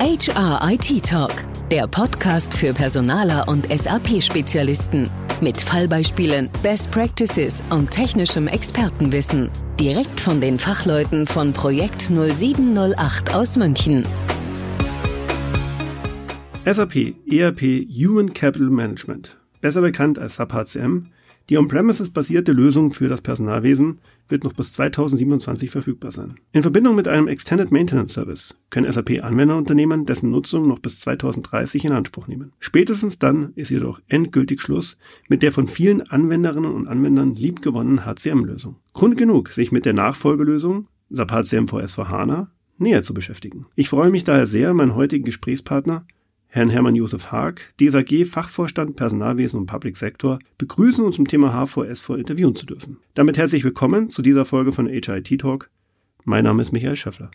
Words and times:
HR 0.00 0.60
IT 0.62 1.04
Talk, 1.04 1.32
der 1.72 1.88
Podcast 1.88 2.56
für 2.56 2.72
Personaler 2.72 3.48
und 3.48 3.66
SAP-Spezialisten. 3.68 5.10
Mit 5.40 5.60
Fallbeispielen, 5.60 6.48
Best 6.62 6.92
Practices 6.92 7.64
und 7.70 7.90
technischem 7.90 8.46
Expertenwissen. 8.46 9.50
Direkt 9.80 10.20
von 10.20 10.40
den 10.40 10.56
Fachleuten 10.56 11.26
von 11.26 11.52
Projekt 11.52 12.00
0708 12.02 13.34
aus 13.34 13.56
München. 13.56 14.06
SAP 16.64 17.14
ERP 17.28 17.88
Human 17.90 18.32
Capital 18.32 18.70
Management, 18.70 19.36
besser 19.60 19.80
bekannt 19.80 20.16
als 20.20 20.36
SAP 20.36 20.52
HCM, 20.52 21.06
die 21.48 21.56
On-Premises-basierte 21.56 22.52
Lösung 22.52 22.92
für 22.92 23.08
das 23.08 23.22
Personalwesen 23.22 24.00
wird 24.28 24.44
noch 24.44 24.52
bis 24.52 24.72
2027 24.74 25.70
verfügbar 25.70 26.10
sein. 26.10 26.34
In 26.52 26.62
Verbindung 26.62 26.94
mit 26.94 27.08
einem 27.08 27.26
Extended 27.26 27.72
Maintenance 27.72 28.12
Service 28.12 28.60
können 28.68 28.90
SAP-Anwenderunternehmen 28.90 30.04
dessen 30.04 30.30
Nutzung 30.30 30.68
noch 30.68 30.78
bis 30.78 31.00
2030 31.00 31.86
in 31.86 31.92
Anspruch 31.92 32.28
nehmen. 32.28 32.52
Spätestens 32.60 33.18
dann 33.18 33.52
ist 33.54 33.70
jedoch 33.70 34.00
endgültig 34.08 34.60
Schluss 34.60 34.98
mit 35.28 35.42
der 35.42 35.52
von 35.52 35.68
vielen 35.68 36.02
Anwenderinnen 36.02 36.72
und 36.72 36.88
Anwendern 36.88 37.34
liebgewonnenen 37.34 38.04
HCM-Lösung. 38.04 38.76
Grund 38.92 39.16
genug, 39.16 39.48
sich 39.48 39.72
mit 39.72 39.86
der 39.86 39.94
Nachfolgelösung 39.94 40.86
SAP 41.10 41.32
HCM 41.32 41.68
VS 41.68 41.94
for 41.94 42.10
HANA 42.10 42.50
näher 42.76 43.02
zu 43.02 43.14
beschäftigen. 43.14 43.66
Ich 43.74 43.88
freue 43.88 44.10
mich 44.10 44.24
daher 44.24 44.46
sehr, 44.46 44.74
meinen 44.74 44.94
heutigen 44.94 45.24
Gesprächspartner 45.24 46.06
Herrn 46.50 46.70
Hermann 46.70 46.94
Josef 46.94 47.30
Haag, 47.30 47.74
DSAG 47.78 48.24
Fachvorstand 48.24 48.96
Personalwesen 48.96 49.60
und 49.60 49.66
Public 49.66 49.98
Sector, 49.98 50.38
begrüßen 50.56 51.04
und 51.04 51.12
zum 51.12 51.28
Thema 51.28 51.52
HVS 51.52 52.00
interviewen 52.16 52.56
zu 52.56 52.64
dürfen. 52.64 52.96
Damit 53.12 53.36
herzlich 53.36 53.64
willkommen 53.64 54.08
zu 54.08 54.22
dieser 54.22 54.46
Folge 54.46 54.72
von 54.72 54.86
HIT 54.86 55.40
Talk. 55.40 55.70
Mein 56.24 56.44
Name 56.44 56.62
ist 56.62 56.72
Michael 56.72 56.96
Schöffler. 56.96 57.30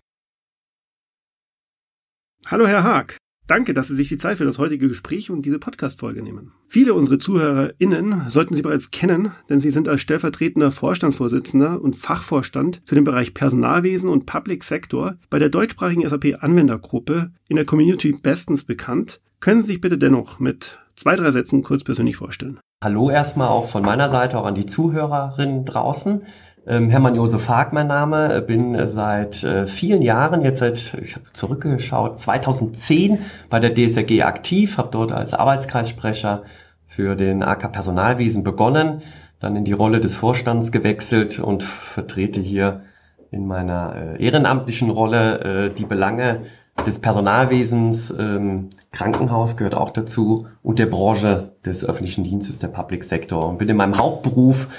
Hallo 2.47 2.65
Herr 2.65 2.83
Haag. 2.83 3.17
Danke, 3.45 3.73
dass 3.73 3.89
Sie 3.89 3.95
sich 3.95 4.07
die 4.07 4.17
Zeit 4.17 4.37
für 4.37 4.45
das 4.45 4.57
heutige 4.57 4.87
Gespräch 4.87 5.29
und 5.29 5.45
diese 5.45 5.59
Podcast-Folge 5.59 6.23
nehmen. 6.23 6.53
Viele 6.67 6.93
unserer 6.93 7.19
ZuhörerInnen 7.19 8.29
sollten 8.29 8.53
Sie 8.53 8.61
bereits 8.61 8.89
kennen, 8.89 9.31
denn 9.49 9.59
Sie 9.59 9.69
sind 9.69 9.89
als 9.89 9.99
stellvertretender 9.99 10.71
Vorstandsvorsitzender 10.71 11.81
und 11.81 11.97
Fachvorstand 11.97 12.81
für 12.85 12.95
den 12.95 13.03
Bereich 13.03 13.33
Personalwesen 13.33 14.09
und 14.09 14.25
Public 14.25 14.63
Sector 14.63 15.15
bei 15.29 15.39
der 15.39 15.49
deutschsprachigen 15.49 16.07
SAP-Anwendergruppe 16.07 17.31
in 17.49 17.57
der 17.57 17.65
Community 17.65 18.13
bestens 18.13 18.63
bekannt. 18.63 19.19
Können 19.41 19.61
Sie 19.61 19.67
sich 19.67 19.81
bitte 19.81 19.97
dennoch 19.97 20.39
mit 20.39 20.79
zwei, 20.95 21.17
drei 21.17 21.31
Sätzen 21.31 21.63
kurz 21.63 21.83
persönlich 21.83 22.15
vorstellen? 22.15 22.61
Hallo 22.81 23.09
erstmal 23.09 23.49
auch 23.49 23.69
von 23.69 23.83
meiner 23.83 24.09
Seite, 24.09 24.39
auch 24.39 24.45
an 24.45 24.55
die 24.55 24.65
Zuhörerinnen 24.65 25.65
draußen. 25.65 26.23
Ähm, 26.65 26.89
Hermann 26.89 27.15
Josef 27.15 27.49
Haag, 27.49 27.73
mein 27.73 27.87
Name, 27.87 28.41
bin 28.41 28.87
seit 28.87 29.43
äh, 29.43 29.67
vielen 29.67 30.01
Jahren, 30.01 30.43
jetzt 30.43 30.59
seit, 30.59 30.93
ich 31.01 31.15
habe 31.15 31.25
zurückgeschaut, 31.33 32.19
2010 32.19 33.19
bei 33.49 33.59
der 33.59 33.73
DSRG 33.73 34.23
aktiv, 34.23 34.77
habe 34.77 34.87
dort 34.91 35.11
als 35.11 35.33
Arbeitskreissprecher 35.33 36.43
für 36.87 37.17
den 37.17 37.43
AK 37.43 37.73
Personalwesen 37.73 38.45
begonnen, 38.45 39.01
dann 39.41 39.57
in 39.57 39.65
die 39.65 39.73
Rolle 39.73 39.99
des 39.99 40.15
Vorstands 40.15 40.71
gewechselt 40.71 41.37
und 41.37 41.63
vertrete 41.63 42.39
hier 42.39 42.83
in 43.29 43.45
meiner 43.45 44.15
äh, 44.17 44.23
ehrenamtlichen 44.23 44.89
Rolle 44.89 45.39
äh, 45.39 45.69
die 45.69 45.85
Belange 45.85 46.45
des 46.85 46.99
Personalwesens, 46.99 48.13
ähm, 48.17 48.69
Krankenhaus 48.91 49.57
gehört 49.57 49.75
auch 49.75 49.89
dazu 49.89 50.47
und 50.61 50.79
der 50.79 50.85
Branche 50.85 51.51
des 51.65 51.83
öffentlichen 51.83 52.23
Dienstes, 52.23 52.59
der 52.59 52.69
Public 52.69 53.03
Sector. 53.03 53.47
Und 53.47 53.57
bin 53.57 53.67
in 53.67 53.75
meinem 53.75 53.97
Hauptberuf 53.97 54.69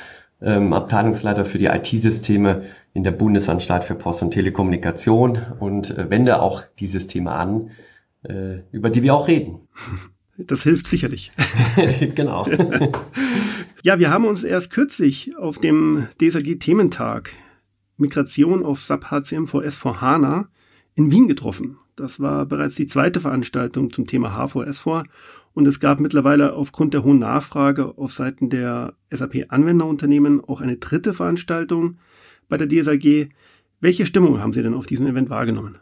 ähm, 0.44 0.72
Abteilungsleiter 0.72 1.44
für 1.44 1.58
die 1.58 1.66
IT-Systeme 1.66 2.62
in 2.92 3.02
der 3.02 3.10
Bundesanstalt 3.12 3.84
für 3.84 3.94
Post 3.94 4.22
und 4.22 4.30
Telekommunikation 4.30 5.38
und 5.58 5.90
äh, 5.90 6.10
wende 6.10 6.40
auch 6.40 6.62
die 6.78 6.86
Systeme 6.86 7.32
an, 7.32 7.70
äh, 8.22 8.58
über 8.70 8.90
die 8.90 9.02
wir 9.02 9.14
auch 9.14 9.28
reden. 9.28 9.60
Das 10.36 10.64
hilft 10.64 10.88
sicherlich. 10.88 11.30
genau. 12.16 12.44
ja, 13.84 14.00
wir 14.00 14.10
haben 14.10 14.24
uns 14.24 14.42
erst 14.42 14.70
kürzlich 14.70 15.36
auf 15.36 15.60
dem 15.60 16.08
DSAG-Thementag 16.20 17.30
Migration 17.98 18.64
auf 18.64 18.82
SAP 18.82 19.12
HCM 19.12 19.46
vor 19.46 19.62
S4 19.62 20.00
HANA 20.00 20.48
in 20.96 21.12
Wien 21.12 21.28
getroffen. 21.28 21.78
Das 21.94 22.18
war 22.18 22.46
bereits 22.46 22.74
die 22.74 22.86
zweite 22.86 23.20
Veranstaltung 23.20 23.92
zum 23.92 24.08
Thema 24.08 24.36
H4S4 24.36 25.04
und 25.54 25.66
es 25.66 25.80
gab 25.80 26.00
mittlerweile 26.00 26.54
aufgrund 26.54 26.94
der 26.94 27.04
hohen 27.04 27.20
Nachfrage 27.20 27.96
auf 27.96 28.12
Seiten 28.12 28.50
der 28.50 28.94
SAP-Anwenderunternehmen 29.10 30.42
auch 30.44 30.60
eine 30.60 30.76
dritte 30.76 31.14
Veranstaltung 31.14 31.98
bei 32.48 32.56
der 32.56 32.68
DSAG. 32.68 33.30
Welche 33.80 34.06
Stimmung 34.06 34.40
haben 34.40 34.52
Sie 34.52 34.62
denn 34.62 34.74
auf 34.74 34.86
diesem 34.86 35.06
Event 35.06 35.30
wahrgenommen? 35.30 35.78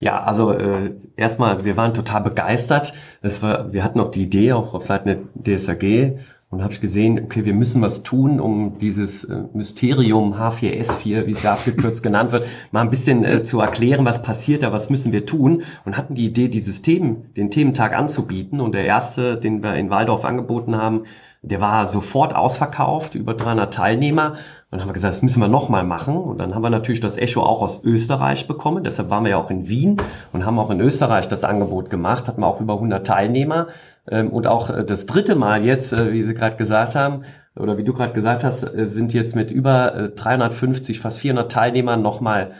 Ja, 0.00 0.22
also 0.22 0.52
äh, 0.52 0.94
erstmal, 1.16 1.64
wir 1.64 1.76
waren 1.76 1.94
total 1.94 2.22
begeistert. 2.22 2.92
War, 3.40 3.72
wir 3.72 3.82
hatten 3.82 3.98
auch 4.00 4.10
die 4.10 4.22
Idee, 4.22 4.52
auch 4.52 4.74
auf 4.74 4.84
Seiten 4.84 5.32
der 5.34 5.58
DSAG, 5.58 6.18
und 6.50 6.62
habe 6.62 6.72
ich 6.72 6.80
gesehen, 6.80 7.20
okay, 7.24 7.44
wir 7.44 7.54
müssen 7.54 7.82
was 7.82 8.04
tun, 8.04 8.38
um 8.38 8.78
dieses 8.78 9.24
äh, 9.24 9.42
Mysterium 9.52 10.34
H4S4, 10.34 11.26
wie 11.26 11.32
es 11.32 11.42
ja 11.42 11.54
abgekürzt 11.54 12.02
genannt 12.04 12.32
wird, 12.32 12.46
mal 12.70 12.82
ein 12.82 12.90
bisschen 12.90 13.24
äh, 13.24 13.42
zu 13.42 13.60
erklären, 13.60 14.04
was 14.04 14.22
passiert 14.22 14.62
da, 14.62 14.72
was 14.72 14.88
müssen 14.88 15.12
wir 15.12 15.26
tun 15.26 15.64
und 15.84 15.96
hatten 15.96 16.14
die 16.14 16.26
Idee, 16.26 16.48
dieses 16.48 16.82
Themen, 16.82 17.32
den 17.36 17.50
Thementag 17.50 17.96
anzubieten 17.96 18.60
und 18.60 18.74
der 18.74 18.84
erste, 18.84 19.36
den 19.36 19.62
wir 19.62 19.74
in 19.74 19.90
Waldorf 19.90 20.24
angeboten 20.24 20.76
haben, 20.76 21.02
der 21.46 21.60
war 21.60 21.86
sofort 21.86 22.34
ausverkauft, 22.34 23.14
über 23.14 23.34
300 23.34 23.72
Teilnehmer. 23.72 24.32
Und 24.32 24.36
dann 24.70 24.80
haben 24.80 24.88
wir 24.88 24.94
gesagt, 24.94 25.14
das 25.14 25.22
müssen 25.22 25.40
wir 25.40 25.48
nochmal 25.48 25.84
machen. 25.84 26.16
Und 26.16 26.38
dann 26.38 26.54
haben 26.54 26.62
wir 26.62 26.70
natürlich 26.70 26.98
das 26.98 27.16
Echo 27.16 27.42
auch 27.42 27.62
aus 27.62 27.84
Österreich 27.84 28.48
bekommen. 28.48 28.82
Deshalb 28.82 29.10
waren 29.10 29.22
wir 29.22 29.30
ja 29.30 29.36
auch 29.36 29.50
in 29.50 29.68
Wien 29.68 29.96
und 30.32 30.44
haben 30.44 30.58
auch 30.58 30.70
in 30.70 30.80
Österreich 30.80 31.28
das 31.28 31.44
Angebot 31.44 31.88
gemacht. 31.88 32.26
Hatten 32.26 32.40
wir 32.40 32.48
auch 32.48 32.60
über 32.60 32.74
100 32.74 33.06
Teilnehmer. 33.06 33.68
Ähm, 34.08 34.30
und 34.30 34.46
auch 34.46 34.70
äh, 34.70 34.84
das 34.84 35.06
dritte 35.06 35.34
Mal 35.34 35.64
jetzt, 35.64 35.92
äh, 35.92 36.12
wie 36.12 36.22
Sie 36.22 36.34
gerade 36.34 36.56
gesagt 36.56 36.94
haben, 36.94 37.24
oder 37.56 37.78
wie 37.78 37.84
du 37.84 37.92
gerade 37.92 38.12
gesagt 38.12 38.44
hast, 38.44 38.62
äh, 38.62 38.86
sind 38.86 39.14
jetzt 39.14 39.34
mit 39.34 39.50
über 39.50 40.10
350, 40.14 41.00
fast 41.00 41.18
400 41.18 41.50
Teilnehmern 41.50 42.02
nochmal 42.02 42.52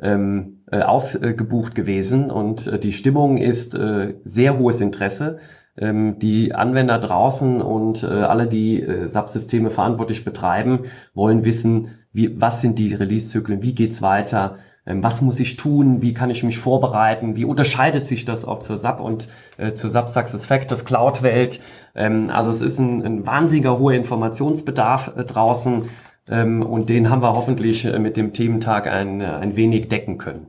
ähm, 0.00 0.64
ausgebucht 0.70 1.74
gewesen. 1.74 2.30
Und 2.30 2.82
die 2.82 2.92
Stimmung 2.94 3.36
ist 3.36 3.72
sehr 3.72 4.58
hohes 4.58 4.80
Interesse. 4.80 5.38
Ähm, 5.76 6.18
die 6.18 6.54
Anwender 6.54 6.98
draußen 6.98 7.60
und 7.60 8.02
alle, 8.02 8.46
die 8.46 8.84
SAP-Systeme 9.10 9.70
verantwortlich 9.70 10.24
betreiben, 10.24 10.86
wollen 11.14 11.44
wissen, 11.44 11.98
wie, 12.12 12.40
was 12.40 12.62
sind 12.62 12.78
die 12.78 12.94
Release-Zyklen, 12.94 13.62
wie 13.62 13.74
geht's 13.74 14.00
weiter, 14.00 14.56
was 14.84 15.22
muss 15.22 15.38
ich 15.38 15.56
tun, 15.56 16.02
wie 16.02 16.12
kann 16.12 16.30
ich 16.30 16.42
mich 16.42 16.58
vorbereiten, 16.58 17.36
wie 17.36 17.44
unterscheidet 17.44 18.06
sich 18.06 18.24
das 18.24 18.44
auch 18.44 18.58
zur 18.60 18.78
SAP 18.80 19.00
und 19.00 19.28
äh, 19.56 19.74
zur 19.74 19.90
SAP 19.90 20.10
Success 20.10 20.44
Factors 20.44 20.84
Cloud-Welt. 20.84 21.60
Ähm, 21.94 22.30
also 22.30 22.50
es 22.50 22.60
ist 22.60 22.78
ein, 22.78 23.02
ein 23.02 23.26
wahnsinniger 23.26 23.78
hoher 23.78 23.94
Informationsbedarf 23.94 25.16
äh, 25.16 25.24
draußen 25.24 25.84
ähm, 26.28 26.62
und 26.62 26.88
den 26.88 27.10
haben 27.10 27.22
wir 27.22 27.34
hoffentlich 27.34 27.84
äh, 27.84 27.98
mit 27.98 28.16
dem 28.16 28.32
Thementag 28.32 28.88
ein, 28.88 29.20
äh, 29.20 29.26
ein 29.26 29.56
wenig 29.56 29.88
decken 29.88 30.18
können. 30.18 30.48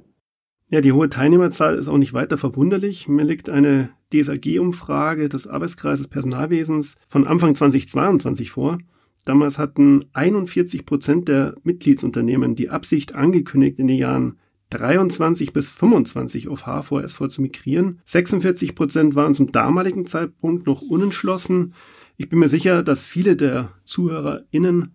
Ja, 0.70 0.82
die 0.82 0.94
hohe 0.94 1.10
Teilnehmerzahl 1.10 1.76
ist 1.76 1.88
auch 1.88 2.00
nicht 2.00 2.14
weiter 2.14 2.40
verwunderlich. 2.40 3.08
Mir 3.08 3.24
liegt 3.24 3.50
eine 3.50 3.90
DSAG-Umfrage 4.12 5.30
des 5.30 5.48
Arbeitskreises 5.48 6.08
Personalwesens 6.08 6.96
von 7.06 7.28
Anfang 7.28 7.54
2022 7.54 8.50
vor. 8.50 8.80
Damals 9.26 9.58
hatten 9.58 10.06
41 10.14 10.86
Prozent 10.86 11.28
der 11.30 11.56
Mitgliedsunternehmen 11.64 12.56
die 12.56 12.70
Absicht 12.70 13.16
angekündigt, 13.16 13.80
in 13.80 13.88
den 13.88 13.98
Jahren 13.98 14.38
23 14.72 15.54
bis 15.54 15.70
25 15.70 16.50
auf 16.50 16.66
HVSV 16.66 17.28
zu 17.28 17.42
migrieren. 17.42 18.02
46 18.06 18.76
Prozent 18.76 19.16
waren 19.16 19.36
zum 19.36 19.52
damaligen 19.52 20.06
Zeitpunkt 20.06 20.66
noch 20.66 20.82
unentschlossen. 20.82 21.74
Ich 22.18 22.30
bin 22.30 22.40
mir 22.40 22.50
sicher, 22.50 22.84
dass 22.84 23.06
viele 23.06 23.36
der 23.36 23.70
ZuhörerInnen 23.86 24.94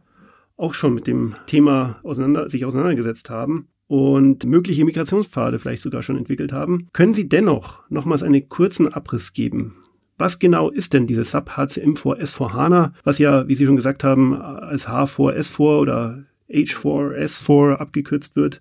auch 0.57 0.75
schon 0.75 0.95
mit 0.95 1.07
dem 1.07 1.37
Thema 1.47 2.01
auseinander, 2.03 2.49
sich 2.49 2.65
auseinandergesetzt 2.65 3.31
haben 3.31 3.69
und 3.87 4.45
mögliche 4.45 4.85
Migrationspfade 4.85 5.59
vielleicht 5.59 5.83
sogar 5.83 6.03
schon 6.03 6.19
entwickelt 6.19 6.53
haben. 6.53 6.89
Können 6.93 7.15
Sie 7.15 7.29
dennoch 7.29 7.89
nochmals 7.89 8.23
einen 8.23 8.49
kurzen 8.49 8.93
Abriss 8.93 9.33
geben? 9.33 9.77
Was 10.19 10.41
genau 10.41 10.69
ist 10.69 10.95
denn 10.95 11.07
dieses 11.07 11.31
SAP 11.31 11.57
HCM 11.57 11.95
vor 11.95 12.17
S4 12.17 12.53
HANA, 12.53 12.93
was 13.05 13.19
ja, 13.19 13.47
wie 13.47 13.55
Sie 13.55 13.67
schon 13.67 13.77
gesagt 13.77 14.03
haben, 14.03 14.35
als 14.41 14.89
H4 14.89 15.37
S4 15.37 15.79
oder 15.79 16.19
H4 16.51 17.17
S4 17.17 17.77
abgekürzt 17.77 18.35
wird? 18.35 18.61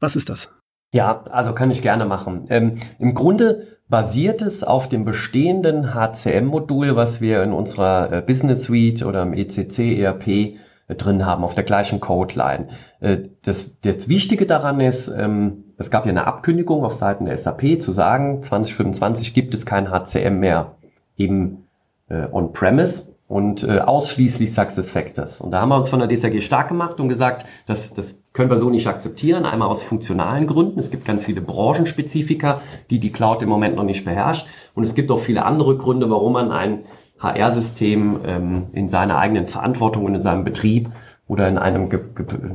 Was 0.00 0.16
ist 0.16 0.28
das? 0.28 0.52
Ja, 0.92 1.24
also 1.30 1.54
kann 1.54 1.70
ich 1.70 1.80
gerne 1.80 2.04
machen. 2.04 2.46
Ähm, 2.50 2.80
Im 2.98 3.14
Grunde 3.14 3.66
basiert 3.88 4.42
es 4.42 4.62
auf 4.62 4.90
dem 4.90 5.06
bestehenden 5.06 5.94
HCM-Modul, 5.94 6.94
was 6.94 7.22
wir 7.22 7.42
in 7.42 7.54
unserer 7.54 8.12
äh, 8.12 8.20
Business 8.20 8.64
Suite 8.64 9.02
oder 9.02 9.22
im 9.22 9.32
ECC 9.32 9.98
ERP 9.98 10.26
äh, 10.28 10.56
drin 10.96 11.24
haben, 11.24 11.42
auf 11.42 11.54
der 11.54 11.64
gleichen 11.64 12.00
Codeline. 12.00 12.68
Äh, 13.00 13.18
das, 13.42 13.80
das 13.80 14.08
Wichtige 14.08 14.44
daran 14.44 14.80
ist, 14.80 15.08
ähm, 15.08 15.64
es 15.78 15.90
gab 15.90 16.04
ja 16.04 16.10
eine 16.10 16.26
Abkündigung 16.26 16.84
auf 16.84 16.94
Seiten 16.94 17.24
der 17.24 17.38
SAP 17.38 17.80
zu 17.80 17.92
sagen, 17.92 18.42
2025 18.42 19.32
gibt 19.32 19.54
es 19.54 19.64
kein 19.64 19.90
HCM 19.90 20.38
mehr 20.38 20.77
eben 21.18 21.68
äh, 22.08 22.26
on-premise. 22.30 23.06
und 23.26 23.62
äh, 23.62 23.80
ausschließlich 23.80 24.54
Success 24.54 24.88
Factors. 24.88 25.40
Und 25.42 25.50
da 25.50 25.60
haben 25.60 25.68
wir 25.68 25.76
uns 25.76 25.90
von 25.90 25.98
der 25.98 26.08
DSAG 26.08 26.42
stark 26.42 26.68
gemacht 26.68 26.98
und 26.98 27.10
gesagt, 27.10 27.44
dass 27.66 27.92
das 27.92 28.18
können 28.32 28.50
wir 28.50 28.56
so 28.56 28.70
nicht 28.70 28.86
akzeptieren. 28.86 29.44
Einmal 29.44 29.68
aus 29.68 29.82
funktionalen 29.82 30.46
Gründen. 30.46 30.78
Es 30.78 30.90
gibt 30.90 31.04
ganz 31.04 31.24
viele 31.24 31.40
Branchenspezifika, 31.40 32.62
die 32.88 33.00
die 33.00 33.10
Cloud 33.10 33.42
im 33.42 33.48
Moment 33.48 33.76
noch 33.76 33.84
nicht 33.84 34.04
beherrscht. 34.04 34.46
Und 34.74 34.84
es 34.84 34.94
gibt 34.94 35.10
auch 35.10 35.18
viele 35.18 35.44
andere 35.44 35.76
Gründe, 35.76 36.08
warum 36.08 36.34
man 36.34 36.52
ein 36.52 36.84
HR-System 37.18 38.20
ähm, 38.24 38.66
in 38.72 38.88
seiner 38.88 39.18
eigenen 39.18 39.48
Verantwortung 39.48 40.04
und 40.04 40.14
in 40.14 40.22
seinem 40.22 40.44
Betrieb 40.44 40.88
oder 41.26 41.48
in 41.48 41.58
einem 41.58 41.90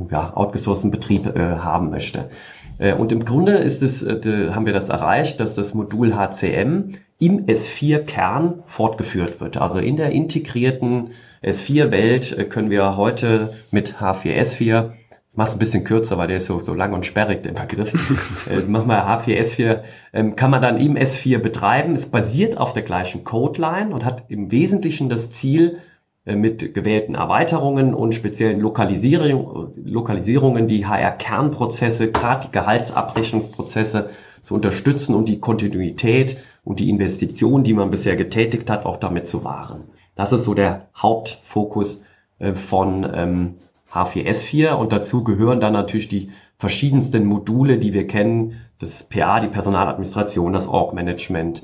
ja, 0.10 0.36
outgesourcten 0.36 0.90
Betrieb 0.90 1.28
äh, 1.36 1.58
haben 1.58 1.90
möchte. 1.90 2.30
Äh, 2.78 2.94
und 2.94 3.12
im 3.12 3.26
Grunde 3.26 3.58
ist 3.58 3.84
es, 3.84 4.02
äh, 4.02 4.52
haben 4.52 4.66
wir 4.66 4.74
das 4.74 4.90
erreicht, 4.90 5.40
dass 5.40 5.56
das 5.56 5.74
Modul 5.74 6.16
HCM 6.16 6.94
im 7.24 7.46
S4-Kern 7.46 8.64
fortgeführt 8.66 9.40
wird. 9.40 9.58
Also 9.58 9.80
in 9.80 9.96
der 9.96 10.12
integrierten 10.12 11.12
S4-Welt 11.42 12.38
äh, 12.38 12.44
können 12.46 12.70
wir 12.70 12.98
heute 12.98 13.54
mit 13.72 13.96
H4S4 13.96 14.92
ich 15.34 15.38
mach's 15.38 15.54
ein 15.54 15.60
bisschen 15.60 15.84
kürzer, 15.84 16.20
weil 16.20 16.28
der 16.28 16.38
ist 16.38 16.46
so, 16.46 16.60
so 16.60 16.76
lang 16.76 16.94
und 16.94 17.08
sperrig, 17.08 17.42
der 17.42 17.54
Begriff. 17.54 18.48
äh, 18.52 18.62
mach 18.68 18.86
mal 18.86 19.02
H4S4, 19.02 19.80
ähm, 20.14 20.36
kann 20.36 20.52
man 20.52 20.62
dann 20.62 20.80
im 20.80 20.96
S4 20.96 21.40
betreiben. 21.40 21.96
Es 21.96 22.06
basiert 22.06 22.60
auf 22.60 22.74
der 22.74 22.84
gleichen 22.84 23.24
Codeline 23.24 23.96
und 23.96 24.06
hat 24.06 24.26
im 24.28 24.52
Wesentlichen 24.52 25.10
das 25.10 25.32
Ziel, 25.32 25.80
äh, 26.26 26.36
mit 26.36 26.76
gewählten 26.76 27.16
Erweiterungen 27.16 27.96
und 27.96 28.14
speziellen 28.14 28.60
Lokalisierung, 28.60 29.74
Lokalisierungen 29.84 30.68
die 30.68 30.86
HR-Kernprozesse, 30.86 32.12
gerade 32.12 32.46
die 32.46 32.52
Gehaltsabrechnungsprozesse 32.52 34.12
zu 34.44 34.54
unterstützen 34.54 35.16
und 35.16 35.28
die 35.28 35.40
Kontinuität 35.40 36.38
und 36.64 36.80
die 36.80 36.90
Investition, 36.90 37.64
die 37.64 37.74
man 37.74 37.92
bisher 37.92 38.16
getätigt 38.16 38.70
hat, 38.70 38.86
auch 38.86 38.98
damit 38.98 39.28
zu 39.28 39.44
wahren. 39.44 39.86
Das 40.16 40.32
ist 40.32 40.46
so 40.46 40.54
der 40.54 40.88
Hauptfokus 40.96 42.04
äh, 42.40 42.54
von 42.54 43.10
ähm, 43.14 43.56
H4S4 43.92 44.74
und 44.74 44.92
dazu 44.92 45.24
gehören 45.24 45.60
dann 45.60 45.74
natürlich 45.74 46.08
die 46.08 46.32
verschiedensten 46.58 47.26
Module, 47.26 47.78
die 47.78 47.94
wir 47.94 48.08
kennen, 48.08 48.62
das 48.80 49.04
PA, 49.04 49.40
die 49.40 49.48
Personaladministration, 49.48 50.54
das 50.54 50.68
Org-Management, 50.68 51.64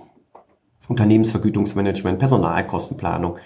Unternehmensvergütungsmanagement, 0.87 2.19
Personalkostenplanung, 2.19 3.37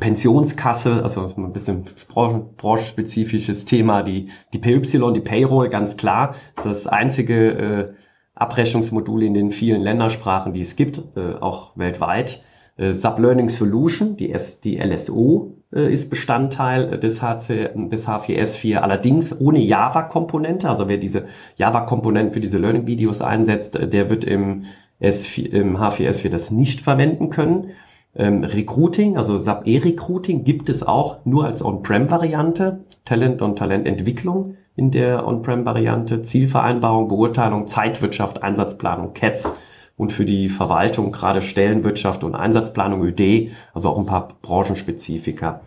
Pensionskasse, 0.00 1.02
also 1.02 1.32
ein 1.36 1.52
bisschen 1.52 1.84
branchenspezifisches 2.08 3.66
Thema, 3.66 4.02
die, 4.02 4.30
die 4.52 4.58
PY, 4.58 5.12
die 5.12 5.20
Payroll, 5.20 5.68
ganz 5.68 5.96
klar, 5.96 6.34
das 6.56 6.66
ist 6.66 6.84
das 6.84 6.92
einzige 6.92 7.94
äh, 8.36 8.40
Abrechnungsmodul 8.40 9.22
in 9.22 9.34
den 9.34 9.50
vielen 9.50 9.82
Ländersprachen, 9.82 10.52
die 10.52 10.60
es 10.60 10.76
gibt, 10.76 11.02
äh, 11.16 11.34
auch 11.40 11.72
weltweit. 11.76 12.42
Äh, 12.76 12.92
Sublearning 12.92 13.48
Solution, 13.48 14.16
die, 14.16 14.32
S, 14.32 14.60
die 14.60 14.76
LSO, 14.76 15.54
äh, 15.72 15.92
ist 15.92 16.10
Bestandteil 16.10 16.98
des, 16.98 17.22
HC, 17.22 17.70
des 17.90 18.06
H4S4, 18.06 18.76
allerdings 18.76 19.38
ohne 19.38 19.60
Java-Komponente. 19.60 20.68
Also 20.68 20.88
wer 20.88 20.98
diese 20.98 21.26
Java-Komponenten 21.56 22.32
für 22.32 22.40
diese 22.40 22.58
Learning-Videos 22.58 23.20
einsetzt, 23.20 23.78
der 23.80 24.10
wird 24.10 24.24
im, 24.24 24.64
S4, 25.00 25.46
im 25.50 25.76
H4S4 25.78 26.28
das 26.28 26.50
nicht 26.50 26.80
verwenden 26.80 27.30
können. 27.30 27.70
Ähm, 28.14 28.44
Recruiting, 28.44 29.16
also 29.18 29.38
SAP 29.38 29.66
E-Recruiting 29.66 30.44
gibt 30.44 30.68
es 30.68 30.82
auch 30.82 31.24
nur 31.24 31.44
als 31.44 31.62
On-Prem-Variante. 31.62 32.80
Talent 33.04 33.40
und 33.40 33.56
Talententwicklung 33.58 34.56
in 34.76 34.90
der 34.90 35.26
On-Prem-Variante, 35.26 36.22
Zielvereinbarung, 36.22 37.08
Beurteilung, 37.08 37.66
Zeitwirtschaft, 37.66 38.42
Einsatzplanung, 38.42 39.14
CATS 39.14 39.56
und 39.96 40.12
für 40.12 40.26
die 40.26 40.48
Verwaltung 40.48 41.12
gerade 41.12 41.42
Stellenwirtschaft 41.42 42.22
und 42.22 42.34
Einsatzplanung 42.34 43.02
ÖD, 43.02 43.50
also 43.72 43.88
auch 43.88 43.98
ein 43.98 44.06
paar 44.06 44.28
Branchenspezifika. 44.42 45.62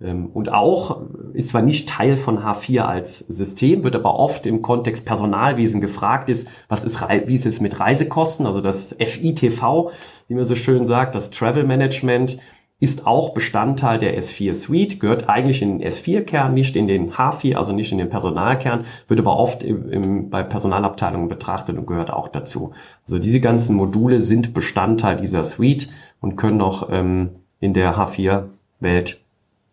Ähm, 0.00 0.26
und 0.32 0.52
auch 0.52 1.02
ist 1.32 1.50
zwar 1.50 1.62
nicht 1.62 1.88
Teil 1.88 2.16
von 2.16 2.38
H4 2.38 2.82
als 2.82 3.18
System, 3.20 3.82
wird 3.82 3.96
aber 3.96 4.18
oft 4.18 4.46
im 4.46 4.62
Kontext 4.62 5.04
Personalwesen 5.04 5.80
gefragt 5.80 6.28
ist, 6.28 6.46
was 6.68 6.84
ist, 6.84 7.00
wie 7.26 7.34
ist 7.34 7.46
es 7.46 7.60
mit 7.60 7.80
Reisekosten, 7.80 8.46
also 8.46 8.60
das 8.60 8.94
FITV, 8.98 9.90
wie 10.28 10.34
man 10.34 10.44
so 10.44 10.56
schön 10.56 10.84
sagt, 10.84 11.14
das 11.16 11.30
Travel 11.30 11.64
Management 11.64 12.38
ist 12.84 13.06
auch 13.06 13.32
Bestandteil 13.32 13.98
der 13.98 14.20
S4 14.20 14.54
Suite, 14.54 15.00
gehört 15.00 15.26
eigentlich 15.26 15.62
in 15.62 15.78
den 15.78 15.88
S4-Kern, 15.88 16.52
nicht 16.52 16.76
in 16.76 16.86
den 16.86 17.12
H4, 17.12 17.54
also 17.54 17.72
nicht 17.72 17.90
in 17.92 17.98
den 17.98 18.10
Personalkern, 18.10 18.84
wird 19.08 19.18
aber 19.18 19.38
oft 19.38 19.64
im, 19.64 19.88
im, 19.88 20.30
bei 20.30 20.42
Personalabteilungen 20.42 21.28
betrachtet 21.28 21.78
und 21.78 21.86
gehört 21.86 22.10
auch 22.10 22.28
dazu. 22.28 22.74
Also 23.06 23.18
diese 23.18 23.40
ganzen 23.40 23.74
Module 23.74 24.20
sind 24.20 24.52
Bestandteil 24.52 25.16
dieser 25.16 25.46
Suite 25.46 25.88
und 26.20 26.36
können 26.36 26.60
auch 26.60 26.90
ähm, 26.92 27.30
in 27.58 27.72
der 27.72 27.96
H4-Welt 27.96 29.18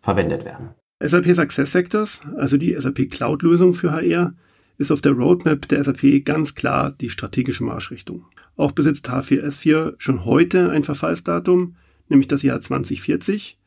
verwendet 0.00 0.46
werden. 0.46 0.70
SAP 1.04 1.34
SuccessFactors, 1.34 2.22
also 2.38 2.56
die 2.56 2.74
SAP 2.78 3.10
Cloud-Lösung 3.10 3.74
für 3.74 3.92
HR, 3.92 4.32
ist 4.78 4.90
auf 4.90 5.02
der 5.02 5.12
Roadmap 5.12 5.68
der 5.68 5.84
SAP 5.84 6.24
ganz 6.24 6.54
klar 6.54 6.94
die 6.98 7.10
strategische 7.10 7.62
Marschrichtung. 7.62 8.24
Auch 8.56 8.72
besitzt 8.72 9.10
H4S4 9.10 9.96
schon 9.98 10.24
heute 10.24 10.70
ein 10.70 10.82
Verfallsdatum, 10.82 11.74
nämlich 12.08 12.28
das 12.28 12.42
Jahr 12.42 12.60
2040. 12.60 13.58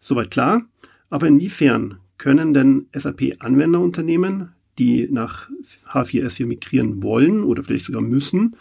Soweit 0.00 0.30
klar. 0.30 0.62
Aber 1.10 1.26
inwiefern 1.26 1.98
können 2.18 2.54
denn 2.54 2.86
SAP-Anwenderunternehmen, 2.92 4.52
die 4.78 5.08
nach 5.10 5.48
H4S4 5.90 6.46
migrieren 6.46 7.02
wollen 7.02 7.44
oder 7.44 7.62
vielleicht 7.62 7.84
sogar 7.84 8.02
müssen, 8.02 8.56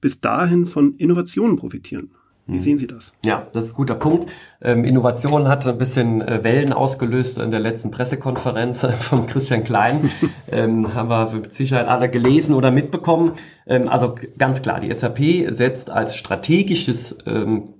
bis 0.00 0.20
dahin 0.20 0.66
von 0.66 0.96
Innovationen 0.96 1.56
profitieren? 1.56 2.10
Wie 2.46 2.54
hm. 2.54 2.60
sehen 2.60 2.78
Sie 2.78 2.88
das? 2.88 3.14
Ja, 3.24 3.46
das 3.52 3.66
ist 3.66 3.70
ein 3.70 3.76
guter 3.76 3.94
Punkt. 3.94 4.28
Ähm, 4.60 4.84
Innovation 4.84 5.46
hat 5.46 5.66
ein 5.66 5.78
bisschen 5.78 6.22
äh, 6.22 6.42
Wellen 6.42 6.72
ausgelöst 6.72 7.38
in 7.38 7.52
der 7.52 7.60
letzten 7.60 7.92
Pressekonferenz 7.92 8.84
von 9.00 9.26
Christian 9.26 9.62
Klein. 9.62 10.10
ähm, 10.50 10.92
haben 10.92 11.08
wir 11.08 11.30
mit 11.32 11.52
Sicherheit 11.52 11.86
alle 11.86 12.10
gelesen 12.10 12.54
oder 12.54 12.72
mitbekommen. 12.72 13.34
Ähm, 13.66 13.88
also 13.88 14.16
ganz 14.38 14.60
klar, 14.60 14.80
die 14.80 14.92
SAP 14.92 15.54
setzt 15.54 15.90
als 15.90 16.16
strategisches 16.16 17.16
ähm, 17.26 17.74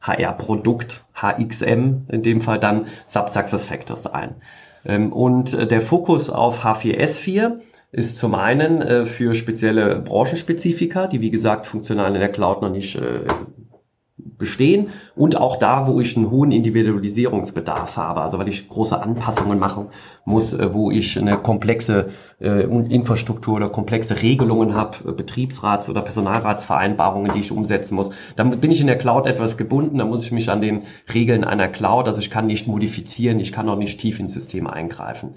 HR-Produkt, 0.00 1.04
HXM, 1.14 2.06
in 2.08 2.22
dem 2.22 2.40
Fall 2.40 2.58
dann 2.58 2.86
Sub-Success 3.06 3.64
Factors 3.64 4.06
ein. 4.06 4.36
Ähm, 4.84 5.12
und 5.12 5.54
äh, 5.54 5.66
der 5.66 5.80
Fokus 5.80 6.30
auf 6.30 6.64
H4S4 6.64 7.60
ist 7.92 8.18
zum 8.18 8.34
einen 8.34 8.80
äh, 8.80 9.06
für 9.06 9.34
spezielle 9.34 10.00
Branchenspezifika, 10.00 11.06
die 11.06 11.20
wie 11.20 11.30
gesagt 11.30 11.66
funktional 11.66 12.14
in 12.14 12.20
der 12.20 12.30
Cloud 12.30 12.62
noch 12.62 12.70
nicht 12.70 12.96
äh, 12.96 13.20
bestehen 14.24 14.88
und 15.14 15.36
auch 15.36 15.56
da, 15.56 15.86
wo 15.86 16.00
ich 16.00 16.16
einen 16.16 16.30
hohen 16.30 16.52
Individualisierungsbedarf 16.52 17.96
habe, 17.96 18.20
also 18.20 18.38
weil 18.38 18.48
ich 18.48 18.68
große 18.68 19.00
Anpassungen 19.00 19.58
machen 19.58 19.88
muss, 20.24 20.52
äh, 20.52 20.72
wo 20.72 20.90
ich 20.90 21.18
eine 21.18 21.36
komplexe 21.38 22.10
äh, 22.40 22.62
Infrastruktur 22.64 23.56
oder 23.56 23.68
komplexe 23.68 24.22
Regelungen 24.22 24.74
habe, 24.74 25.08
äh, 25.08 25.12
Betriebsrats- 25.12 25.88
oder 25.88 26.02
Personalratsvereinbarungen, 26.02 27.32
die 27.34 27.40
ich 27.40 27.52
umsetzen 27.52 27.94
muss. 27.94 28.10
Damit 28.36 28.60
bin 28.60 28.70
ich 28.70 28.80
in 28.80 28.86
der 28.86 28.98
Cloud 28.98 29.26
etwas 29.26 29.56
gebunden, 29.56 29.98
da 29.98 30.04
muss 30.04 30.24
ich 30.24 30.32
mich 30.32 30.50
an 30.50 30.60
den 30.60 30.82
Regeln 31.12 31.44
einer 31.44 31.68
Cloud, 31.68 32.08
also 32.08 32.20
ich 32.20 32.30
kann 32.30 32.46
nicht 32.46 32.66
modifizieren, 32.66 33.40
ich 33.40 33.52
kann 33.52 33.68
auch 33.68 33.78
nicht 33.78 34.00
tief 34.00 34.20
ins 34.20 34.32
System 34.32 34.66
eingreifen. 34.66 35.34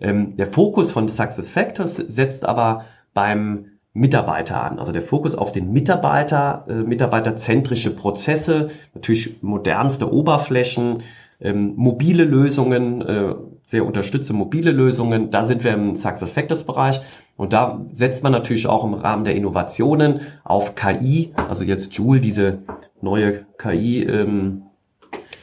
Ähm, 0.00 0.36
der 0.36 0.46
Fokus 0.46 0.92
von 0.92 1.08
Success 1.08 1.50
Factors 1.50 1.96
setzt 1.96 2.44
aber 2.44 2.84
beim 3.14 3.77
Mitarbeiter 3.98 4.62
an. 4.62 4.78
Also 4.78 4.92
der 4.92 5.02
Fokus 5.02 5.34
auf 5.34 5.52
den 5.52 5.72
Mitarbeiter, 5.72 6.64
äh, 6.68 6.74
mitarbeiterzentrische 6.74 7.94
Prozesse, 7.94 8.68
natürlich 8.94 9.42
modernste 9.42 10.12
Oberflächen, 10.12 11.02
ähm, 11.40 11.74
mobile 11.76 12.24
Lösungen, 12.24 13.02
äh, 13.02 13.34
sehr 13.66 13.84
unterstützte 13.84 14.32
mobile 14.32 14.70
Lösungen. 14.70 15.30
Da 15.30 15.44
sind 15.44 15.62
wir 15.62 15.72
im 15.72 15.94
Success 15.94 16.30
Factors 16.30 16.64
Bereich. 16.64 17.00
Und 17.36 17.52
da 17.52 17.80
setzt 17.92 18.22
man 18.22 18.32
natürlich 18.32 18.66
auch 18.66 18.84
im 18.84 18.94
Rahmen 18.94 19.24
der 19.24 19.34
Innovationen 19.34 20.22
auf 20.42 20.74
KI, 20.74 21.32
also 21.48 21.64
jetzt 21.64 21.94
Joule, 21.94 22.20
diese 22.20 22.58
neue 23.00 23.44
KI, 23.58 24.02
ähm, 24.02 24.62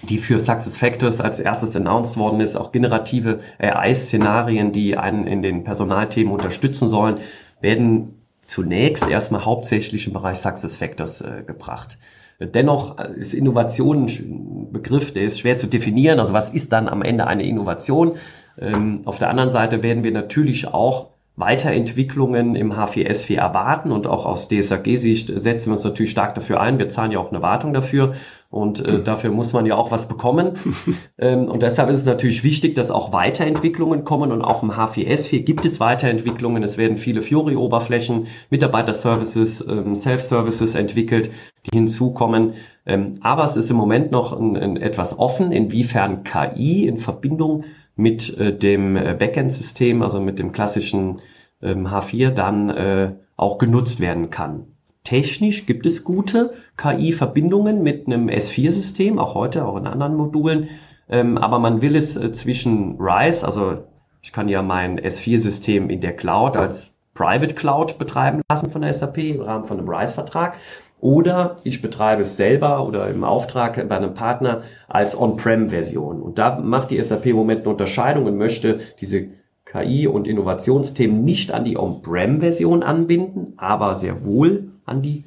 die 0.03 0.17
für 0.17 0.39
Success 0.39 0.77
Factors 0.77 1.21
als 1.21 1.39
erstes 1.39 1.75
announced 1.75 2.17
worden 2.17 2.41
ist, 2.41 2.55
auch 2.55 2.71
generative 2.71 3.39
AI-Szenarien, 3.59 4.71
die 4.71 4.97
einen 4.97 5.25
in 5.25 5.41
den 5.41 5.63
Personalthemen 5.63 6.33
unterstützen 6.33 6.89
sollen, 6.89 7.17
werden 7.61 8.14
zunächst 8.45 9.07
erstmal 9.07 9.43
hauptsächlich 9.43 10.07
im 10.07 10.13
Bereich 10.13 10.37
Success 10.37 10.75
Factors 10.75 11.19
äh, 11.21 11.43
gebracht. 11.45 11.97
Dennoch 12.39 12.99
ist 12.99 13.33
Innovation 13.33 14.07
ein 14.07 14.71
Begriff, 14.71 15.13
der 15.13 15.23
ist 15.23 15.39
schwer 15.39 15.55
zu 15.55 15.67
definieren. 15.67 16.19
Also 16.19 16.33
was 16.33 16.49
ist 16.49 16.73
dann 16.73 16.89
am 16.89 17.01
Ende 17.01 17.27
eine 17.27 17.45
Innovation? 17.45 18.17
Ähm, 18.59 19.01
auf 19.05 19.19
der 19.19 19.29
anderen 19.29 19.51
Seite 19.51 19.83
werden 19.83 20.03
wir 20.03 20.11
natürlich 20.11 20.67
auch 20.67 21.14
Weiterentwicklungen 21.37 22.55
im 22.55 22.71
H4S4 22.71 23.35
erwarten 23.35 23.91
und 23.91 24.07
auch 24.07 24.25
aus 24.25 24.47
DSAG-Sicht 24.47 25.27
setzen 25.41 25.67
wir 25.67 25.73
uns 25.73 25.83
natürlich 25.83 26.11
stark 26.11 26.33
dafür 26.35 26.61
ein. 26.61 26.79
Wir 26.79 26.87
zahlen 26.87 27.11
ja 27.11 27.19
auch 27.19 27.29
eine 27.29 27.41
Wartung 27.41 27.73
dafür 27.73 28.13
und 28.49 28.79
äh, 28.85 29.03
dafür 29.03 29.31
muss 29.31 29.51
man 29.51 29.65
ja 29.65 29.75
auch 29.75 29.91
was 29.91 30.07
bekommen. 30.07 30.53
ähm, 31.17 31.49
und 31.49 31.61
deshalb 31.61 31.89
ist 31.89 31.97
es 31.97 32.05
natürlich 32.05 32.45
wichtig, 32.45 32.73
dass 32.75 32.89
auch 32.89 33.11
Weiterentwicklungen 33.11 34.05
kommen 34.05 34.31
und 34.31 34.41
auch 34.41 34.63
im 34.63 34.71
H4S4 34.71 35.43
gibt 35.43 35.65
es 35.65 35.81
Weiterentwicklungen. 35.81 36.63
Es 36.63 36.77
werden 36.77 36.95
viele 36.95 37.21
Fiori-Oberflächen, 37.21 38.27
Mitarbeiter-Services, 38.49 39.65
ähm, 39.67 39.97
Self-Services 39.97 40.75
entwickelt, 40.75 41.31
die 41.65 41.77
hinzukommen. 41.77 42.53
Ähm, 42.85 43.19
aber 43.19 43.43
es 43.43 43.57
ist 43.57 43.69
im 43.69 43.75
Moment 43.75 44.11
noch 44.11 44.31
ein, 44.31 44.55
ein 44.55 44.77
etwas 44.77 45.19
offen, 45.19 45.51
inwiefern 45.51 46.23
KI 46.23 46.87
in 46.87 46.97
Verbindung 46.97 47.65
mit 47.95 48.37
äh, 48.37 48.57
dem 48.57 48.95
äh, 48.95 49.15
Backend-System, 49.17 50.01
also 50.01 50.19
mit 50.21 50.39
dem 50.39 50.51
klassischen 50.51 51.21
ähm, 51.61 51.87
H4, 51.87 52.29
dann 52.31 52.69
äh, 52.69 53.13
auch 53.37 53.57
genutzt 53.57 53.99
werden 53.99 54.29
kann. 54.29 54.67
Technisch 55.03 55.65
gibt 55.65 55.85
es 55.85 56.03
gute 56.03 56.53
KI-Verbindungen 56.77 57.83
mit 57.83 58.07
einem 58.07 58.27
S4-System, 58.27 59.19
auch 59.19 59.35
heute, 59.35 59.65
auch 59.65 59.77
in 59.77 59.87
anderen 59.87 60.15
Modulen. 60.15 60.69
Ähm, 61.07 61.37
aber 61.37 61.59
man 61.59 61.81
will 61.81 61.95
es 61.95 62.15
äh, 62.15 62.31
zwischen 62.31 62.97
RISE, 62.99 63.45
also 63.45 63.83
ich 64.21 64.31
kann 64.31 64.49
ja 64.49 64.63
mein 64.63 64.99
S4-System 64.99 65.91
in 65.91 66.01
der 66.01 66.15
Cloud 66.15 66.57
als 66.57 66.91
Private 67.13 67.53
Cloud 67.53 67.99
betreiben 67.99 68.41
lassen 68.49 68.71
von 68.71 68.81
der 68.81 68.91
SAP 68.91 69.19
im 69.19 69.41
Rahmen 69.41 69.65
von 69.65 69.77
einem 69.77 69.87
RISE-Vertrag. 69.87 70.57
Oder 70.99 71.57
ich 71.63 71.81
betreibe 71.81 72.23
es 72.23 72.35
selber 72.35 72.87
oder 72.87 73.09
im 73.09 73.23
Auftrag 73.23 73.87
bei 73.87 73.97
einem 73.97 74.13
Partner 74.13 74.63
als 74.87 75.19
On-Prem-Version. 75.19 76.21
Und 76.21 76.37
da 76.39 76.59
macht 76.59 76.91
die 76.91 77.01
SAP 77.01 77.27
im 77.27 77.35
Moment 77.35 77.61
eine 77.61 77.69
Unterscheidung 77.69 78.25
und 78.25 78.37
möchte 78.37 78.79
diese 79.01 79.27
KI- 79.65 80.07
und 80.07 80.27
Innovationsthemen 80.27 81.23
nicht 81.23 81.51
an 81.51 81.65
die 81.65 81.77
On-Prem-Version 81.77 82.81
anbinden, 82.81 83.53
aber 83.57 83.95
sehr 83.95 84.25
wohl 84.25 84.71
an 84.85 85.01
die 85.01 85.25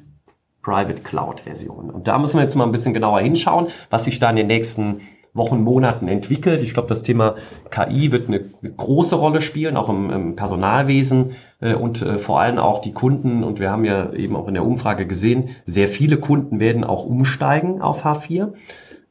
Private 0.61 1.01
Cloud-Version. 1.01 1.89
Und 1.89 2.07
da 2.07 2.17
müssen 2.17 2.37
wir 2.37 2.43
jetzt 2.43 2.55
mal 2.55 2.65
ein 2.65 2.71
bisschen 2.71 2.93
genauer 2.93 3.21
hinschauen, 3.21 3.67
was 3.89 4.05
sich 4.05 4.19
da 4.19 4.29
in 4.29 4.35
den 4.35 4.47
nächsten 4.47 5.01
Wochen, 5.39 5.63
Monaten 5.63 6.07
entwickelt. 6.07 6.61
Ich 6.61 6.75
glaube, 6.75 6.89
das 6.89 7.01
Thema 7.01 7.35
KI 7.71 8.11
wird 8.11 8.27
eine 8.27 8.41
große 8.41 9.15
Rolle 9.15 9.41
spielen, 9.41 9.75
auch 9.75 9.89
im, 9.89 10.11
im 10.11 10.35
Personalwesen 10.35 11.31
äh, 11.59 11.73
und 11.73 12.03
äh, 12.03 12.19
vor 12.19 12.39
allem 12.39 12.59
auch 12.59 12.81
die 12.81 12.91
Kunden. 12.91 13.43
Und 13.43 13.59
wir 13.59 13.71
haben 13.71 13.85
ja 13.85 14.13
eben 14.13 14.35
auch 14.35 14.47
in 14.47 14.53
der 14.53 14.65
Umfrage 14.65 15.07
gesehen, 15.07 15.49
sehr 15.65 15.87
viele 15.87 16.17
Kunden 16.17 16.59
werden 16.59 16.83
auch 16.83 17.05
umsteigen 17.05 17.81
auf 17.81 18.05
H4, 18.05 18.53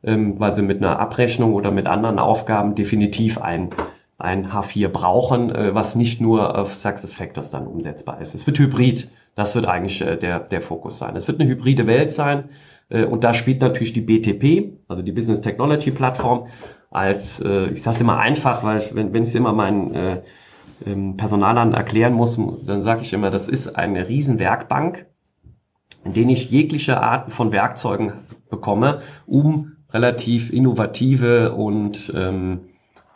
ähm, 0.04 0.38
weil 0.38 0.52
sie 0.52 0.62
mit 0.62 0.78
einer 0.78 1.00
Abrechnung 1.00 1.54
oder 1.54 1.73
mit 1.73 1.88
anderen 1.88 2.20
Aufgaben 2.20 2.76
definitiv 2.76 3.38
ein 3.38 3.70
ein 4.18 4.50
H4 4.50 4.88
brauchen, 4.88 5.54
äh, 5.54 5.75
was 5.75 5.94
nicht 5.94 6.20
nur 6.20 6.58
auf 6.58 6.75
Success 6.75 7.12
Factors 7.12 7.50
dann 7.50 7.66
umsetzbar 7.66 8.20
ist. 8.20 8.35
Es 8.35 8.47
wird 8.47 8.58
hybrid. 8.58 9.08
Das 9.37 9.54
wird 9.54 9.66
eigentlich 9.66 10.02
äh, 10.02 10.16
der, 10.16 10.40
der 10.40 10.61
Fokus 10.61 10.99
sein. 10.99 11.14
Es 11.14 11.28
wird 11.28 11.40
eine 11.40 11.49
hybride 11.49 11.87
Welt 11.87 12.12
sein. 12.12 12.49
Äh, 12.88 13.04
und 13.04 13.25
da 13.25 13.35
spielt 13.35 13.61
natürlich 13.61 13.92
die 13.92 14.00
BTP, 14.00 14.78
also 14.88 15.02
die 15.02 15.12
Business 15.12 15.40
Technology 15.40 15.90
Plattform, 15.90 16.49
als, 16.90 17.40
äh, 17.40 17.68
ich 17.68 17.83
sage 17.83 17.97
es 17.97 18.00
immer 18.00 18.18
einfach, 18.18 18.62
weil 18.64 18.90
wenn, 18.92 19.12
wenn 19.12 19.23
ich 19.23 19.30
es 19.30 19.35
immer 19.35 19.52
meinen 19.52 19.95
äh, 19.95 20.23
Personalern 21.16 21.73
erklären 21.75 22.12
muss, 22.12 22.38
dann 22.64 22.83
sage 22.83 23.02
ich 23.02 23.12
immer, 23.12 23.30
das 23.30 23.49
ist 23.49 23.75
eine 23.75 24.09
Riesenwerkbank, 24.09 25.07
in 26.04 26.12
denen 26.12 26.30
ich 26.30 26.50
jegliche 26.50 27.00
Arten 27.00 27.33
von 27.33 27.50
Werkzeugen 27.50 28.12
bekomme, 28.49 29.02
um 29.26 29.73
relativ 29.90 30.52
innovative 30.52 31.52
und 31.52 32.12
ähm, 32.16 32.67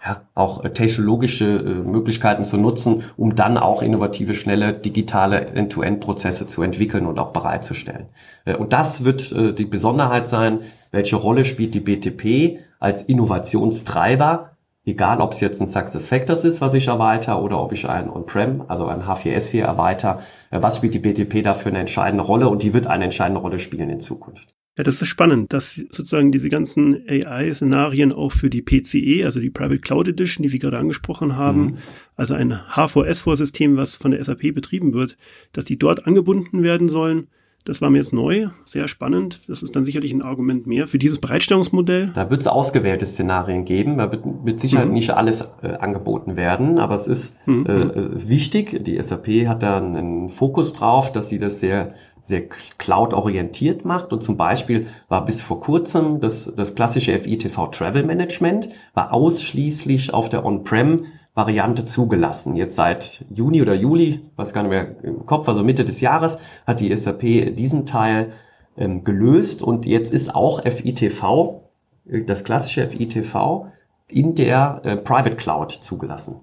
ja, 0.04 0.22
auch 0.34 0.62
technologische 0.70 1.44
äh, 1.44 1.74
Möglichkeiten 1.74 2.42
zu 2.44 2.56
nutzen, 2.56 3.04
um 3.16 3.36
dann 3.36 3.56
auch 3.56 3.82
innovative, 3.82 4.34
schnelle, 4.34 4.72
digitale 4.74 5.46
End-to-End-Prozesse 5.46 6.46
zu 6.48 6.62
entwickeln 6.62 7.06
und 7.06 7.18
auch 7.18 7.32
bereitzustellen. 7.32 8.06
Äh, 8.44 8.56
und 8.56 8.72
das 8.72 9.04
wird 9.04 9.30
äh, 9.32 9.52
die 9.52 9.64
Besonderheit 9.64 10.26
sein, 10.26 10.60
welche 10.90 11.16
Rolle 11.16 11.44
spielt 11.44 11.74
die 11.74 11.80
BTP 11.80 12.60
als 12.80 13.04
Innovationstreiber, 13.04 14.56
egal 14.84 15.20
ob 15.20 15.34
es 15.34 15.40
jetzt 15.40 15.60
ein 15.60 15.68
Success 15.68 16.04
Factors 16.04 16.44
ist, 16.44 16.60
was 16.60 16.74
ich 16.74 16.88
erweitere, 16.88 17.40
oder 17.40 17.62
ob 17.62 17.72
ich 17.72 17.88
ein 17.88 18.10
On-Prem, 18.10 18.64
also 18.66 18.86
ein 18.86 19.04
H4S4 19.04 19.62
erweitere, 19.62 20.18
was 20.50 20.78
spielt 20.78 20.94
die 20.94 20.98
BTP 20.98 21.44
dafür 21.44 21.70
eine 21.70 21.78
entscheidende 21.78 22.24
Rolle 22.24 22.48
und 22.48 22.64
die 22.64 22.74
wird 22.74 22.88
eine 22.88 23.04
entscheidende 23.04 23.40
Rolle 23.40 23.60
spielen 23.60 23.88
in 23.88 24.00
Zukunft. 24.00 24.52
Ja, 24.78 24.84
das 24.84 25.02
ist 25.02 25.08
spannend, 25.08 25.52
dass 25.52 25.74
sozusagen 25.74 26.32
diese 26.32 26.48
ganzen 26.48 27.06
AI-Szenarien 27.06 28.10
auch 28.10 28.32
für 28.32 28.48
die 28.48 28.62
PCE, 28.62 29.26
also 29.26 29.38
die 29.38 29.50
Private 29.50 29.80
Cloud 29.80 30.08
Edition, 30.08 30.42
die 30.42 30.48
Sie 30.48 30.58
gerade 30.58 30.78
angesprochen 30.78 31.36
haben, 31.36 31.62
mhm. 31.62 31.76
also 32.16 32.32
ein 32.32 32.54
H4S4-System, 32.54 33.76
was 33.76 33.96
von 33.96 34.12
der 34.12 34.24
SAP 34.24 34.54
betrieben 34.54 34.94
wird, 34.94 35.18
dass 35.52 35.66
die 35.66 35.78
dort 35.78 36.06
angebunden 36.06 36.62
werden 36.62 36.88
sollen. 36.88 37.26
Das 37.64 37.80
war 37.80 37.90
mir 37.90 37.98
jetzt 37.98 38.12
neu, 38.12 38.48
sehr 38.64 38.88
spannend. 38.88 39.40
Das 39.46 39.62
ist 39.62 39.76
dann 39.76 39.84
sicherlich 39.84 40.12
ein 40.12 40.22
Argument 40.22 40.66
mehr 40.66 40.88
für 40.88 40.98
dieses 40.98 41.20
Bereitstellungsmodell. 41.20 42.10
Da 42.14 42.28
wird 42.28 42.40
es 42.40 42.48
ausgewählte 42.48 43.06
Szenarien 43.06 43.64
geben. 43.64 43.98
Da 43.98 44.10
wird 44.10 44.24
mit 44.42 44.60
Sicherheit 44.60 44.88
mhm. 44.88 44.94
nicht 44.94 45.10
alles 45.10 45.44
äh, 45.62 45.68
angeboten 45.68 46.34
werden, 46.34 46.80
aber 46.80 46.96
es 46.96 47.06
ist 47.06 47.32
mhm. 47.46 47.66
äh, 47.66 47.72
äh 47.72 48.28
wichtig. 48.28 48.82
Die 48.84 49.00
SAP 49.00 49.46
hat 49.46 49.62
da 49.62 49.76
einen 49.76 50.28
Fokus 50.30 50.72
drauf, 50.72 51.12
dass 51.12 51.28
sie 51.28 51.38
das 51.38 51.60
sehr 51.60 51.94
sehr 52.22 52.48
cloud-orientiert 52.48 53.84
macht. 53.84 54.12
Und 54.12 54.22
zum 54.22 54.36
Beispiel 54.36 54.86
war 55.08 55.24
bis 55.24 55.40
vor 55.42 55.60
kurzem 55.60 56.20
das, 56.20 56.50
das 56.54 56.74
klassische 56.74 57.18
FITV 57.18 57.70
Travel 57.70 58.04
Management 58.04 58.68
war 58.94 59.12
ausschließlich 59.12 60.14
auf 60.14 60.28
der 60.28 60.44
On-Prem 60.44 61.06
Variante 61.34 61.86
zugelassen. 61.86 62.56
Jetzt 62.56 62.76
seit 62.76 63.24
Juni 63.30 63.62
oder 63.62 63.74
Juli, 63.74 64.20
weiß 64.36 64.52
gar 64.52 64.62
nicht 64.62 64.70
mehr 64.70 65.02
im 65.02 65.24
Kopf, 65.24 65.48
also 65.48 65.64
Mitte 65.64 65.84
des 65.84 66.00
Jahres, 66.00 66.38
hat 66.66 66.80
die 66.80 66.94
SAP 66.94 67.54
diesen 67.56 67.86
Teil 67.86 68.32
ähm, 68.76 69.04
gelöst 69.04 69.62
und 69.62 69.86
jetzt 69.86 70.12
ist 70.12 70.34
auch 70.34 70.62
FITV, 70.62 71.62
äh, 72.06 72.24
das 72.24 72.44
klassische 72.44 72.86
FITV, 72.86 73.66
in 74.08 74.34
der 74.34 74.82
äh, 74.84 74.96
Private 74.96 75.36
Cloud 75.36 75.72
zugelassen. 75.72 76.40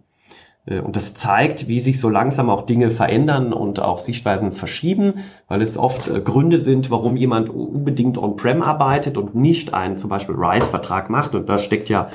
Äh, 0.70 0.80
und 0.80 0.96
das 0.96 1.14
zeigt, 1.14 1.68
wie 1.68 1.80
sich 1.80 2.00
so 2.00 2.10
langsam 2.10 2.50
auch 2.50 2.62
Dinge 2.62 2.90
verändern 2.90 3.54
und 3.54 3.82
auch 3.82 3.98
Sichtweisen 3.98 4.52
verschieben, 4.52 5.26
weil 5.48 5.62
es 5.62 5.78
oft 5.78 6.08
äh, 6.08 6.22
Gründe 6.22 6.60
sind, 6.60 6.92
warum 6.92 7.18
jemand 7.18 7.50
unbedingt 7.50 8.18
on-prem 8.18 8.62
arbeitet 8.62 9.18
und 9.18 9.36
nicht 9.36 9.74
einen 9.74 9.98
zum 9.98 10.10
Beispiel 10.10 10.36
RISE-Vertrag 10.36 11.10
macht. 11.10 11.36
Und 11.36 11.50
da 11.50 11.58
steckt 11.58 11.90
ja 11.90 12.10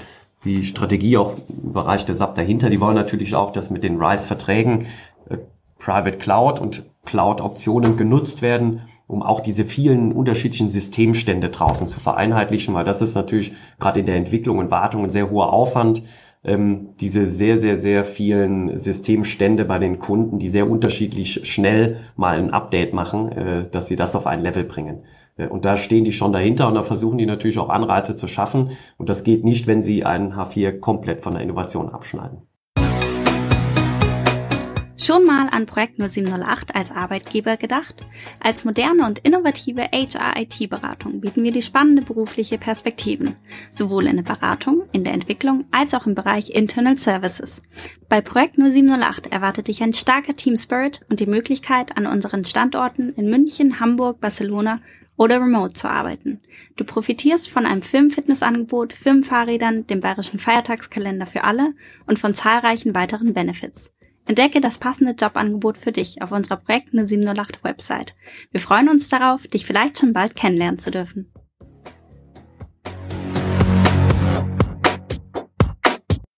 die 0.45 0.65
Strategie 0.65 1.17
auch 1.17 1.37
im 1.49 1.73
Bereich 1.73 2.05
der 2.07 2.15
SAP 2.15 2.37
dahinter. 2.37 2.71
Die 2.71 2.81
wollen 2.81 2.95
natürlich 2.95 3.35
auch, 3.35 3.53
dass 3.53 3.71
mit 3.71 3.83
den 3.83 4.01
RISE-Verträgen 4.01 4.87
äh, 5.29 5.39
Private 5.79 6.19
Cloud 6.19 6.61
und 6.61 6.85
Cloud-Optionen 7.05 7.97
genutzt 7.97 8.41
werden, 8.41 8.83
um 9.07 9.23
auch 9.23 9.41
diese 9.41 9.67
vielen 9.67 10.13
unterschiedlichen 10.13 10.71
Systemstände 10.71 11.51
draußen 11.51 11.89
zu 11.89 12.01
vereinheitlichen, 12.01 12.73
weil 12.73 12.85
das 12.85 13.03
ist 13.03 13.15
natürlich 13.15 13.53
gerade 13.79 14.01
in 14.01 14.07
der 14.07 14.17
Entwicklung 14.17 14.57
und 14.57 14.71
Wartung 14.71 15.05
ein 15.05 15.11
sehr 15.11 15.29
hoher 15.29 15.53
Aufwand 15.53 16.03
ähm, 16.45 16.91
diese 17.01 17.27
sehr, 17.27 17.59
sehr, 17.59 17.79
sehr 17.79 18.05
vielen 18.05 18.79
Systemstände 18.79 19.65
bei 19.65 19.79
den 19.79 19.99
Kunden, 19.99 20.39
die 20.39 20.49
sehr 20.49 20.71
unterschiedlich 20.71 21.41
schnell 21.51 22.01
mal 22.17 22.39
ein 22.39 22.51
Update 22.51 22.93
machen, 22.93 23.33
äh, 23.33 23.69
dass 23.69 23.87
sie 23.87 23.97
das 23.97 24.15
auf 24.15 24.27
ein 24.27 24.43
Level 24.43 24.65
bringen. 24.65 25.05
Äh, 25.37 25.49
und 25.49 25.65
da 25.65 25.77
stehen 25.77 26.05
die 26.05 26.13
schon 26.13 26.33
dahinter 26.33 26.69
und 26.69 26.75
da 26.75 26.83
versuchen 26.83 27.19
die 27.19 27.27
natürlich 27.27 27.59
auch 27.59 27.71
Anreize 27.71 28.15
zu 28.15 28.29
schaffen. 28.29 28.71
Und 28.99 29.09
das 29.09 29.25
geht 29.25 29.45
nicht, 29.45 29.67
wenn 29.67 29.83
sie 29.83 30.05
einen 30.05 30.35
H4 30.35 30.79
komplett 30.81 31.23
von 31.23 31.33
der 31.33 31.43
Innovation 31.43 31.89
abschneiden. 31.89 32.43
Schon 34.97 35.25
mal 35.25 35.49
an 35.51 35.67
Projekt 35.67 35.99
0708 35.99 36.77
als 36.77 36.93
Arbeitgeber 36.93 37.57
gedacht? 37.57 38.07
Als 38.39 38.65
moderne 38.65 39.05
und 39.05 39.19
innovative 39.19 39.89
HR-IT-Beratung 39.93 41.21
bieten 41.21 41.43
wir 41.43 41.51
die 41.51 41.63
spannende 41.63 42.03
berufliche 42.03 42.59
Perspektiven, 42.59 43.35
sowohl 43.71 44.07
in 44.07 44.17
der 44.17 44.23
Beratung, 44.23 44.85
in 44.93 45.03
der 45.03 45.13
Entwicklung 45.13 45.65
als 45.73 45.95
auch 45.95 46.07
im 46.07 46.15
Bereich 46.15 46.51
Internal 46.51 46.97
Services. 46.97 47.61
Bei 48.09 48.21
Projekt 48.21 48.57
0708 48.57 49.33
erwartet 49.33 49.67
dich 49.67 49.83
ein 49.83 49.93
starker 49.93 50.35
Team 50.35 50.57
Spirit 50.57 51.01
und 51.11 51.19
die 51.19 51.27
Möglichkeit, 51.27 51.97
an 51.97 52.07
unseren 52.07 52.45
Standorten 52.45 53.13
in 53.15 53.29
München, 53.29 53.81
Hamburg, 53.81 54.21
Barcelona 54.21 54.81
oder 55.17 55.41
remote 55.41 55.75
zu 55.75 55.91
arbeiten. 55.91 56.41
Du 56.77 56.85
profitierst 56.85 57.51
von 57.51 57.67
einem 57.67 57.83
Firmenfitnessangebot, 57.83 58.93
Firmenfahrrädern, 58.93 59.89
dem 59.89 60.01
bayerischen 60.01 60.39
Feiertagskalender 60.39 61.27
für 61.27 61.43
alle 61.43 61.75
und 62.07 62.21
von 62.21 62.33
zahlreichen 62.33 62.95
weiteren 62.95 63.35
Benefits. 63.35 63.93
Entdecke 64.27 64.63
das 64.63 64.79
passende 64.79 65.13
Jobangebot 65.13 65.77
für 65.77 65.93
dich 65.93 66.23
auf 66.23 66.33
unserer 66.33 66.57
Projekt 66.57 66.95
0708 66.95 67.63
Website. 67.63 68.15
Wir 68.51 68.61
freuen 68.61 68.89
uns 68.89 69.09
darauf, 69.09 69.47
dich 69.47 69.67
vielleicht 69.67 69.99
schon 69.99 70.15
bald 70.15 70.35
kennenlernen 70.35 70.79
zu 70.79 70.91
dürfen. 70.91 71.31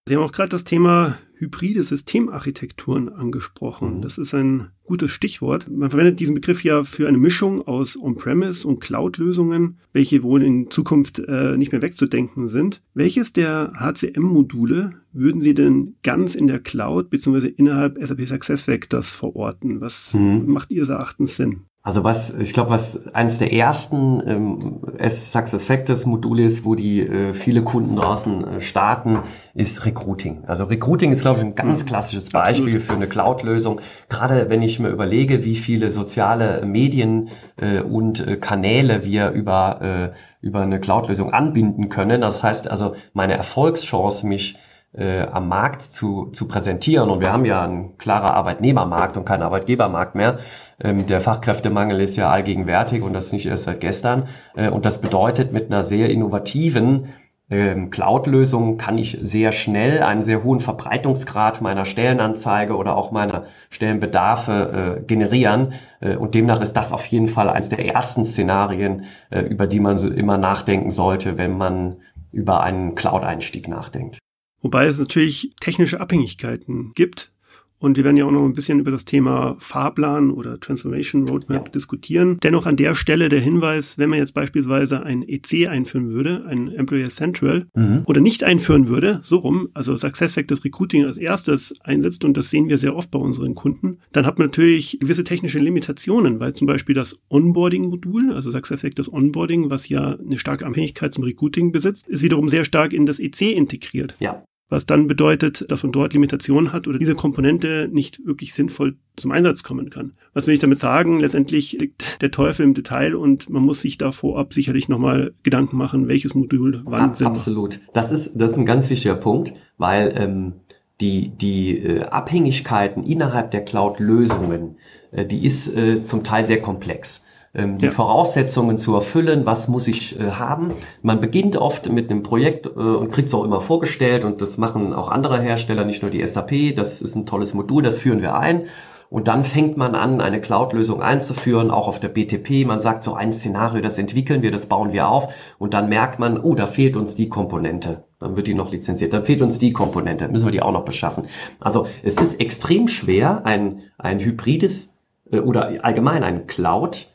Sie 0.09 0.17
haben 0.17 0.23
auch 0.23 0.33
gerade 0.33 0.49
das 0.49 0.65
Thema 0.65 1.19
hybride 1.39 1.85
Systemarchitekturen 1.85 3.09
angesprochen. 3.09 3.99
Mhm. 3.99 4.03
Das 4.03 4.19
ist 4.19 4.35
ein 4.35 4.71
gutes 4.85 5.11
Stichwort. 5.11 5.69
Man 5.71 5.91
verwendet 5.91 6.21
diesen 6.21 6.35
Begriff 6.35 6.65
ja 6.65 6.85
für 6.85 7.09
eine 7.09 7.19
Mischung 7.19 7.67
aus 7.67 7.97
On-Premise 8.01 8.67
und 8.67 8.81
Cloud-Lösungen, 8.81 9.79
welche 9.93 10.23
wohl 10.23 10.43
in 10.43 10.71
Zukunft 10.71 11.19
äh, 11.19 11.57
nicht 11.57 11.73
mehr 11.73 11.83
wegzudenken 11.83 12.49
sind. 12.49 12.83
Welches 12.95 13.33
der 13.33 13.73
HCM-Module 13.77 14.95
würden 15.13 15.41
Sie 15.41 15.55
denn 15.55 15.97
ganz 16.03 16.35
in 16.35 16.47
der 16.47 16.61
Cloud 16.61 17.11
bzw. 17.11 17.49
innerhalb 17.49 17.99
SAP 18.01 18.27
SuccessFactors 18.27 19.11
verorten? 19.11 19.81
Was 19.81 20.15
mhm. 20.15 20.45
macht 20.47 20.73
Ihres 20.73 20.89
Erachtens 20.89 21.37
Sinn? 21.37 21.63
Also 21.87 22.03
was, 22.03 22.35
ich 22.35 22.53
glaube, 22.53 22.71
was 22.71 22.99
eines 23.15 23.39
der 23.39 23.53
ersten 23.53 24.21
ähm, 24.27 24.81
Success 25.09 26.05
Module 26.05 26.43
ist, 26.43 26.65
wo 26.65 26.75
die 26.75 27.01
äh, 27.01 27.33
viele 27.33 27.63
Kunden 27.63 27.95
draußen 27.95 28.45
äh, 28.45 28.61
starten, 28.61 29.21
ist 29.55 29.87
Recruiting. 29.87 30.43
Also 30.49 30.65
Recruiting 30.65 31.13
ist, 31.13 31.21
glaube 31.21 31.39
ich, 31.39 31.45
ein 31.45 31.55
ganz 31.55 31.85
mhm. 31.85 31.87
klassisches 31.87 32.31
Beispiel 32.31 32.75
Absolut. 32.75 32.83
für 32.83 32.93
eine 32.95 33.07
Cloud-Lösung. 33.07 33.81
Gerade 34.09 34.51
wenn 34.51 34.63
ich 34.63 34.81
mir 34.81 34.89
überlege, 34.89 35.45
wie 35.45 35.55
viele 35.55 35.93
soziale 35.93 36.67
Medien 36.67 37.29
äh, 37.57 37.83
und 37.83 38.27
äh, 38.27 38.37
Kanäle 38.37 39.05
wir 39.05 39.31
über, 39.31 40.13
äh, 40.43 40.45
über 40.45 40.63
eine 40.63 40.81
Cloud-Lösung 40.81 41.33
anbinden 41.33 41.89
können. 41.89 42.21
Das 42.21 42.43
heißt 42.43 42.69
also, 42.69 42.97
meine 43.13 43.35
Erfolgschance, 43.35 44.27
mich 44.27 44.59
äh, 44.93 45.23
am 45.23 45.49
Markt 45.49 45.83
zu, 45.83 46.27
zu 46.33 46.49
präsentieren. 46.49 47.11
Und 47.11 47.21
wir 47.21 47.33
haben 47.33 47.45
ja 47.45 47.63
einen 47.63 47.99
klarer 47.99 48.35
Arbeitnehmermarkt 48.35 49.17
und 49.17 49.25
keinen 49.25 49.43
Arbeitgebermarkt 49.43 50.15
mehr. 50.15 50.39
Ähm, 50.83 51.07
der 51.07 51.21
Fachkräftemangel 51.21 52.01
ist 52.01 52.17
ja 52.17 52.31
allgegenwärtig 52.31 53.03
und 53.03 53.13
das 53.13 53.33
nicht 53.33 53.47
erst 53.47 53.65
seit 53.65 53.81
gestern. 53.81 54.29
Äh, 54.55 54.71
und 54.71 54.85
das 54.85 55.01
bedeutet, 55.01 55.53
mit 55.53 55.67
einer 55.71 55.85
sehr 55.85 56.11
innovativen 56.11 57.09
ähm, 57.49 57.91
Cloud-Lösung 57.91 58.77
kann 58.77 58.99
ich 58.99 59.19
sehr 59.21 59.53
schnell 59.53 60.03
einen 60.03 60.25
sehr 60.25 60.43
hohen 60.43 60.61
Verbreitungsgrad 60.61 61.61
meiner 61.61 61.85
Stellenanzeige 61.85 62.77
oder 62.77 62.97
auch 62.97 63.13
meiner 63.13 63.45
Stellenbedarfe 63.71 64.97
äh, 64.99 65.03
generieren. 65.05 65.75
Äh, 66.01 66.17
und 66.17 66.35
demnach 66.35 66.61
ist 66.61 66.73
das 66.73 66.93
auf 66.93 67.07
jeden 67.07 67.29
Fall 67.29 67.49
eines 67.49 67.69
der 67.69 67.85
ersten 67.85 68.25
Szenarien, 68.25 69.05
äh, 69.31 69.43
über 69.43 69.67
die 69.67 69.81
man 69.81 69.97
so 69.97 70.11
immer 70.11 70.39
nachdenken 70.39 70.91
sollte, 70.91 71.39
wenn 71.39 71.57
man 71.57 71.99
über 72.33 72.63
einen 72.63 72.97
Cloud-Einstieg 72.97 73.69
nachdenkt. 73.69 74.19
Wobei 74.61 74.87
es 74.87 74.99
natürlich 74.99 75.53
technische 75.61 76.01
Abhängigkeiten 76.01 76.93
gibt. 76.95 77.33
Und 77.79 77.97
wir 77.97 78.05
werden 78.05 78.17
ja 78.17 78.25
auch 78.25 78.31
noch 78.31 78.45
ein 78.45 78.55
bisschen 78.55 78.81
über 78.81 78.91
das 78.91 79.05
Thema 79.05 79.57
Fahrplan 79.59 80.31
oder 80.31 80.59
Transformation 80.59 81.29
Roadmap 81.29 81.67
ja. 81.67 81.73
diskutieren. 81.73 82.39
Dennoch 82.43 82.67
an 82.67 82.77
der 82.77 82.95
Stelle 82.95 83.29
der 83.29 83.41
Hinweis, 83.41 83.99
wenn 83.99 84.09
man 84.09 84.19
jetzt 84.19 84.33
beispielsweise 84.33 85.03
ein 85.03 85.23
EC 85.23 85.69
einführen 85.69 86.11
würde, 86.11 86.47
ein 86.47 86.69
Employer 86.73 87.09
Central, 87.09 87.67
mhm. 87.75 88.03
oder 88.07 88.21
nicht 88.21 88.45
einführen 88.45 88.89
würde, 88.89 89.21
so 89.23 89.39
rum, 89.39 89.69
also 89.75 89.97
SuccessFactors 89.97 90.65
Recruiting 90.65 91.05
als 91.05 91.19
erstes 91.19 91.75
einsetzt, 91.83 92.25
und 92.25 92.37
das 92.37 92.51
sehen 92.51 92.69
wir 92.69 92.79
sehr 92.79 92.97
oft 92.97 93.11
bei 93.11 93.19
unseren 93.19 93.55
Kunden, 93.55 93.99
dann 94.13 94.27
hat 94.27 94.39
man 94.39 94.49
natürlich 94.49 94.99
gewisse 95.01 95.25
technische 95.25 95.59
Limitationen, 95.59 96.41
weil 96.41 96.55
zum 96.55 96.67
Beispiel 96.67 96.95
das 96.95 97.21
Onboarding-Modul, 97.29 98.33
also 98.33 98.51
SuccessFactors 98.51 99.13
Onboarding, 99.13 99.69
was 99.71 99.89
ja 99.89 100.17
eine 100.17 100.39
starke 100.39 100.65
Abhängigkeit 100.65 101.13
zum 101.13 101.25
Recruiting 101.25 101.73
besitzt, 101.73 102.09
ist 102.09 102.23
wiederum 102.23 102.49
sehr 102.49 102.65
stark 102.65 102.93
in 102.93 103.07
das 103.07 103.19
EC 103.19 103.53
integriert. 103.53 104.17
Ja 104.19 104.43
was 104.69 104.87
dann 104.87 105.07
bedeutet, 105.07 105.71
dass 105.71 105.83
man 105.83 105.93
dort 105.93 106.13
Limitationen 106.13 106.73
hat 106.73 106.89
oder 106.89 106.99
diese 106.99 107.15
Komponente 107.15 107.89
nicht 107.91 108.25
wirklich 108.27 108.53
sinnvoll 108.53 108.97
zum 109.17 109.31
Einsatz 109.31 109.63
kommen 109.63 109.91
kann. 109.91 110.13
Was 110.35 110.47
will 110.47 110.55
ich 110.55 110.61
damit 110.61 110.79
sagen? 110.79 111.21
Letztendlich 111.21 111.73
liegt 111.73 112.21
der 112.21 112.31
Teufel 112.31 112.65
im 112.65 112.75
Detail 112.75 113.15
und 113.15 113.49
man 113.49 113.63
muss 113.63 113.81
sich 113.81 113.97
da 113.99 114.13
vorab 114.13 114.53
sicherlich 114.53 114.89
nochmal 114.89 115.33
Gedanken 115.43 115.77
machen, 115.77 116.09
welches 116.09 116.35
Modul 116.35 116.83
wann 116.85 117.09
ja, 117.09 117.15
Sinn 117.15 117.27
Absolut. 117.29 117.79
Macht. 117.79 117.97
Das 117.97 118.11
ist, 118.11 118.33
das 118.35 118.53
ist 118.53 118.59
ein 118.59 118.67
ganz 118.67 118.91
wichtiger 118.91 119.15
Punkt, 119.15 119.53
weil 119.79 120.13
ähm, 120.17 120.55
die, 121.01 121.29
die 121.29 121.79
äh, 121.79 122.03
Abhängigkeiten 122.03 123.05
innerhalb 123.05 123.51
der 123.53 123.65
Cloud-Lösungen, 123.65 124.77
äh, 125.13 125.25
die 125.25 125.45
ist 125.45 125.69
äh, 125.69 126.03
zum 126.03 126.25
Teil 126.25 126.45
sehr 126.45 126.61
komplex 126.61 127.23
die 127.57 127.87
ja. 127.87 127.91
Voraussetzungen 127.91 128.79
zu 128.79 128.95
erfüllen, 128.95 129.47
was 129.47 129.69
muss 129.69 129.89
ich 129.89 130.21
äh, 130.21 130.33
haben. 130.33 130.73
Man 131.03 131.21
beginnt 131.21 131.57
oft 131.57 131.91
mit 131.91 132.11
einem 132.11 132.23
Projekt 132.23 132.67
äh, 132.67 132.71
und 132.71 133.11
kriegt 133.11 133.29
es 133.29 133.35
auch 133.35 133.45
immer 133.45 133.61
vorgestellt 133.61 134.25
und 134.25 134.43
das 134.43 134.59
machen 134.59 134.93
auch 134.93 135.09
andere 135.09 135.41
Hersteller, 135.41 135.85
nicht 135.85 136.03
nur 136.03 136.11
die 136.11 136.27
SAP. 136.27 136.75
Das 136.77 137.01
ist 137.01 137.15
ein 137.15 137.25
tolles 137.25 137.55
Modul, 137.55 137.83
das 137.83 137.97
führen 137.97 138.21
wir 138.21 138.37
ein. 138.37 138.67
Und 139.09 139.29
dann 139.29 139.45
fängt 139.45 139.77
man 139.77 139.95
an, 139.95 140.21
eine 140.21 140.41
Cloud-Lösung 140.41 141.01
einzuführen, 141.01 141.71
auch 141.71 141.87
auf 141.87 142.01
der 142.01 142.09
BTP. 142.09 142.67
Man 142.67 142.81
sagt 142.81 143.05
so 143.05 143.15
ein 143.15 143.33
Szenario, 143.33 143.81
das 143.81 143.99
entwickeln 143.99 144.43
wir, 144.43 144.51
das 144.51 144.67
bauen 144.67 144.93
wir 144.93 145.09
auf. 145.09 145.33
Und 145.59 145.75
dann 145.75 145.89
merkt 145.89 146.19
man, 146.19 146.39
oh, 146.41 146.55
da 146.55 146.67
fehlt 146.67 146.97
uns 146.97 147.15
die 147.15 147.29
Komponente. 147.29 148.05
Dann 148.19 148.37
wird 148.37 148.49
die 148.49 148.55
noch 148.55 148.73
lizenziert. 148.73 149.13
Dann 149.13 149.25
fehlt 149.25 149.43
uns 149.43 149.59
die 149.59 149.73
Komponente. 149.73 150.29
Müssen 150.29 150.47
wir 150.47 150.53
die 150.53 150.63
auch 150.63 150.73
noch 150.73 150.85
beschaffen. 150.85 151.25
Also 151.61 151.87
es 152.03 152.15
ist 152.15 152.41
extrem 152.41 152.89
schwer, 152.89 153.47
ein, 153.47 153.83
ein 153.97 154.19
hybrides 154.19 154.89
äh, 155.31 155.39
oder 155.39 155.85
allgemein 155.85 156.25
ein 156.25 156.47
Cloud 156.49 157.07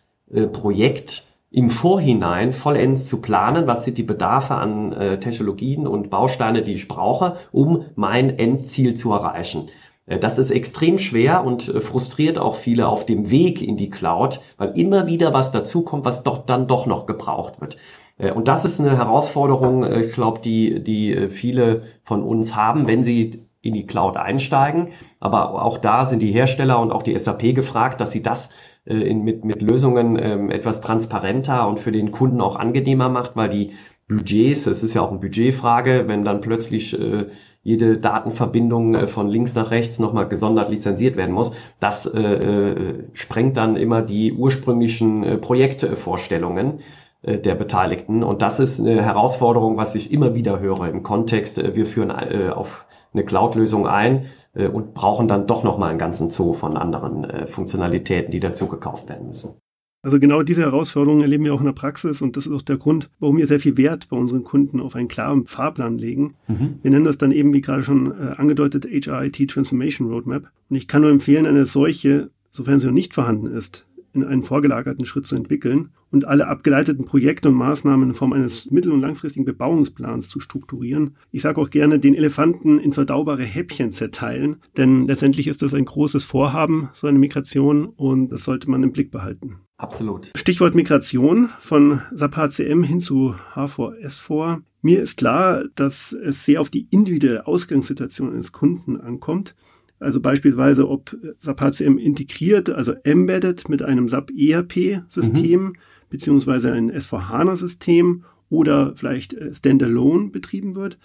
Projekt 0.51 1.25
im 1.51 1.69
Vorhinein 1.69 2.53
vollends 2.53 3.07
zu 3.07 3.21
planen, 3.21 3.67
was 3.67 3.83
sind 3.83 3.97
die 3.97 4.03
Bedarfe 4.03 4.55
an 4.55 4.93
äh, 4.93 5.19
Technologien 5.19 5.85
und 5.85 6.09
Bausteine, 6.09 6.63
die 6.63 6.73
ich 6.73 6.87
brauche, 6.87 7.35
um 7.51 7.85
mein 7.95 8.39
Endziel 8.39 8.95
zu 8.95 9.11
erreichen. 9.11 9.67
Äh, 10.05 10.17
das 10.17 10.37
ist 10.37 10.49
extrem 10.49 10.97
schwer 10.97 11.43
und 11.43 11.67
äh, 11.67 11.81
frustriert 11.81 12.39
auch 12.39 12.55
viele 12.55 12.87
auf 12.87 13.05
dem 13.05 13.29
Weg 13.29 13.61
in 13.61 13.75
die 13.75 13.89
Cloud, 13.89 14.39
weil 14.57 14.77
immer 14.77 15.07
wieder 15.07 15.33
was 15.33 15.51
dazukommt, 15.51 16.05
was 16.05 16.23
doch 16.23 16.45
dann 16.45 16.67
doch 16.67 16.85
noch 16.85 17.05
gebraucht 17.05 17.59
wird. 17.59 17.75
Äh, 18.17 18.31
und 18.31 18.47
das 18.47 18.63
ist 18.63 18.79
eine 18.79 18.95
Herausforderung, 18.95 19.83
ich 19.83 20.13
glaube, 20.13 20.39
die, 20.39 20.81
die 20.81 21.27
viele 21.27 21.83
von 22.03 22.23
uns 22.23 22.55
haben, 22.55 22.87
wenn 22.87 23.03
sie 23.03 23.45
in 23.61 23.73
die 23.73 23.85
Cloud 23.85 24.17
einsteigen. 24.17 24.87
Aber 25.19 25.63
auch 25.63 25.77
da 25.77 26.05
sind 26.05 26.19
die 26.19 26.31
Hersteller 26.31 26.79
und 26.79 26.91
auch 26.91 27.03
die 27.03 27.17
SAP 27.17 27.53
gefragt, 27.53 28.01
dass 28.01 28.11
sie 28.11 28.23
das 28.23 28.49
äh, 28.85 28.95
in, 28.95 29.23
mit, 29.23 29.45
mit 29.45 29.61
Lösungen 29.61 30.17
ähm, 30.21 30.49
etwas 30.49 30.81
transparenter 30.81 31.67
und 31.67 31.79
für 31.79 31.91
den 31.91 32.11
Kunden 32.11 32.41
auch 32.41 32.55
angenehmer 32.55 33.09
macht, 33.09 33.35
weil 33.35 33.49
die 33.49 33.71
Budgets, 34.07 34.65
es 34.67 34.83
ist 34.83 34.93
ja 34.93 35.01
auch 35.01 35.11
eine 35.11 35.19
Budgetfrage, 35.19 36.05
wenn 36.07 36.25
dann 36.25 36.41
plötzlich 36.41 36.99
äh, 36.99 37.27
jede 37.63 37.97
Datenverbindung 37.97 38.95
äh, 38.95 39.07
von 39.07 39.29
links 39.29 39.53
nach 39.55 39.71
rechts 39.71 39.99
nochmal 39.99 40.27
gesondert 40.27 40.69
lizenziert 40.69 41.15
werden 41.15 41.33
muss, 41.33 41.53
das 41.79 42.05
äh, 42.05 42.19
äh, 42.19 43.03
sprengt 43.13 43.55
dann 43.55 43.75
immer 43.75 44.01
die 44.01 44.33
ursprünglichen 44.33 45.23
äh, 45.23 45.37
Projektvorstellungen 45.37 46.79
äh, 47.21 47.37
der 47.37 47.55
Beteiligten. 47.55 48.23
Und 48.23 48.41
das 48.41 48.59
ist 48.59 48.79
eine 48.79 49.01
Herausforderung, 49.03 49.77
was 49.77 49.95
ich 49.95 50.11
immer 50.11 50.35
wieder 50.35 50.59
höre 50.59 50.89
im 50.89 51.03
Kontext, 51.03 51.61
wir 51.75 51.85
führen 51.85 52.11
auf 52.11 52.85
eine 53.13 53.23
Cloud-Lösung 53.23 53.87
ein 53.87 54.25
äh, 54.53 54.67
und 54.67 54.93
brauchen 54.93 55.27
dann 55.27 55.47
doch 55.47 55.63
nochmal 55.63 55.89
einen 55.89 55.99
ganzen 55.99 56.29
Zoo 56.29 56.53
von 56.53 56.77
anderen 56.77 57.23
äh, 57.23 57.47
Funktionalitäten, 57.47 58.31
die 58.31 58.39
dazu 58.39 58.67
gekauft 58.67 59.09
werden 59.09 59.27
müssen. 59.27 59.55
Also 60.03 60.19
genau 60.19 60.41
diese 60.41 60.61
Herausforderungen 60.61 61.21
erleben 61.21 61.45
wir 61.45 61.53
auch 61.53 61.59
in 61.59 61.67
der 61.67 61.73
Praxis 61.73 62.23
und 62.23 62.35
das 62.35 62.47
ist 62.47 62.53
auch 62.53 62.63
der 62.63 62.77
Grund, 62.77 63.11
warum 63.19 63.37
wir 63.37 63.45
sehr 63.45 63.59
viel 63.59 63.77
Wert 63.77 64.09
bei 64.09 64.17
unseren 64.17 64.43
Kunden 64.43 64.79
auf 64.79 64.95
einen 64.95 65.07
klaren 65.07 65.45
Fahrplan 65.45 65.99
legen. 65.99 66.33
Mhm. 66.47 66.79
Wir 66.81 66.89
nennen 66.89 67.05
das 67.05 67.19
dann 67.19 67.31
eben, 67.31 67.53
wie 67.53 67.61
gerade 67.61 67.83
schon 67.83 68.11
äh, 68.11 68.33
angedeutet, 68.37 68.85
HRIT 68.85 69.51
Transformation 69.51 70.09
Roadmap. 70.09 70.49
Und 70.69 70.75
ich 70.75 70.87
kann 70.87 71.03
nur 71.03 71.11
empfehlen, 71.11 71.45
eine 71.45 71.67
solche, 71.67 72.31
sofern 72.51 72.79
sie 72.79 72.87
noch 72.87 72.93
nicht 72.93 73.13
vorhanden 73.13 73.45
ist, 73.45 73.85
in 74.13 74.23
einen 74.23 74.41
vorgelagerten 74.41 75.05
Schritt 75.05 75.27
zu 75.27 75.35
entwickeln 75.35 75.89
und 76.11 76.25
alle 76.25 76.47
abgeleiteten 76.47 77.05
Projekte 77.05 77.49
und 77.49 77.55
Maßnahmen 77.55 78.09
in 78.09 78.15
Form 78.15 78.33
eines 78.33 78.69
mittel- 78.69 78.91
und 78.91 79.01
langfristigen 79.01 79.45
Bebauungsplans 79.45 80.27
zu 80.27 80.39
strukturieren. 80.39 81.15
Ich 81.31 81.41
sage 81.41 81.59
auch 81.59 81.69
gerne, 81.69 81.99
den 81.99 82.15
Elefanten 82.15 82.79
in 82.79 82.93
verdaubare 82.93 83.43
Häppchen 83.43 83.91
zerteilen, 83.91 84.57
denn 84.77 85.07
letztendlich 85.07 85.47
ist 85.47 85.61
das 85.61 85.73
ein 85.73 85.85
großes 85.85 86.25
Vorhaben, 86.25 86.89
so 86.93 87.07
eine 87.07 87.19
Migration, 87.19 87.85
und 87.85 88.29
das 88.29 88.43
sollte 88.43 88.69
man 88.69 88.83
im 88.83 88.91
Blick 88.91 89.11
behalten. 89.11 89.57
Absolut. 89.77 90.31
Stichwort 90.35 90.75
Migration 90.75 91.49
von 91.59 92.01
SAP 92.13 92.35
HCM 92.37 92.83
hin 92.83 92.99
zu 92.99 93.33
H4S4. 93.55 94.61
Mir 94.83 95.01
ist 95.01 95.17
klar, 95.17 95.63
dass 95.75 96.13
es 96.13 96.45
sehr 96.45 96.61
auf 96.61 96.69
die 96.69 96.87
individuelle 96.91 97.47
Ausgangssituation 97.47 98.31
eines 98.31 98.51
Kunden 98.51 98.99
ankommt. 98.99 99.55
Also 100.01 100.19
beispielsweise, 100.19 100.89
ob 100.89 101.15
SAP 101.37 101.61
HCM 101.61 101.97
integriert, 101.99 102.69
also 102.71 102.93
embedded 103.03 103.69
mit 103.69 103.83
einem 103.83 104.09
SAP 104.09 104.31
ERP-System, 104.31 105.61
mhm. 105.61 105.73
Beziehungsweise 106.11 106.71
ein 106.71 106.91
S4HANA-System 106.91 108.25
oder 108.49 108.93
vielleicht 108.95 109.33
äh, 109.33 109.51
standalone 109.51 110.29
betrieben 110.29 110.75
wird. 110.75 110.99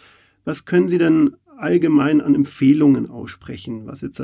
Was 0.44 0.66
können 0.66 0.88
Sie 0.88 0.98
denn 0.98 1.34
allgemein 1.56 2.20
an 2.20 2.34
Empfehlungen 2.34 3.08
aussprechen, 3.08 3.86
was 3.86 4.02
jetzt 4.02 4.22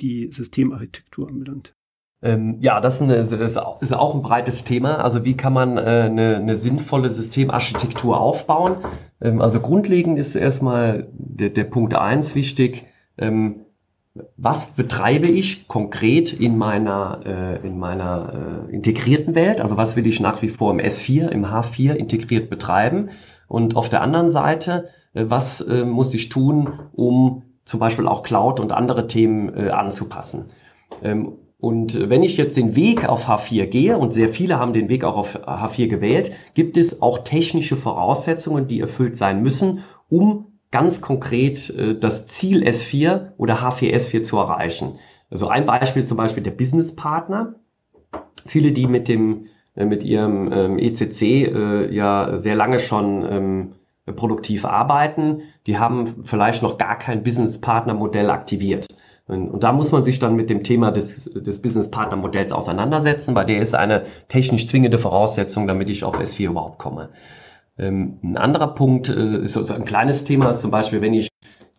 die 0.00 0.30
Systemarchitektur 0.32 1.28
anbelangt? 1.28 1.74
Ähm, 2.22 2.58
ja, 2.60 2.80
das 2.80 2.96
ist, 2.96 3.02
eine, 3.02 3.14
ist, 3.14 3.56
auch 3.56 4.14
ein 4.14 4.22
breites 4.22 4.64
Thema. 4.64 4.96
Also 4.96 5.24
wie 5.24 5.36
kann 5.36 5.52
man 5.52 5.78
äh, 5.78 5.80
eine, 5.80 6.36
eine, 6.36 6.56
sinnvolle 6.56 7.10
Systemarchitektur 7.10 8.20
aufbauen? 8.20 8.76
Ähm, 9.20 9.40
also 9.40 9.60
grundlegend 9.60 10.18
ist 10.18 10.34
erstmal 10.34 11.08
der, 11.12 11.50
der 11.50 11.64
Punkt 11.64 11.94
eins 11.94 12.34
wichtig. 12.34 12.86
Ähm, 13.16 13.64
was 14.36 14.66
betreibe 14.72 15.28
ich 15.28 15.68
konkret 15.68 16.32
in 16.32 16.58
meiner, 16.58 17.20
äh, 17.24 17.66
in 17.66 17.78
meiner 17.78 18.66
äh, 18.68 18.74
integrierten 18.74 19.34
Welt? 19.34 19.60
Also 19.60 19.76
was 19.76 19.94
will 19.94 20.06
ich 20.06 20.20
nach 20.20 20.42
wie 20.42 20.48
vor 20.48 20.72
im 20.72 20.80
S4, 20.80 21.28
im 21.28 21.46
H4 21.46 21.94
integriert 21.94 22.50
betreiben? 22.50 23.10
Und 23.46 23.76
auf 23.76 23.88
der 23.88 24.02
anderen 24.02 24.30
Seite, 24.30 24.88
äh, 25.14 25.26
was 25.28 25.60
äh, 25.60 25.84
muss 25.84 26.12
ich 26.12 26.28
tun, 26.28 26.72
um 26.92 27.42
zum 27.64 27.78
Beispiel 27.78 28.08
auch 28.08 28.24
Cloud 28.24 28.58
und 28.58 28.72
andere 28.72 29.06
Themen 29.06 29.54
äh, 29.54 29.70
anzupassen. 29.70 30.46
Ähm, 31.02 31.34
und 31.60 32.08
wenn 32.08 32.22
ich 32.22 32.36
jetzt 32.36 32.56
den 32.56 32.74
Weg 32.74 33.08
auf 33.08 33.28
H4 33.28 33.66
gehe, 33.66 33.98
und 33.98 34.12
sehr 34.12 34.30
viele 34.30 34.58
haben 34.58 34.72
den 34.72 34.88
Weg 34.88 35.04
auch 35.04 35.16
auf 35.16 35.36
H4 35.46 35.88
gewählt, 35.88 36.32
gibt 36.54 36.78
es 36.78 37.02
auch 37.02 37.18
technische 37.18 37.76
Voraussetzungen, 37.76 38.66
die 38.66 38.80
erfüllt 38.80 39.14
sein 39.14 39.42
müssen, 39.42 39.84
um 40.08 40.46
ganz 40.70 41.00
konkret 41.00 41.70
äh, 41.70 41.98
das 41.98 42.26
Ziel 42.26 42.62
S4 42.62 43.32
oder 43.36 43.56
H4 43.56 43.94
S4 43.94 44.22
zu 44.22 44.38
erreichen. 44.38 44.98
Also 45.30 45.48
ein 45.48 45.66
Beispiel 45.66 46.00
ist 46.00 46.08
zum 46.08 46.16
Beispiel 46.16 46.42
der 46.42 46.50
Business 46.50 46.94
Partner. 46.94 47.54
Viele, 48.46 48.72
die 48.72 48.86
mit 48.86 49.08
dem 49.08 49.46
äh, 49.76 49.84
mit 49.84 50.02
ihrem 50.02 50.52
ähm, 50.52 50.78
ECC 50.78 51.22
äh, 51.22 51.94
ja 51.94 52.38
sehr 52.38 52.56
lange 52.56 52.78
schon 52.78 53.24
ähm, 53.30 53.72
produktiv 54.16 54.64
arbeiten, 54.64 55.42
die 55.66 55.78
haben 55.78 56.24
vielleicht 56.24 56.62
noch 56.62 56.78
gar 56.78 56.98
kein 56.98 57.22
Business 57.22 57.58
Partner 57.58 57.94
Modell 57.94 58.30
aktiviert. 58.30 58.88
Und, 59.28 59.48
und, 59.48 59.62
da 59.62 59.72
muss 59.72 59.92
man 59.92 60.02
sich 60.02 60.18
dann 60.18 60.34
mit 60.34 60.50
dem 60.50 60.64
Thema 60.64 60.90
des, 60.90 61.30
des 61.32 61.62
Business 61.62 61.88
Partner 61.88 62.16
Modells 62.16 62.50
auseinandersetzen, 62.50 63.36
weil 63.36 63.46
der 63.46 63.58
ist 63.58 63.76
eine 63.76 64.02
technisch 64.28 64.66
zwingende 64.66 64.98
Voraussetzung, 64.98 65.68
damit 65.68 65.88
ich 65.88 66.02
auf 66.02 66.18
S4 66.18 66.50
überhaupt 66.50 66.78
komme. 66.78 67.10
Ähm, 67.80 68.18
ein 68.22 68.36
anderer 68.36 68.74
Punkt 68.74 69.08
äh, 69.08 69.38
ist 69.38 69.54
so 69.54 69.74
ein 69.74 69.84
kleines 69.84 70.24
Thema, 70.24 70.50
ist 70.50 70.60
zum 70.60 70.70
Beispiel, 70.70 71.00
wenn 71.00 71.14
ich 71.14 71.30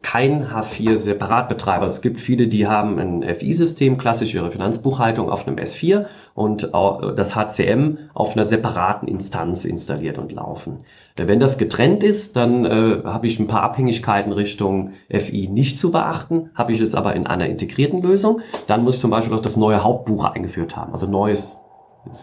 kein 0.01 0.47
H4 0.47 0.97
separat 0.97 1.47
betreibe. 1.47 1.83
Also 1.83 1.95
es 1.97 2.01
gibt 2.01 2.19
viele, 2.19 2.47
die 2.47 2.67
haben 2.67 2.97
ein 2.97 3.23
FI-System, 3.23 3.97
klassisch 3.97 4.33
ihre 4.33 4.51
Finanzbuchhaltung 4.51 5.29
auf 5.29 5.47
einem 5.47 5.57
S4 5.57 6.05
und 6.33 6.71
das 6.73 7.35
HCM 7.35 7.97
auf 8.13 8.33
einer 8.33 8.45
separaten 8.45 9.07
Instanz 9.07 9.63
installiert 9.63 10.17
und 10.17 10.31
laufen. 10.31 10.79
Äh, 11.17 11.27
wenn 11.27 11.39
das 11.39 11.59
getrennt 11.59 12.03
ist, 12.03 12.35
dann 12.35 12.65
äh, 12.65 13.03
habe 13.05 13.27
ich 13.27 13.39
ein 13.39 13.47
paar 13.47 13.61
Abhängigkeiten 13.61 14.33
Richtung 14.33 14.93
FI 15.09 15.47
nicht 15.47 15.77
zu 15.77 15.91
beachten. 15.91 16.49
Habe 16.55 16.71
ich 16.71 16.81
es 16.81 16.95
aber 16.95 17.15
in 17.15 17.27
einer 17.27 17.45
integrierten 17.45 18.01
Lösung, 18.01 18.41
dann 18.65 18.83
muss 18.83 18.95
ich 18.95 19.01
zum 19.01 19.11
Beispiel 19.11 19.35
auch 19.35 19.41
das 19.41 19.55
neue 19.55 19.83
Hauptbuch 19.83 20.25
eingeführt 20.25 20.75
haben. 20.75 20.93
Also 20.93 21.05
neues, 21.05 21.57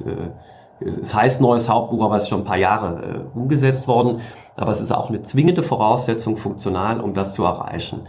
äh, 0.05 0.31
es 0.81 1.14
heißt 1.14 1.41
neues 1.41 1.69
Hauptbuch, 1.69 2.05
aber 2.05 2.17
es 2.17 2.25
ist 2.25 2.29
schon 2.29 2.43
ein 2.43 2.47
paar 2.47 2.57
Jahre 2.57 3.03
äh, 3.03 3.38
umgesetzt 3.38 3.88
worden. 3.88 4.21
Aber 4.57 4.73
es 4.73 4.81
ist 4.81 4.93
auch 4.93 5.09
eine 5.09 5.23
zwingende 5.23 5.62
Voraussetzung 5.62 6.37
funktional, 6.37 7.01
um 7.01 7.14
das 7.14 7.35
zu 7.35 7.45
erreichen. 7.45 8.07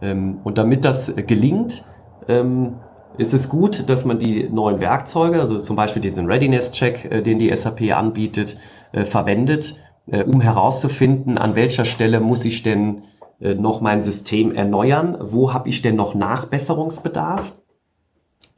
Ähm, 0.00 0.40
und 0.44 0.58
damit 0.58 0.84
das 0.84 1.12
gelingt, 1.14 1.84
ähm, 2.28 2.74
ist 3.18 3.34
es 3.34 3.48
gut, 3.48 3.88
dass 3.88 4.04
man 4.04 4.18
die 4.18 4.48
neuen 4.48 4.80
Werkzeuge, 4.80 5.40
also 5.40 5.58
zum 5.58 5.76
Beispiel 5.76 6.02
diesen 6.02 6.26
Readiness-Check, 6.26 7.10
äh, 7.10 7.22
den 7.22 7.38
die 7.38 7.54
SAP 7.54 7.92
anbietet, 7.92 8.56
äh, 8.92 9.04
verwendet, 9.04 9.76
äh, 10.06 10.24
um 10.24 10.40
herauszufinden, 10.40 11.38
an 11.38 11.54
welcher 11.54 11.84
Stelle 11.84 12.20
muss 12.20 12.44
ich 12.44 12.62
denn 12.62 13.02
äh, 13.40 13.54
noch 13.54 13.80
mein 13.80 14.02
System 14.02 14.52
erneuern, 14.52 15.16
wo 15.20 15.52
habe 15.52 15.68
ich 15.68 15.82
denn 15.82 15.96
noch 15.96 16.14
Nachbesserungsbedarf. 16.14 17.52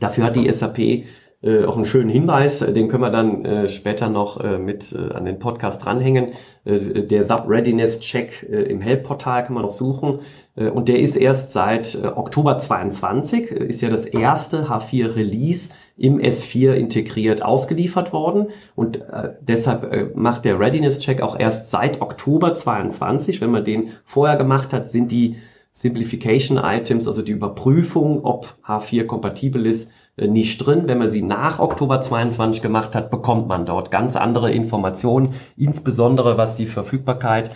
Dafür 0.00 0.24
hat 0.24 0.36
die 0.36 0.50
SAP 0.50 1.04
äh, 1.44 1.64
auch 1.64 1.76
einen 1.76 1.84
schönen 1.84 2.08
Hinweis, 2.08 2.62
äh, 2.62 2.72
den 2.72 2.88
können 2.88 3.02
wir 3.02 3.10
dann 3.10 3.44
äh, 3.44 3.68
später 3.68 4.08
noch 4.08 4.40
äh, 4.40 4.58
mit 4.58 4.92
äh, 4.92 5.12
an 5.12 5.26
den 5.26 5.38
Podcast 5.38 5.84
dranhängen. 5.84 6.28
Äh, 6.64 7.02
der 7.02 7.24
SAP 7.24 7.48
Readiness 7.48 8.00
Check 8.00 8.48
äh, 8.50 8.62
im 8.62 8.80
Help-Portal 8.80 9.44
kann 9.44 9.54
man 9.54 9.62
noch 9.62 9.70
suchen. 9.70 10.20
Und 10.56 10.88
der 10.88 11.00
ist 11.00 11.16
erst 11.16 11.50
seit 11.50 11.98
Oktober 12.16 12.58
22, 12.58 13.50
äh, 13.50 13.64
ist 13.64 13.80
ja 13.82 13.90
das 13.90 14.06
erste 14.06 14.68
H4 14.68 15.16
Release 15.16 15.70
im 15.96 16.18
S4 16.18 16.72
integriert 16.72 17.44
ausgeliefert 17.44 18.12
worden 18.12 18.48
und 18.74 19.00
deshalb 19.40 20.16
macht 20.16 20.44
der 20.44 20.58
Readiness 20.58 20.98
Check 20.98 21.22
auch 21.22 21.38
erst 21.38 21.70
seit 21.70 22.02
Oktober 22.02 22.56
22. 22.56 23.40
Wenn 23.40 23.52
man 23.52 23.64
den 23.64 23.90
vorher 24.04 24.36
gemacht 24.36 24.72
hat, 24.72 24.88
sind 24.88 25.12
die 25.12 25.36
Simplification 25.72 26.58
Items, 26.58 27.06
also 27.06 27.22
die 27.22 27.32
Überprüfung, 27.32 28.24
ob 28.24 28.54
H4 28.66 29.06
kompatibel 29.06 29.66
ist, 29.66 29.88
nicht 30.16 30.58
drin. 30.58 30.82
Wenn 30.86 30.98
man 30.98 31.10
sie 31.10 31.22
nach 31.22 31.58
Oktober 31.58 32.00
22 32.00 32.62
gemacht 32.62 32.94
hat, 32.94 33.10
bekommt 33.10 33.48
man 33.48 33.66
dort 33.66 33.90
ganz 33.90 34.16
andere 34.16 34.52
Informationen, 34.52 35.34
insbesondere 35.56 36.38
was 36.38 36.56
die 36.56 36.66
Verfügbarkeit 36.66 37.50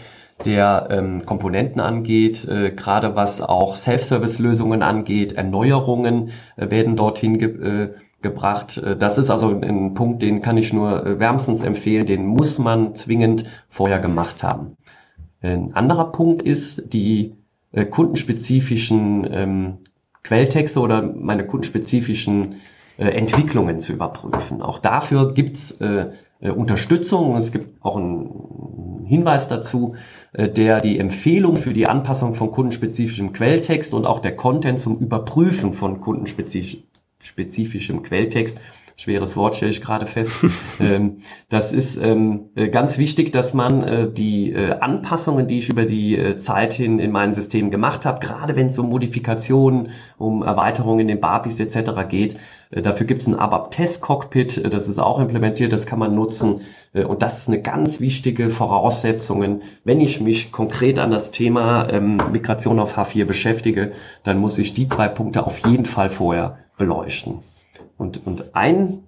der 0.44 0.88
ähm, 0.90 1.27
Komponenten 1.27 1.81
angeht, 1.81 2.47
äh, 2.47 2.71
gerade 2.71 3.16
was 3.16 3.40
auch 3.40 3.77
Self-Service-Lösungen 3.77 4.83
angeht, 4.83 5.33
Erneuerungen 5.33 6.31
äh, 6.57 6.71
werden 6.71 6.97
dorthin 6.97 7.38
ge 7.38 7.49
äh, 7.49 7.94
gebracht. 8.23 8.79
Äh, 8.79 8.97
das 8.97 9.18
ist 9.18 9.31
also 9.31 9.49
ein 9.49 9.94
Punkt, 9.94 10.23
den 10.23 10.40
kann 10.40 10.57
ich 10.57 10.73
nur 10.73 11.05
äh, 11.05 11.18
wärmstens 11.18 11.62
empfehlen, 11.62 12.07
den 12.07 12.27
muss 12.27 12.59
man 12.59 12.94
zwingend 12.94 13.44
vorher 13.68 13.99
gemacht 13.99 14.42
haben. 14.42 14.77
Ein 15.40 15.75
anderer 15.75 16.12
Punkt 16.12 16.42
ist 16.42 16.92
die 16.92 17.35
äh, 17.73 17.85
kundenspezifischen 17.85 19.29
ähm, 19.31 19.79
Quelltexte 20.29 20.81
oder 20.81 21.03
meine 21.03 21.47
kundenspezifischen 21.47 22.57
äh, 22.99 23.09
Entwicklungen 23.09 23.81
zu 23.81 23.95
überprüfen. 23.95 24.61
Auch 24.61 24.79
dafür 24.79 25.33
gibt's 25.33 25.71
äh, 25.81 26.11
äh, 26.41 26.51
Unterstützung 26.51 27.33
und 27.33 27.41
es 27.41 27.51
gibt 27.51 27.83
auch 27.83 27.97
einen 27.97 29.07
Hinweis 29.07 29.49
dazu, 29.49 29.97
äh, 30.35 30.51
der 30.51 30.83
die 30.83 30.99
Empfehlung 30.99 31.57
für 31.57 31.73
die 31.73 31.88
Anpassung 31.88 32.35
von 32.35 32.51
kundenspezifischem 32.51 33.33
Quelltext 33.33 33.95
und 33.95 34.05
auch 34.05 34.21
der 34.21 34.37
Content 34.37 34.81
zum 34.81 34.99
Überprüfen 34.99 35.73
von 35.73 36.03
kundenspezifischem 36.03 38.03
Quelltext 38.03 38.61
schweres 38.99 39.37
Wort 39.37 39.57
stelle 39.57 39.71
ich 39.71 39.81
gerade 39.81 40.07
fest. 40.07 40.45
ähm, 40.81 41.19
das 41.49 41.73
ist 41.73 41.97
ähm, 41.97 42.51
äh, 42.57 42.69
ganz 42.69 42.99
wichtig, 42.99 43.33
dass 43.33 43.55
man 43.55 43.83
äh, 43.85 44.13
die 44.13 44.53
äh, 44.53 44.73
Anpassungen, 44.81 45.47
die 45.47 45.59
ich 45.59 45.69
über 45.69 45.85
die 45.85 46.19
äh, 46.19 46.37
Zeit 46.37 46.73
hin 46.73 46.99
in 46.99 47.13
meinem 47.13 47.33
System 47.33 47.71
gemacht 47.71 48.05
habe, 48.05 48.19
gerade 48.19 48.57
wenn 48.57 48.67
es 48.67 48.79
um 48.79 48.89
Modifikationen, 48.91 49.91
um 50.19 50.43
Erweiterungen 50.43 51.01
in 51.01 51.09
den 51.09 51.21
Barbis 51.21 51.61
etc. 51.61 52.09
geht, 52.09 52.39
äh, 52.71 52.83
dafür 52.83 53.07
gibt 53.07 53.23
es 53.23 53.29
ein 53.29 53.37
ABAP-Test-Cockpit, 53.37 54.59
äh, 54.59 54.69
das 54.69 54.89
ist 54.89 54.99
auch 54.99 55.21
implementiert, 55.21 55.73
das 55.73 55.87
kann 55.87 56.01
man 56.01 56.15
nutzen. 56.15 56.61
Und 56.95 57.21
das 57.21 57.41
ist 57.41 57.49
eine 57.49 57.61
ganz 57.61 58.01
wichtige 58.01 58.49
Voraussetzung. 58.49 59.61
Wenn 59.85 60.01
ich 60.01 60.23
mich 60.23 60.51
konkret 60.53 60.99
an 60.99 61.11
das 61.11 61.31
Thema 61.31 61.87
ähm, 61.91 62.19
Migration 62.33 62.79
auf 62.81 62.97
H4 62.97 63.27
beschäftige, 63.27 63.93
dann 64.25 64.39
muss 64.39 64.57
ich 64.57 64.73
die 64.73 64.89
zwei 64.89 65.07
Punkte 65.07 65.47
auf 65.47 65.59
jeden 65.69 65.85
Fall 65.85 66.09
vorher 66.09 66.57
beleuchten. 66.79 67.43
Und, 67.97 68.27
und 68.27 68.55
ein 68.55 69.03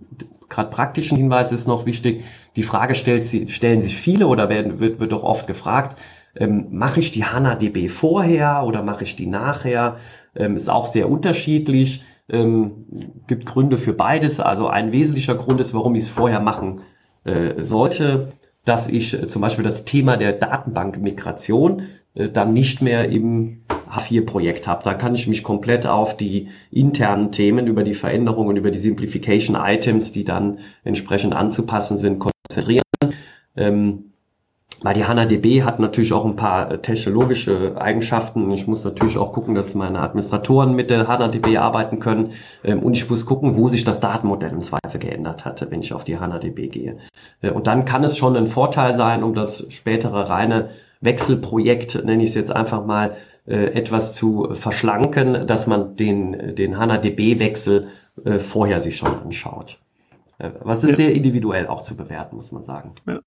gerade 0.50 0.70
praktischen 0.70 1.16
Hinweis 1.16 1.52
ist 1.52 1.66
noch 1.66 1.86
wichtig. 1.86 2.24
Die 2.56 2.62
Frage 2.62 2.94
stellt, 2.94 3.50
stellen 3.50 3.80
sich 3.80 3.96
viele 3.96 4.26
oder 4.26 4.48
werden, 4.48 4.80
wird, 4.80 4.98
wird 5.00 5.12
auch 5.12 5.22
oft 5.22 5.46
gefragt, 5.46 5.96
ähm, 6.36 6.66
mache 6.70 7.00
ich 7.00 7.12
die 7.12 7.24
HANA-DB 7.24 7.88
vorher 7.88 8.64
oder 8.64 8.82
mache 8.82 9.04
ich 9.04 9.16
die 9.16 9.26
nachher? 9.26 9.96
Ähm, 10.36 10.56
ist 10.56 10.68
auch 10.68 10.86
sehr 10.86 11.08
unterschiedlich. 11.08 12.04
Ähm, 12.28 12.86
gibt 13.26 13.46
Gründe 13.46 13.78
für 13.78 13.92
beides. 13.92 14.38
Also 14.38 14.68
ein 14.68 14.92
wesentlicher 14.92 15.34
Grund 15.34 15.60
ist, 15.60 15.74
warum 15.74 15.94
ich 15.94 16.04
es 16.04 16.10
vorher 16.10 16.40
machen 16.40 16.82
äh, 17.24 17.62
sollte, 17.62 18.32
dass 18.64 18.88
ich 18.88 19.14
äh, 19.14 19.26
zum 19.26 19.42
Beispiel 19.42 19.64
das 19.64 19.84
Thema 19.84 20.16
der 20.16 20.32
Datenbankmigration 20.32 21.82
dann 22.14 22.52
nicht 22.52 22.82
mehr 22.82 23.08
im 23.08 23.62
H4-Projekt 23.90 24.66
habe. 24.66 24.82
Da 24.84 24.94
kann 24.94 25.14
ich 25.14 25.26
mich 25.26 25.42
komplett 25.42 25.86
auf 25.86 26.16
die 26.16 26.48
internen 26.70 27.32
Themen 27.32 27.66
über 27.66 27.82
die 27.82 27.94
Veränderungen, 27.94 28.56
über 28.56 28.70
die 28.70 28.78
Simplification 28.78 29.56
Items, 29.56 30.12
die 30.12 30.24
dann 30.24 30.58
entsprechend 30.84 31.34
anzupassen 31.34 31.98
sind, 31.98 32.18
konzentrieren. 32.18 32.82
Ähm, 33.56 34.04
weil 34.82 34.94
die 34.94 35.04
HANA-DB 35.04 35.62
hat 35.62 35.78
natürlich 35.78 36.12
auch 36.12 36.24
ein 36.24 36.36
paar 36.36 36.70
äh, 36.70 36.78
technologische 36.78 37.78
Eigenschaften. 37.78 38.50
Ich 38.52 38.66
muss 38.66 38.82
natürlich 38.84 39.18
auch 39.18 39.32
gucken, 39.34 39.54
dass 39.54 39.74
meine 39.74 40.00
Administratoren 40.00 40.74
mit 40.74 40.88
der 40.88 41.06
HANA-DB 41.06 41.58
arbeiten 41.58 41.98
können. 41.98 42.32
Ähm, 42.64 42.82
und 42.82 42.96
ich 42.96 43.08
muss 43.10 43.26
gucken, 43.26 43.56
wo 43.56 43.68
sich 43.68 43.84
das 43.84 44.00
Datenmodell 44.00 44.52
im 44.52 44.62
Zweifel 44.62 44.98
geändert 44.98 45.44
hatte, 45.44 45.70
wenn 45.70 45.80
ich 45.80 45.92
auf 45.92 46.04
die 46.04 46.18
HANA-DB 46.18 46.68
gehe. 46.68 46.96
Äh, 47.42 47.50
und 47.50 47.66
dann 47.66 47.84
kann 47.84 48.04
es 48.04 48.16
schon 48.16 48.36
ein 48.36 48.46
Vorteil 48.46 48.94
sein, 48.94 49.22
um 49.22 49.34
das 49.34 49.66
spätere 49.68 50.30
reine 50.30 50.70
Wechselprojekt, 51.00 52.04
nenne 52.04 52.22
ich 52.22 52.30
es 52.30 52.34
jetzt 52.34 52.50
einfach 52.50 52.84
mal, 52.84 53.16
äh, 53.46 53.72
etwas 53.72 54.14
zu 54.14 54.48
verschlanken, 54.52 55.46
dass 55.46 55.66
man 55.66 55.96
den, 55.96 56.54
den 56.54 56.78
HANA-DB-Wechsel 56.78 57.88
äh, 58.24 58.38
vorher 58.38 58.80
sich 58.80 58.96
schon 58.96 59.14
anschaut. 59.14 59.80
Äh, 60.38 60.50
was 60.60 60.84
ist 60.84 60.90
ja. 60.90 60.96
sehr 60.96 61.12
individuell 61.12 61.66
auch 61.66 61.82
zu 61.82 61.96
bewerten, 61.96 62.36
muss 62.36 62.52
man 62.52 62.64
sagen. 62.64 62.92
Ja. 63.08 63.20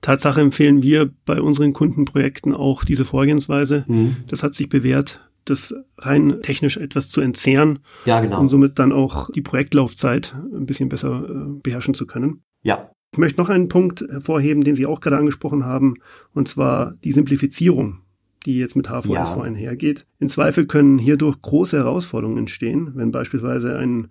Tatsache 0.00 0.40
empfehlen 0.40 0.82
wir 0.82 1.10
bei 1.24 1.40
unseren 1.40 1.72
Kundenprojekten 1.72 2.54
auch 2.54 2.84
diese 2.84 3.04
Vorgehensweise. 3.04 3.84
Mhm. 3.88 4.18
Das 4.28 4.42
hat 4.42 4.54
sich 4.54 4.68
bewährt, 4.68 5.28
das 5.44 5.74
rein 5.96 6.40
technisch 6.42 6.76
etwas 6.76 7.10
zu 7.10 7.20
entzehren, 7.20 7.80
ja, 8.04 8.20
genau. 8.20 8.40
um 8.40 8.48
somit 8.48 8.78
dann 8.78 8.92
auch 8.92 9.30
die 9.30 9.40
Projektlaufzeit 9.40 10.34
ein 10.54 10.66
bisschen 10.66 10.88
besser 10.88 11.26
beherrschen 11.62 11.94
zu 11.94 12.06
können. 12.06 12.42
Ja. 12.62 12.90
Ich 13.12 13.18
möchte 13.18 13.40
noch 13.40 13.48
einen 13.48 13.68
Punkt 13.68 14.02
hervorheben, 14.02 14.62
den 14.62 14.74
Sie 14.74 14.86
auch 14.86 15.00
gerade 15.00 15.16
angesprochen 15.16 15.64
haben, 15.64 15.94
und 16.34 16.48
zwar 16.48 16.94
die 17.04 17.12
Simplifizierung 17.12 18.02
die 18.46 18.58
jetzt 18.58 18.76
mit 18.76 18.88
HVSV 18.88 19.10
ja. 19.10 19.40
einhergeht. 19.42 20.06
Im 20.20 20.28
Zweifel 20.28 20.66
können 20.66 20.98
hierdurch 20.98 21.40
große 21.42 21.76
Herausforderungen 21.76 22.38
entstehen, 22.38 22.92
wenn 22.94 23.12
beispielsweise 23.12 23.76
ein 23.76 24.08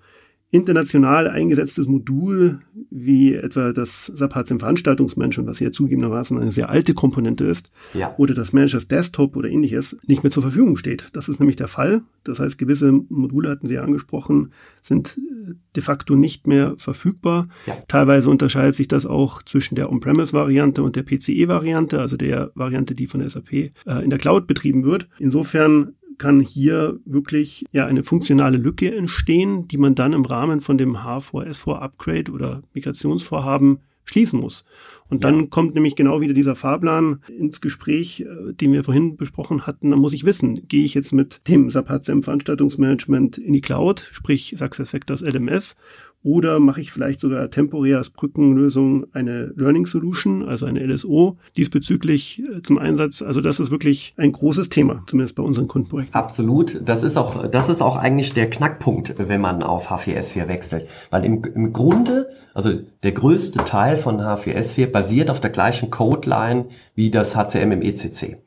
international 0.50 1.28
eingesetztes 1.28 1.88
Modul, 1.88 2.60
wie 2.90 3.34
etwa 3.34 3.74
das 3.74 4.06
SAP 4.06 4.34
HCM 4.34 4.60
Veranstaltungsmanagement, 4.60 5.50
was 5.50 5.60
ja 5.60 5.72
zugegebenermaßen 5.72 6.38
eine 6.40 6.54
sehr 6.54 6.70
alte 6.70 6.94
Komponente 6.94 7.44
ist, 7.44 7.70
ja. 7.94 8.14
oder 8.18 8.34
das 8.34 8.54
Managers 8.54 8.88
Desktop 8.88 9.36
oder 9.36 9.50
ähnliches, 9.50 9.98
nicht 10.08 10.24
mehr 10.24 10.32
zur 10.32 10.44
Verfügung 10.44 10.78
steht. 10.78 11.10
Das 11.12 11.28
ist 11.28 11.40
nämlich 11.40 11.58
der 11.58 11.68
Fall. 11.68 12.02
Das 12.24 12.40
heißt, 12.40 12.58
gewisse 12.58 12.94
Module 13.10 13.50
hatten 13.50 13.68
Sie 13.68 13.74
ja 13.74 13.82
angesprochen, 13.82 14.52
sind 14.82 15.18
äh, 15.18 15.54
de 15.76 15.84
facto 15.84 16.16
nicht 16.16 16.48
mehr 16.48 16.76
verfügbar. 16.78 17.50
Ja. 17.66 17.78
Teilweise 17.90 18.30
unterscheidet 18.30 18.76
sich 18.76 18.88
das 18.88 19.06
auch 19.06 19.44
zwischen 19.44 19.76
der 19.76 19.92
On-Premise-Variante 19.92 20.82
und 20.82 20.96
der 20.96 21.04
PCE-Variante, 21.04 22.00
also 22.00 22.16
der 22.16 22.52
Variante, 22.56 22.96
die 22.96 23.08
von 23.08 23.20
der 23.20 23.30
SAP 23.30 23.52
äh, 23.52 23.72
in 24.02 24.10
der 24.10 24.20
Cloud 24.20 24.48
betrieben 24.48 24.86
wird. 24.86 25.10
Insofern 25.20 25.94
kann 26.18 26.42
hier 26.42 27.00
wirklich 27.06 27.66
ja 27.72 27.86
eine 27.86 28.04
funktionale 28.04 28.58
Lücke 28.58 28.94
entstehen, 28.96 29.68
die 29.68 29.78
man 29.78 29.96
dann 29.96 30.14
im 30.14 30.26
Rahmen 30.26 30.60
von 30.60 30.78
dem 30.78 30.98
H4S4 30.98 31.76
Upgrade 31.76 32.32
oder 32.32 32.64
Migrationsvorhaben 32.74 33.80
schließen 34.08 34.40
muss. 34.40 34.64
Und 35.10 35.24
dann 35.24 35.42
ja. 35.42 35.46
kommt 35.48 35.76
nämlich 35.76 35.96
genau 35.96 36.22
wieder 36.22 36.34
dieser 36.34 36.56
Fahrplan 36.56 37.22
ins 37.28 37.62
Gespräch, 37.62 38.22
äh, 38.22 38.54
den 38.54 38.74
wir 38.74 38.84
vorhin 38.84 39.18
besprochen 39.18 39.68
hatten. 39.68 39.92
Dann 39.92 40.00
muss 40.00 40.14
ich 40.14 40.26
wissen, 40.26 40.68
gehe 40.68 40.84
ich 40.84 40.94
jetzt 40.94 41.12
mit 41.12 41.42
dem 41.48 41.70
SAP 41.70 41.90
HCM 41.90 42.22
Veranstaltungsmanagement 42.22 43.38
in 43.38 43.54
die 43.54 43.62
Cloud, 43.62 44.08
sprich 44.12 44.56
SuccessFactors 44.58 45.22
LMS, 45.22 45.76
oder 46.24 46.60
mache 46.60 46.82
ich 46.82 46.92
vielleicht 46.92 47.20
sogar 47.20 47.50
temporär 47.50 47.98
als 47.98 48.10
Brückenlösung 48.10 49.06
eine 49.14 49.54
Learning 49.56 49.86
Solution, 49.86 50.44
also 50.44 50.66
eine 50.66 50.86
LSO, 50.86 51.38
diesbezüglich 51.56 52.42
äh, 52.42 52.62
zum 52.62 52.78
Einsatz. 52.78 53.22
Also 53.22 53.42
das 53.42 53.60
ist 53.60 53.72
wirklich 53.72 54.14
ein 54.18 54.32
großes 54.32 54.70
Thema, 54.70 55.04
zumindest 55.08 55.36
bei 55.36 55.44
unseren 55.44 55.68
Kundenprojekten. 55.68 56.14
Absolut. 56.14 56.82
Das 56.84 57.04
ist 57.04 57.18
auch, 57.18 57.48
das 57.48 57.70
ist 57.70 57.82
auch 57.82 57.96
eigentlich 57.98 58.34
der 58.34 58.50
Knackpunkt, 58.50 59.16
wenn 59.18 59.42
man 59.42 59.64
auf 59.64 59.90
H4S4 59.90 60.48
wechselt. 60.48 60.88
Weil 61.10 61.24
im, 61.24 61.44
im 61.44 61.72
Grunde, 61.72 62.28
also 62.54 62.72
der 63.04 63.12
größte 63.12 63.60
Teil 63.60 63.98
von 63.98 64.20
H4S4 64.20 64.88
basiert 64.88 65.30
auf 65.30 65.40
der 65.40 65.52
gleichen 65.52 65.92
Codeline 65.92 66.66
wie 66.96 67.12
das 67.12 67.36
HCM 67.36 67.72
im 67.72 67.82
ECC. 67.82 68.38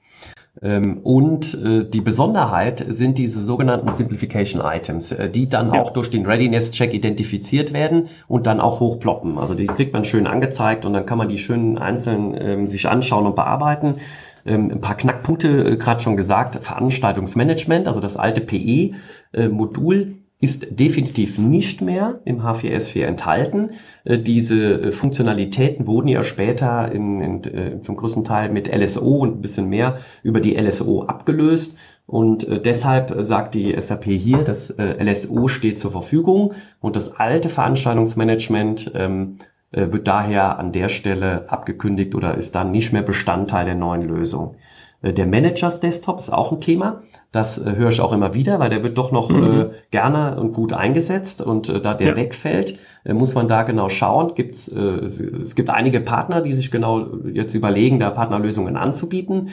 Ähm, 0.63 0.99
und 0.99 1.55
äh, 1.55 1.85
die 1.89 2.01
Besonderheit 2.01 2.85
sind 2.89 3.19
diese 3.19 3.43
sogenannten 3.43 3.93
Simplification 3.93 4.61
Items, 4.65 5.13
äh, 5.13 5.31
die 5.31 5.49
dann 5.49 5.73
ja. 5.73 5.81
auch 5.81 5.93
durch 5.93 6.11
den 6.11 6.27
Readiness 6.27 6.73
Check 6.73 6.93
identifiziert 6.93 7.73
werden 7.73 8.09
und 8.27 8.47
dann 8.47 8.61
auch 8.61 8.81
hochploppen. 8.81 9.39
Also 9.39 9.55
die 9.55 9.67
kriegt 9.67 9.93
man 9.93 10.05
schön 10.05 10.27
angezeigt 10.27 10.85
und 10.85 10.93
dann 10.93 11.07
kann 11.07 11.19
man 11.19 11.29
die 11.29 11.39
schön 11.39 11.79
einzeln 11.79 12.37
ähm, 12.39 12.69
sich 12.69 12.89
anschauen 12.89 13.27
und 13.27 13.37
bearbeiten. 13.37 13.97
Ähm, 14.45 14.71
ein 14.71 14.81
paar 14.81 14.97
Knackpunkte, 14.97 15.49
äh, 15.49 15.77
gerade 15.77 16.01
schon 16.01 16.17
gesagt, 16.17 16.57
Veranstaltungsmanagement, 16.65 17.87
also 17.87 18.01
das 18.01 18.17
alte 18.17 18.41
PE-Modul 18.41 20.20
ist 20.41 20.81
definitiv 20.81 21.39
nicht 21.39 21.83
mehr 21.83 22.21
im 22.25 22.41
H4S4 22.41 23.05
enthalten. 23.05 23.73
Äh, 24.05 24.19
diese 24.19 24.57
äh, 24.57 24.91
Funktionalitäten 24.91 25.87
wurden 25.87 26.09
ja 26.09 26.25
später 26.25 26.91
in, 26.91 27.21
in, 27.21 27.45
äh, 27.45 27.83
zum 27.83 27.97
größten 27.97 28.25
Teil 28.25 28.49
mit 28.49 28.75
LSO 28.75 29.19
und 29.19 29.37
ein 29.37 29.43
bisschen 29.43 29.69
mehr 29.69 29.99
über 30.23 30.41
die 30.41 30.57
LSO 30.57 31.03
abgelöst. 31.05 31.77
Und 32.07 32.65
deshalb 32.65 33.15
sagt 33.21 33.55
die 33.55 33.81
SAP 33.81 34.07
hier, 34.07 34.39
das 34.39 34.75
LSO 34.77 35.47
steht 35.47 35.79
zur 35.79 35.93
Verfügung 35.93 36.55
und 36.81 36.97
das 36.97 37.15
alte 37.15 37.49
Veranstaltungsmanagement 37.49 38.91
ähm, 38.97 39.37
wird 39.71 40.09
daher 40.09 40.59
an 40.59 40.73
der 40.73 40.89
Stelle 40.89 41.49
abgekündigt 41.49 42.17
oder 42.17 42.37
ist 42.37 42.57
dann 42.57 42.73
nicht 42.73 42.93
mehr 42.93 43.03
Bestandteil 43.03 43.65
der 43.65 43.77
neuen 43.77 44.03
Lösung. 44.03 44.57
Der 45.03 45.27
Managers 45.27 45.81
Desktop 45.81 46.19
ist 46.19 46.33
auch 46.33 46.53
ein 46.53 46.61
Thema. 46.61 47.03
Das 47.33 47.59
äh, 47.59 47.77
höre 47.77 47.89
ich 47.91 48.01
auch 48.01 48.13
immer 48.13 48.35
wieder, 48.35 48.59
weil 48.59 48.71
der 48.71 48.83
wird 48.83 48.99
doch 48.99 49.13
noch 49.13 49.31
mhm. 49.31 49.61
äh, 49.61 49.71
gerne 49.91 50.39
und 50.39 50.53
gut 50.53 50.73
eingesetzt 50.73 51.41
und 51.41 51.69
äh, 51.69 51.81
da 51.81 51.95
der 51.95 52.09
ja. 52.09 52.17
wegfällt, 52.17 52.79
äh, 53.05 53.15
muss 53.15 53.35
man 53.35 53.49
da 53.49 53.63
genau 53.63 53.89
schauen. 53.89 54.35
Gibt's, 54.35 54.69
äh, 54.69 54.79
es 54.79 55.55
gibt 55.55 55.71
einige 55.71 56.01
Partner, 56.01 56.43
die 56.43 56.53
sich 56.53 56.71
genau 56.71 57.07
jetzt 57.33 57.55
überlegen, 57.55 58.01
da 58.01 58.11
Partnerlösungen 58.11 58.77
anzubieten. 58.77 59.51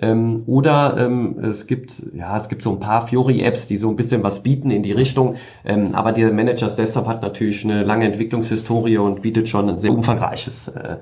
Ähm, 0.00 0.42
oder 0.46 0.96
ähm, 0.98 1.38
es 1.42 1.66
gibt 1.66 2.02
ja 2.14 2.36
es 2.36 2.48
gibt 2.48 2.62
so 2.62 2.70
ein 2.70 2.80
paar 2.80 3.06
Fiori-Apps, 3.06 3.66
die 3.66 3.76
so 3.76 3.88
ein 3.88 3.96
bisschen 3.96 4.22
was 4.22 4.42
bieten 4.42 4.70
in 4.70 4.82
die 4.82 4.92
Richtung. 4.92 5.36
Ähm, 5.64 5.94
aber 5.94 6.12
der 6.12 6.32
Managers 6.32 6.76
Desktop 6.76 7.06
hat 7.06 7.22
natürlich 7.22 7.64
eine 7.64 7.82
lange 7.82 8.06
Entwicklungshistorie 8.06 8.98
und 8.98 9.22
bietet 9.22 9.48
schon 9.48 9.68
ein 9.68 9.78
sehr 9.78 9.92
umfangreiches 9.92 10.68
äh, 10.68 10.92
äh 10.92 10.96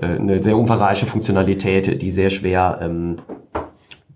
eine 0.00 0.42
sehr 0.42 0.56
umfangreiche 0.56 1.06
Funktionalität, 1.06 2.00
die 2.00 2.10
sehr 2.10 2.30
schwer 2.30 2.78
ähm, 2.80 3.18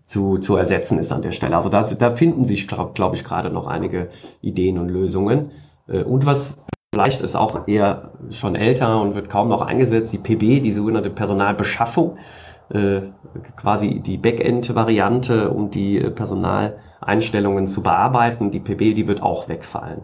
zu, 0.07 0.39
zu 0.39 0.57
ersetzen 0.57 0.99
ist 0.99 1.13
an 1.13 1.23
der 1.23 1.33
Stelle. 1.33 1.57
Also 1.57 1.69
da, 1.69 1.83
da 1.83 2.17
finden 2.17 2.45
sich, 2.45 2.69
glaube 2.69 2.93
glaub 2.95 3.15
ich, 3.15 3.25
gerade 3.25 3.51
noch 3.51 3.67
einige 3.67 4.09
Ideen 4.41 4.79
und 4.79 4.89
Lösungen. 4.89 5.51
Äh, 5.89 6.03
und 6.03 6.27
was 6.27 6.65
vielleicht 6.95 7.21
ist 7.21 7.37
auch 7.37 7.67
eher 7.69 8.13
schon 8.31 8.55
älter 8.55 9.01
und 9.01 9.15
wird 9.15 9.29
kaum 9.29 9.49
noch 9.49 9.63
eingesetzt, 9.63 10.13
die 10.13 10.19
PB, 10.19 10.63
die 10.63 10.73
sogenannte 10.73 11.11
Personalbeschaffung, 11.11 12.19
äh, 12.71 13.03
quasi 13.57 14.01
die 14.01 14.17
Backend-Variante, 14.17 15.51
um 15.51 15.71
die 15.71 15.99
Personaleinstellungen 16.01 17.67
zu 17.67 17.83
bearbeiten. 17.83 18.51
Die 18.51 18.61
PB, 18.61 18.95
die 18.95 19.09
wird 19.09 19.23
auch 19.23 19.49
wegfallen. 19.49 20.03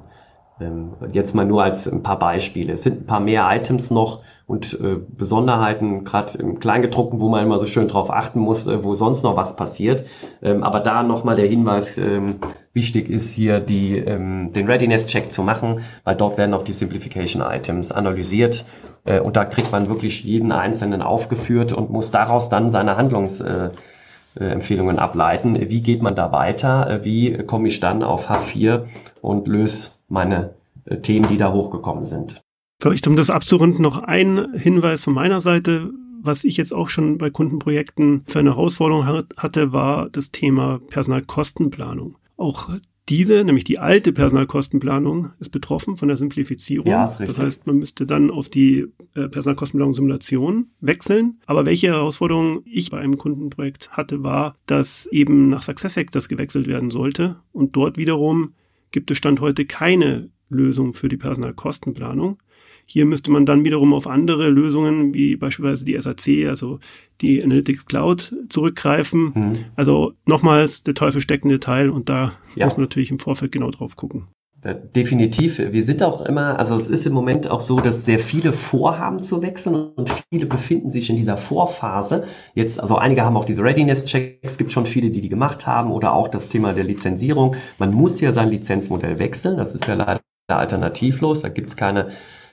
Ähm, 0.62 0.92
jetzt 1.12 1.34
mal 1.34 1.44
nur 1.44 1.62
als 1.62 1.86
ein 1.88 2.02
paar 2.02 2.18
Beispiele. 2.18 2.72
Es 2.74 2.82
sind 2.82 3.02
ein 3.02 3.06
paar 3.06 3.20
mehr 3.20 3.48
Items 3.50 3.90
noch 3.90 4.20
und 4.46 4.78
äh, 4.80 4.96
Besonderheiten, 5.08 6.04
gerade 6.04 6.38
im 6.38 6.60
Kleingedruckten, 6.60 7.20
wo 7.20 7.28
man 7.28 7.44
immer 7.44 7.58
so 7.58 7.66
schön 7.66 7.88
drauf 7.88 8.10
achten 8.10 8.40
muss, 8.40 8.66
äh, 8.66 8.82
wo 8.84 8.94
sonst 8.94 9.22
noch 9.22 9.36
was 9.36 9.56
passiert. 9.56 10.04
Ähm, 10.42 10.62
aber 10.62 10.80
da 10.80 11.02
nochmal 11.02 11.36
der 11.36 11.46
Hinweis, 11.46 11.98
ähm, 11.98 12.36
wichtig 12.74 13.10
ist 13.10 13.30
hier 13.30 13.60
die, 13.60 14.00
den 14.00 14.66
Readiness-Check 14.66 15.30
zu 15.30 15.42
machen, 15.42 15.84
weil 16.04 16.16
dort 16.16 16.38
werden 16.38 16.54
auch 16.54 16.62
die 16.62 16.72
Simplification-Items 16.72 17.92
analysiert 17.92 18.64
äh, 19.04 19.20
und 19.20 19.36
da 19.36 19.44
kriegt 19.44 19.70
man 19.72 19.90
wirklich 19.90 20.24
jeden 20.24 20.52
einzelnen 20.52 21.02
aufgeführt 21.02 21.74
und 21.74 21.90
muss 21.90 22.10
daraus 22.10 22.48
dann 22.48 22.70
seine 22.70 22.96
Handlungsempfehlungen 22.96 24.98
ableiten. 24.98 25.68
Wie 25.68 25.82
geht 25.82 26.00
man 26.02 26.14
da 26.14 26.32
weiter? 26.32 27.00
Wie 27.02 27.44
komme 27.44 27.68
ich 27.68 27.78
dann 27.80 28.02
auf 28.02 28.30
H4 28.30 28.84
und 29.20 29.48
löse 29.48 29.90
meine 30.12 30.54
äh, 30.84 30.98
Themen, 30.98 31.28
die 31.28 31.38
da 31.38 31.52
hochgekommen 31.52 32.04
sind. 32.04 32.40
Vielleicht 32.80 33.06
um 33.06 33.16
das 33.16 33.30
abzurunden 33.30 33.82
noch 33.82 33.98
ein 33.98 34.54
Hinweis 34.54 35.02
von 35.02 35.14
meiner 35.14 35.40
Seite. 35.40 35.90
Was 36.20 36.44
ich 36.44 36.56
jetzt 36.56 36.72
auch 36.72 36.88
schon 36.88 37.18
bei 37.18 37.30
Kundenprojekten 37.30 38.22
für 38.26 38.38
eine 38.38 38.50
Herausforderung 38.50 39.06
hatte, 39.36 39.72
war 39.72 40.08
das 40.10 40.30
Thema 40.30 40.80
Personalkostenplanung. 40.88 42.16
Auch 42.36 42.70
diese, 43.08 43.42
nämlich 43.42 43.64
die 43.64 43.80
alte 43.80 44.12
Personalkostenplanung, 44.12 45.30
ist 45.40 45.50
betroffen 45.50 45.96
von 45.96 46.06
der 46.06 46.16
Simplifizierung. 46.16 46.88
Ja, 46.88 47.06
ist 47.06 47.18
richtig. 47.18 47.36
Das 47.36 47.44
heißt, 47.44 47.66
man 47.66 47.78
müsste 47.78 48.06
dann 48.06 48.30
auf 48.30 48.48
die 48.48 48.86
äh, 49.14 49.28
Personalkostenplanung 49.28 49.94
Simulation 49.94 50.70
wechseln. 50.80 51.40
Aber 51.46 51.66
welche 51.66 51.88
Herausforderung 51.88 52.62
ich 52.64 52.90
bei 52.90 52.98
einem 52.98 53.18
Kundenprojekt 53.18 53.90
hatte, 53.90 54.22
war, 54.22 54.54
dass 54.66 55.06
eben 55.06 55.48
nach 55.48 55.62
SuccessFactors 55.62 56.28
gewechselt 56.28 56.68
werden 56.68 56.90
sollte 56.90 57.36
und 57.52 57.74
dort 57.74 57.96
wiederum 57.96 58.54
gibt 58.92 59.10
es 59.10 59.18
Stand 59.18 59.40
heute 59.40 59.64
keine 59.64 60.30
Lösung 60.48 60.94
für 60.94 61.08
die 61.08 61.16
Personalkostenplanung. 61.16 62.38
Hier 62.84 63.04
müsste 63.06 63.30
man 63.30 63.46
dann 63.46 63.64
wiederum 63.64 63.94
auf 63.94 64.06
andere 64.06 64.50
Lösungen 64.50 65.14
wie 65.14 65.36
beispielsweise 65.36 65.84
die 65.84 65.98
SAC, 66.00 66.48
also 66.48 66.78
die 67.20 67.42
Analytics 67.42 67.86
Cloud, 67.86 68.34
zurückgreifen. 68.48 69.32
Mhm. 69.34 69.64
Also 69.76 70.14
nochmals, 70.26 70.82
der 70.82 70.94
Teufel 70.94 71.20
steckt 71.20 71.44
im 71.44 71.50
Detail 71.50 71.90
und 71.90 72.08
da 72.08 72.32
ja. 72.54 72.66
muss 72.66 72.76
man 72.76 72.84
natürlich 72.84 73.10
im 73.10 73.18
Vorfeld 73.18 73.52
genau 73.52 73.70
drauf 73.70 73.96
gucken. 73.96 74.28
Definitiv. 74.64 75.58
Wir 75.58 75.82
sind 75.82 76.04
auch 76.04 76.20
immer, 76.20 76.56
also 76.56 76.76
es 76.76 76.86
ist 76.88 77.04
im 77.04 77.12
Moment 77.12 77.50
auch 77.50 77.60
so, 77.60 77.80
dass 77.80 78.04
sehr 78.04 78.20
viele 78.20 78.52
vorhaben 78.52 79.24
zu 79.24 79.42
wechseln 79.42 79.74
und 79.74 80.08
viele 80.30 80.46
befinden 80.46 80.88
sich 80.88 81.10
in 81.10 81.16
dieser 81.16 81.36
Vorphase. 81.36 82.28
Jetzt, 82.54 82.78
also 82.78 82.96
einige 82.96 83.24
haben 83.24 83.36
auch 83.36 83.44
diese 83.44 83.64
Readiness-Checks, 83.64 84.58
gibt 84.58 84.70
schon 84.70 84.86
viele, 84.86 85.10
die 85.10 85.20
die 85.20 85.28
gemacht 85.28 85.66
haben 85.66 85.90
oder 85.90 86.14
auch 86.14 86.28
das 86.28 86.48
Thema 86.48 86.74
der 86.74 86.84
Lizenzierung. 86.84 87.56
Man 87.78 87.90
muss 87.90 88.20
ja 88.20 88.30
sein 88.30 88.50
Lizenzmodell 88.50 89.18
wechseln. 89.18 89.56
Das 89.56 89.74
ist 89.74 89.88
ja 89.88 89.94
leider 89.94 90.20
alternativlos. 90.46 91.42
Da 91.42 91.48
gibt 91.48 91.70
es 91.70 91.76
keine 91.76 92.10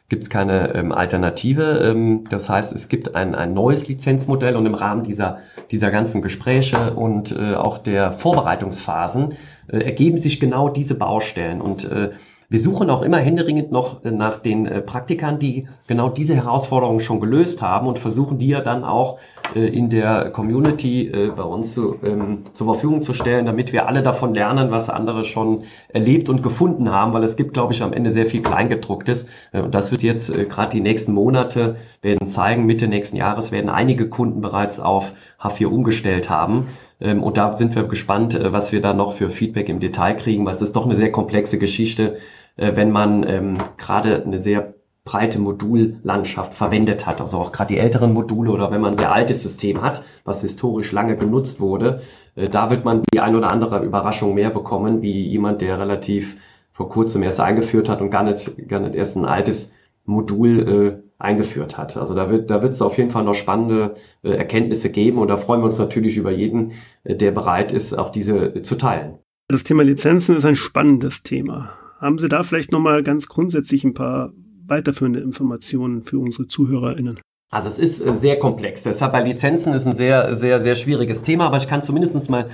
gibt 0.09 0.23
es 0.23 0.29
keine 0.31 0.73
ähm, 0.73 0.91
Alternative. 0.91 1.79
Ähm, 1.83 2.23
das 2.29 2.49
heißt, 2.49 2.73
es 2.73 2.89
gibt 2.89 3.15
ein, 3.15 3.35
ein 3.35 3.53
neues 3.53 3.87
Lizenzmodell 3.87 4.55
und 4.55 4.65
im 4.65 4.73
Rahmen 4.73 5.03
dieser, 5.03 5.37
dieser 5.69 5.91
ganzen 5.91 6.23
Gespräche 6.23 6.95
und 6.95 7.31
äh, 7.31 7.53
auch 7.53 7.77
der 7.77 8.11
Vorbereitungsphasen 8.11 9.35
äh, 9.71 9.79
ergeben 9.79 10.17
sich 10.17 10.39
genau 10.39 10.69
diese 10.69 10.95
Baustellen. 10.95 11.61
Und 11.61 11.85
äh, 11.85 12.11
wir 12.51 12.59
suchen 12.59 12.89
auch 12.89 13.03
immer 13.03 13.19
händeringend 13.19 13.71
noch 13.71 14.03
äh, 14.03 14.09
nach 14.09 14.39
den 14.39 14.65
äh, 14.65 14.81
Praktikern, 14.81 15.37
die 15.37 15.67
genau 15.85 16.09
diese 16.09 16.33
Herausforderungen 16.33 16.99
schon 16.99 17.19
gelöst 17.19 17.61
haben 17.61 17.85
und 17.85 17.99
versuchen 17.99 18.39
die 18.39 18.47
ja 18.47 18.61
dann 18.61 18.83
auch 18.83 19.19
äh, 19.53 19.67
in 19.67 19.91
der 19.91 20.31
Community 20.31 21.11
bei 21.35 21.43
uns 21.43 21.75
zu, 21.75 21.97
ähm, 22.03 22.45
zur 22.53 22.73
Verfügung 22.73 23.03
zu 23.03 23.13
stellen, 23.13 23.45
damit 23.45 23.71
wir 23.71 23.87
alle 23.87 24.01
davon 24.01 24.33
lernen, 24.33 24.71
was 24.71 24.89
andere 24.89 25.25
schon 25.25 25.63
erlebt 25.89 26.27
und 26.27 26.41
gefunden 26.41 26.91
haben, 26.91 27.13
weil 27.13 27.23
es 27.23 27.35
gibt, 27.35 27.53
glaube 27.53 27.73
ich, 27.73 27.83
am 27.83 27.93
Ende 27.93 28.09
sehr 28.09 28.25
viel 28.25 28.41
Kleingedrucktes. 28.41 29.27
Und 29.53 29.75
das 29.75 29.91
wird 29.91 30.01
jetzt 30.01 30.31
gerade 30.49 30.71
die 30.71 30.81
nächsten 30.81 31.13
Monate 31.13 31.75
werden 32.01 32.27
zeigen, 32.27 32.65
Mitte 32.65 32.87
nächsten 32.87 33.17
Jahres 33.17 33.51
werden 33.51 33.69
einige 33.69 34.09
Kunden 34.09 34.41
bereits 34.41 34.79
auf 34.79 35.13
H4 35.39 35.67
umgestellt 35.67 36.29
haben. 36.29 36.67
Ähm, 36.99 37.23
und 37.23 37.37
da 37.37 37.55
sind 37.55 37.75
wir 37.75 37.83
gespannt, 37.83 38.39
was 38.41 38.71
wir 38.71 38.81
da 38.81 38.93
noch 38.93 39.13
für 39.13 39.29
Feedback 39.29 39.69
im 39.69 39.79
Detail 39.79 40.15
kriegen, 40.15 40.45
weil 40.45 40.55
es 40.55 40.61
ist 40.61 40.75
doch 40.75 40.85
eine 40.85 40.95
sehr 40.95 41.11
komplexe 41.11 41.59
Geschichte 41.59 42.17
äh, 42.59 42.75
wenn 42.75 42.91
man 42.91 43.27
ähm, 43.27 43.57
gerade 43.77 44.23
eine 44.23 44.41
sehr 44.41 44.73
breite 45.05 45.39
Modullandschaft 45.39 46.53
verwendet 46.53 47.05
hat. 47.05 47.21
Also 47.21 47.37
auch 47.37 47.51
gerade 47.51 47.73
die 47.73 47.79
älteren 47.79 48.13
Module 48.13 48.51
oder 48.51 48.69
wenn 48.71 48.81
man 48.81 48.93
ein 48.93 48.97
sehr 48.97 49.13
altes 49.13 49.41
System 49.41 49.81
hat, 49.81 50.03
was 50.23 50.41
historisch 50.41 50.91
lange 50.91 51.15
genutzt 51.15 51.59
wurde, 51.59 52.01
äh, 52.35 52.49
da 52.49 52.69
wird 52.69 52.85
man 52.85 53.03
die 53.13 53.21
ein 53.21 53.35
oder 53.35 53.51
andere 53.51 53.83
Überraschung 53.83 54.35
mehr 54.35 54.49
bekommen, 54.49 55.01
wie 55.01 55.27
jemand, 55.27 55.61
der 55.61 55.79
relativ 55.79 56.37
vor 56.73 56.89
kurzem 56.89 57.23
erst 57.23 57.39
eingeführt 57.39 57.89
hat 57.89 58.01
und 58.01 58.09
gar 58.09 58.23
nicht, 58.23 58.67
gar 58.67 58.79
nicht 58.79 58.95
erst 58.95 59.15
ein 59.15 59.25
altes 59.25 59.71
Modul 60.05 61.03
äh, 61.03 61.08
eingeführt 61.19 61.77
hat. 61.77 61.97
Also 61.97 62.15
da 62.15 62.29
wird 62.31 62.49
da 62.49 62.61
wird 62.63 62.73
es 62.73 62.81
auf 62.81 62.97
jeden 62.97 63.11
Fall 63.11 63.23
noch 63.23 63.35
spannende 63.35 63.95
äh, 64.23 64.31
Erkenntnisse 64.31 64.89
geben 64.89 65.19
und 65.19 65.27
da 65.27 65.37
freuen 65.37 65.61
wir 65.61 65.65
uns 65.65 65.77
natürlich 65.77 66.17
über 66.17 66.31
jeden, 66.31 66.71
äh, 67.03 67.15
der 67.15 67.31
bereit 67.31 67.71
ist, 67.71 67.95
auch 67.97 68.09
diese 68.09 68.55
äh, 68.55 68.61
zu 68.61 68.75
teilen. 68.75 69.19
Das 69.49 69.63
Thema 69.63 69.83
Lizenzen 69.83 70.37
ist 70.37 70.45
ein 70.45 70.55
spannendes 70.55 71.23
Thema. 71.23 71.73
Haben 71.99 72.17
Sie 72.17 72.29
da 72.29 72.43
vielleicht 72.43 72.71
noch 72.71 72.79
mal 72.79 73.03
ganz 73.03 73.27
grundsätzlich 73.27 73.83
ein 73.83 73.93
paar 73.93 74.31
weiterführende 74.65 75.19
Informationen 75.19 76.03
für 76.03 76.19
unsere 76.19 76.47
ZuhörerInnen? 76.47 77.19
Also 77.51 77.67
es 77.67 77.79
ist 77.79 77.99
äh, 77.99 78.13
sehr 78.13 78.37
komplex. 78.37 78.83
Deshalb 78.83 79.11
bei 79.11 79.23
Lizenzen 79.23 79.73
ist 79.73 79.87
ein 79.87 79.93
sehr, 79.93 80.35
sehr, 80.35 80.61
sehr 80.61 80.75
schwieriges 80.75 81.23
Thema, 81.23 81.47
aber 81.47 81.57
ich 81.57 81.67
kann 81.67 81.81
zumindest 81.81 82.29
mal 82.29 82.49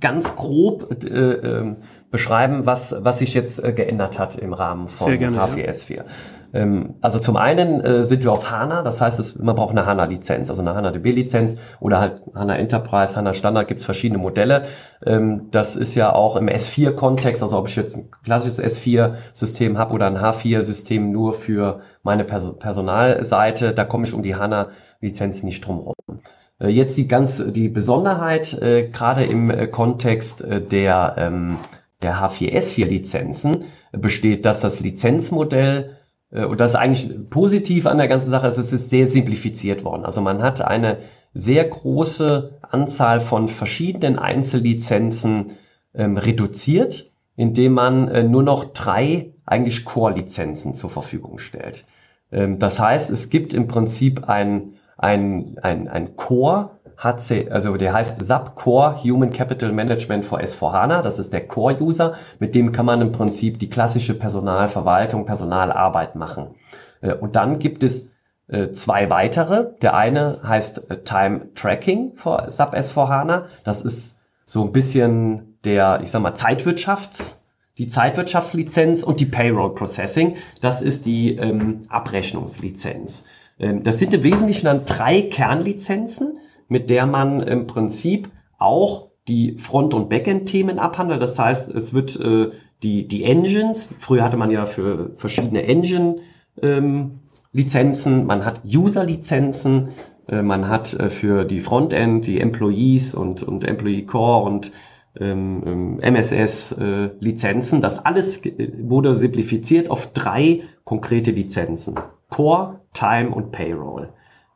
ganz 0.00 0.34
grob 0.36 0.92
äh, 1.04 1.06
äh, 1.06 1.76
beschreiben, 2.10 2.66
was, 2.66 2.94
was 2.98 3.20
sich 3.20 3.32
jetzt 3.34 3.62
äh, 3.62 3.72
geändert 3.72 4.18
hat 4.18 4.36
im 4.36 4.52
Rahmen 4.52 4.88
von 4.88 5.12
H4S4. 5.12 5.94
Ja. 5.94 6.04
Ähm, 6.52 6.94
also 7.00 7.18
zum 7.18 7.36
einen 7.36 7.80
äh, 7.80 8.04
sind 8.04 8.24
wir 8.24 8.32
auf 8.32 8.50
HANA, 8.50 8.82
das 8.82 9.00
heißt, 9.00 9.38
man 9.40 9.54
braucht 9.54 9.70
eine 9.70 9.86
HANA-Lizenz, 9.86 10.48
also 10.50 10.62
eine 10.62 10.74
HANA-DB-Lizenz 10.74 11.58
oder 11.78 12.00
halt 12.00 12.22
HANA 12.34 12.56
Enterprise, 12.56 13.16
HANA 13.16 13.34
Standard, 13.34 13.68
gibt 13.68 13.80
es 13.80 13.84
verschiedene 13.84 14.18
Modelle. 14.18 14.64
Ähm, 15.04 15.48
das 15.50 15.76
ist 15.76 15.94
ja 15.94 16.12
auch 16.12 16.36
im 16.36 16.48
S4-Kontext, 16.48 17.42
also 17.42 17.56
ob 17.58 17.68
ich 17.68 17.76
jetzt 17.76 17.96
ein 17.96 18.10
klassisches 18.24 18.62
S4-System 18.62 19.78
habe 19.78 19.94
oder 19.94 20.06
ein 20.06 20.18
H4-System 20.18 21.12
nur 21.12 21.34
für 21.34 21.80
meine 22.02 22.24
Pers 22.24 22.58
Personalseite, 22.58 23.72
da 23.72 23.84
komme 23.84 24.04
ich 24.04 24.14
um 24.14 24.22
die 24.22 24.34
HANA-Lizenz 24.34 25.42
nicht 25.42 25.64
drum 25.66 25.78
herum. 25.78 26.20
Äh, 26.58 26.68
jetzt 26.68 26.98
die 26.98 27.06
ganz 27.06 27.42
die 27.46 27.68
Besonderheit, 27.68 28.54
äh, 28.60 28.88
gerade 28.88 29.24
im 29.24 29.70
Kontext 29.70 30.44
der, 30.44 31.14
ähm, 31.16 31.58
der 32.02 32.16
H4S4-Lizenzen, 32.16 33.66
besteht, 33.92 34.44
dass 34.44 34.60
das 34.60 34.80
Lizenzmodell 34.80 35.96
und 36.30 36.60
das 36.60 36.72
ist 36.72 36.76
eigentlich 36.76 37.30
positiv 37.30 37.86
an 37.86 37.98
der 37.98 38.08
ganzen 38.08 38.30
Sache 38.30 38.46
ist, 38.46 38.58
es 38.58 38.72
ist 38.72 38.90
sehr 38.90 39.08
simplifiziert 39.08 39.84
worden. 39.84 40.04
Also 40.04 40.20
man 40.20 40.42
hat 40.42 40.60
eine 40.60 40.98
sehr 41.34 41.64
große 41.64 42.58
Anzahl 42.62 43.20
von 43.20 43.48
verschiedenen 43.48 44.18
Einzellizenzen 44.18 45.52
ähm, 45.94 46.16
reduziert, 46.16 47.12
indem 47.36 47.72
man 47.72 48.08
äh, 48.08 48.22
nur 48.22 48.42
noch 48.42 48.72
drei 48.72 49.32
eigentlich 49.46 49.84
Core-Lizenzen 49.84 50.74
zur 50.74 50.90
Verfügung 50.90 51.38
stellt. 51.38 51.84
Ähm, 52.32 52.58
das 52.58 52.78
heißt, 52.78 53.10
es 53.10 53.30
gibt 53.30 53.54
im 53.54 53.68
Prinzip 53.68 54.28
ein, 54.28 54.74
ein, 54.96 55.58
ein, 55.62 55.88
ein 55.88 56.16
Core, 56.16 56.78
HC, 57.02 57.50
also 57.50 57.76
der 57.76 57.94
heißt 57.94 58.22
SAP 58.22 58.56
Core 58.56 59.02
Human 59.02 59.30
Capital 59.30 59.72
Management 59.72 60.26
for 60.26 60.38
S4HANA. 60.38 61.00
Das 61.00 61.18
ist 61.18 61.32
der 61.32 61.46
Core-User. 61.46 62.16
Mit 62.38 62.54
dem 62.54 62.72
kann 62.72 62.84
man 62.84 63.00
im 63.00 63.12
Prinzip 63.12 63.58
die 63.58 63.70
klassische 63.70 64.14
Personalverwaltung, 64.14 65.24
Personalarbeit 65.24 66.14
machen. 66.14 66.54
Äh, 67.00 67.14
und 67.14 67.36
dann 67.36 67.58
gibt 67.58 67.82
es 67.82 68.06
äh, 68.48 68.72
zwei 68.72 69.08
weitere. 69.08 69.68
Der 69.80 69.94
eine 69.94 70.40
heißt 70.42 70.90
äh, 70.90 70.98
Time 70.98 71.54
Tracking 71.54 72.12
for 72.16 72.50
SAP 72.50 72.74
S4HANA. 72.74 73.44
Das 73.64 73.84
ist 73.84 74.16
so 74.44 74.62
ein 74.62 74.72
bisschen 74.72 75.56
der, 75.64 76.00
ich 76.02 76.10
sag 76.10 76.20
mal, 76.20 76.32
Zeitwirtschafts- 76.32 77.36
die 77.78 77.88
Zeitwirtschaftslizenz 77.88 79.02
und 79.02 79.20
die 79.20 79.26
Payroll 79.26 79.74
Processing. 79.74 80.36
Das 80.60 80.82
ist 80.82 81.06
die 81.06 81.36
ähm, 81.36 81.80
Abrechnungslizenz. 81.88 83.24
Ähm, 83.58 83.84
das 83.84 83.98
sind 83.98 84.12
im 84.12 84.22
Wesentlichen 84.22 84.66
dann 84.66 84.84
drei 84.84 85.22
Kernlizenzen 85.22 86.39
mit 86.70 86.88
der 86.88 87.04
man 87.04 87.42
im 87.42 87.66
Prinzip 87.66 88.30
auch 88.58 89.08
die 89.28 89.58
Front- 89.58 89.92
und 89.92 90.08
Backend-Themen 90.08 90.78
abhandelt. 90.78 91.20
Das 91.20 91.38
heißt, 91.38 91.74
es 91.74 91.92
wird 91.92 92.18
äh, 92.18 92.52
die, 92.82 93.06
die 93.06 93.24
Engines, 93.24 93.90
früher 93.98 94.24
hatte 94.24 94.38
man 94.38 94.50
ja 94.50 94.64
für 94.64 95.10
verschiedene 95.16 95.64
Engine-Lizenzen, 95.64 98.20
ähm, 98.20 98.26
man 98.26 98.46
hat 98.46 98.62
User-Lizenzen, 98.64 99.90
äh, 100.28 100.40
man 100.42 100.68
hat 100.68 100.94
äh, 100.94 101.10
für 101.10 101.44
die 101.44 101.60
Frontend 101.60 102.26
die 102.26 102.40
Employees 102.40 103.14
und, 103.14 103.42
und 103.42 103.64
Employee 103.64 104.06
Core 104.06 104.46
und 104.46 104.72
ähm, 105.18 105.98
MSS-Lizenzen. 106.00 107.76
Ähm, 107.76 107.82
das 107.82 108.04
alles 108.04 108.40
wurde 108.78 109.16
simplifiziert 109.16 109.90
auf 109.90 110.12
drei 110.12 110.62
konkrete 110.84 111.32
Lizenzen. 111.32 111.96
Core, 112.30 112.80
Time 112.94 113.30
und 113.30 113.50
Payroll. 113.50 114.10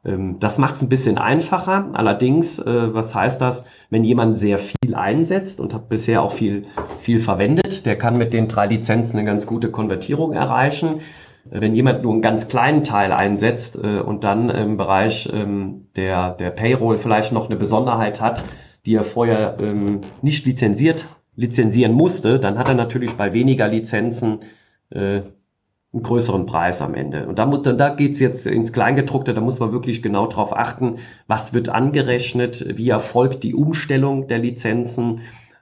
Ähm, 0.05 0.39
das 0.39 0.59
macht 0.59 0.77
es 0.77 0.83
ein 0.83 0.89
bisschen 0.89 1.19
einfacher. 1.19 1.91
Allerdings, 1.95 2.59
äh, 2.59 2.95
was 2.95 3.15
heißt 3.15 3.41
das, 3.41 3.65
wenn 3.91 4.05
jemand 4.05 4.39
sehr 4.39 4.59
viel 4.59 4.95
einsetzt 4.95 5.61
und 5.61 5.75
hat 5.75 5.89
bisher 5.89 6.23
auch 6.23 6.33
viel, 6.33 6.67
viel 7.01 7.21
verwendet, 7.21 7.87
der 7.87 7.97
kann 7.97 8.19
mit 8.19 8.33
den 8.33 8.49
drei 8.49 8.67
Lizenzen 8.67 9.19
eine 9.19 9.27
ganz 9.27 9.47
gute 9.47 9.71
Konvertierung 9.71 10.33
erreichen. 10.33 11.01
Äh, 11.51 11.61
wenn 11.61 11.75
jemand 11.75 12.03
nur 12.03 12.13
einen 12.13 12.23
ganz 12.23 12.49
kleinen 12.49 12.85
Teil 12.85 13.13
einsetzt 13.13 13.83
äh, 13.83 14.01
und 14.01 14.25
dann 14.25 14.51
im 14.51 14.77
Bereich 14.77 15.31
ähm, 15.33 15.87
der, 15.97 16.33
der 16.33 16.51
Payroll 16.51 16.99
vielleicht 16.99 17.33
noch 17.33 17.47
eine 17.47 17.57
Besonderheit 17.57 18.21
hat, 18.21 18.45
die 18.87 18.95
er 18.95 19.05
vorher 19.05 19.57
ähm, 19.61 20.03
nicht 20.21 20.45
lizenziert, 20.45 21.07
lizenzieren 21.37 21.93
musste, 21.93 22.39
dann 22.39 22.59
hat 22.59 22.69
er 22.69 22.75
natürlich 22.75 23.15
bei 23.15 23.33
weniger 23.33 23.67
Lizenzen 23.67 24.41
einen 25.95 26.03
größeren 26.03 26.47
Preis 26.47 26.83
am 26.83 26.95
Ende. 26.95 27.27
Und 27.27 27.39
da, 27.39 27.47
da 27.47 27.89
geht's 27.91 28.19
jetzt 28.21 28.47
ins 28.47 28.73
Kleingedruckte, 28.73 29.33
da 29.33 29.41
muss 29.41 29.61
man 29.61 29.73
wirklich 29.73 30.03
genau 30.03 30.27
drauf 30.27 30.55
achten, 30.55 30.97
was 31.27 31.55
wird 31.55 31.69
angerechnet, 31.69 32.77
wie 32.77 32.91
erfolgt 32.91 33.45
die 33.45 33.55
Umstellung 33.55 34.27
der 34.27 34.39
Lizenzen. 34.39 35.21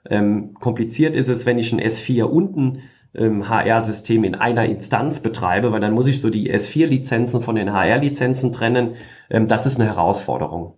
Ähm, 0.09 0.55
kompliziert 0.55 1.15
ist 1.15 1.29
es, 1.29 1.45
wenn 1.45 1.59
ich 1.59 1.71
ein 1.71 1.79
S4 1.79 2.23
unten 2.23 2.79
ähm, 3.15 3.47
HR-System 3.47 4.23
in 4.23 4.35
einer 4.35 4.65
Instanz 4.65 5.19
betreibe, 5.19 5.71
weil 5.71 5.81
dann 5.81 5.93
muss 5.93 6.07
ich 6.07 6.19
so 6.19 6.29
die 6.29 6.51
S4-Lizenzen 6.51 7.41
von 7.41 7.55
den 7.55 7.71
HR-Lizenzen 7.71 8.51
trennen. 8.51 8.95
Ähm, 9.29 9.47
das 9.47 9.65
ist 9.65 9.79
eine 9.79 9.87
Herausforderung. 9.87 10.73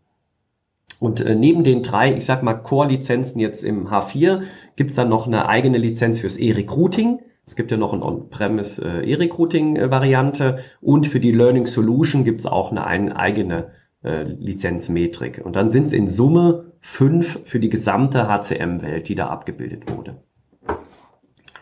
Und 0.99 1.21
äh, 1.21 1.33
neben 1.35 1.63
den 1.63 1.81
drei, 1.81 2.13
ich 2.13 2.25
sag 2.25 2.43
mal, 2.43 2.55
Core-Lizenzen 2.55 3.39
jetzt 3.39 3.63
im 3.63 3.87
H4 3.87 4.41
gibt's 4.75 4.95
dann 4.95 5.09
noch 5.09 5.27
eine 5.27 5.47
eigene 5.47 5.77
Lizenz 5.77 6.19
fürs 6.19 6.37
E-Recruiting. 6.37 7.19
Es 7.47 7.55
gibt 7.55 7.71
ja 7.71 7.77
noch 7.77 7.93
eine 7.93 8.03
On-Premise 8.03 8.81
äh, 8.83 9.11
E-Recruiting-Variante 9.11 10.57
und 10.81 11.07
für 11.07 11.19
die 11.19 11.31
Learning 11.31 11.67
Solution 11.67 12.23
gibt 12.23 12.41
es 12.41 12.45
auch 12.47 12.71
eine, 12.71 12.85
eine 12.85 13.15
eigene 13.15 13.71
äh, 14.03 14.23
Lizenzmetrik. 14.23 15.41
Und 15.43 15.55
dann 15.55 15.69
sind 15.69 15.83
es 15.83 15.93
in 15.93 16.07
Summe 16.07 16.71
fünf 16.81 17.41
für 17.43 17.59
die 17.59 17.69
gesamte 17.69 18.27
HCM-Welt, 18.27 19.09
die 19.09 19.15
da 19.15 19.27
abgebildet 19.27 19.95
wurde. 19.95 20.23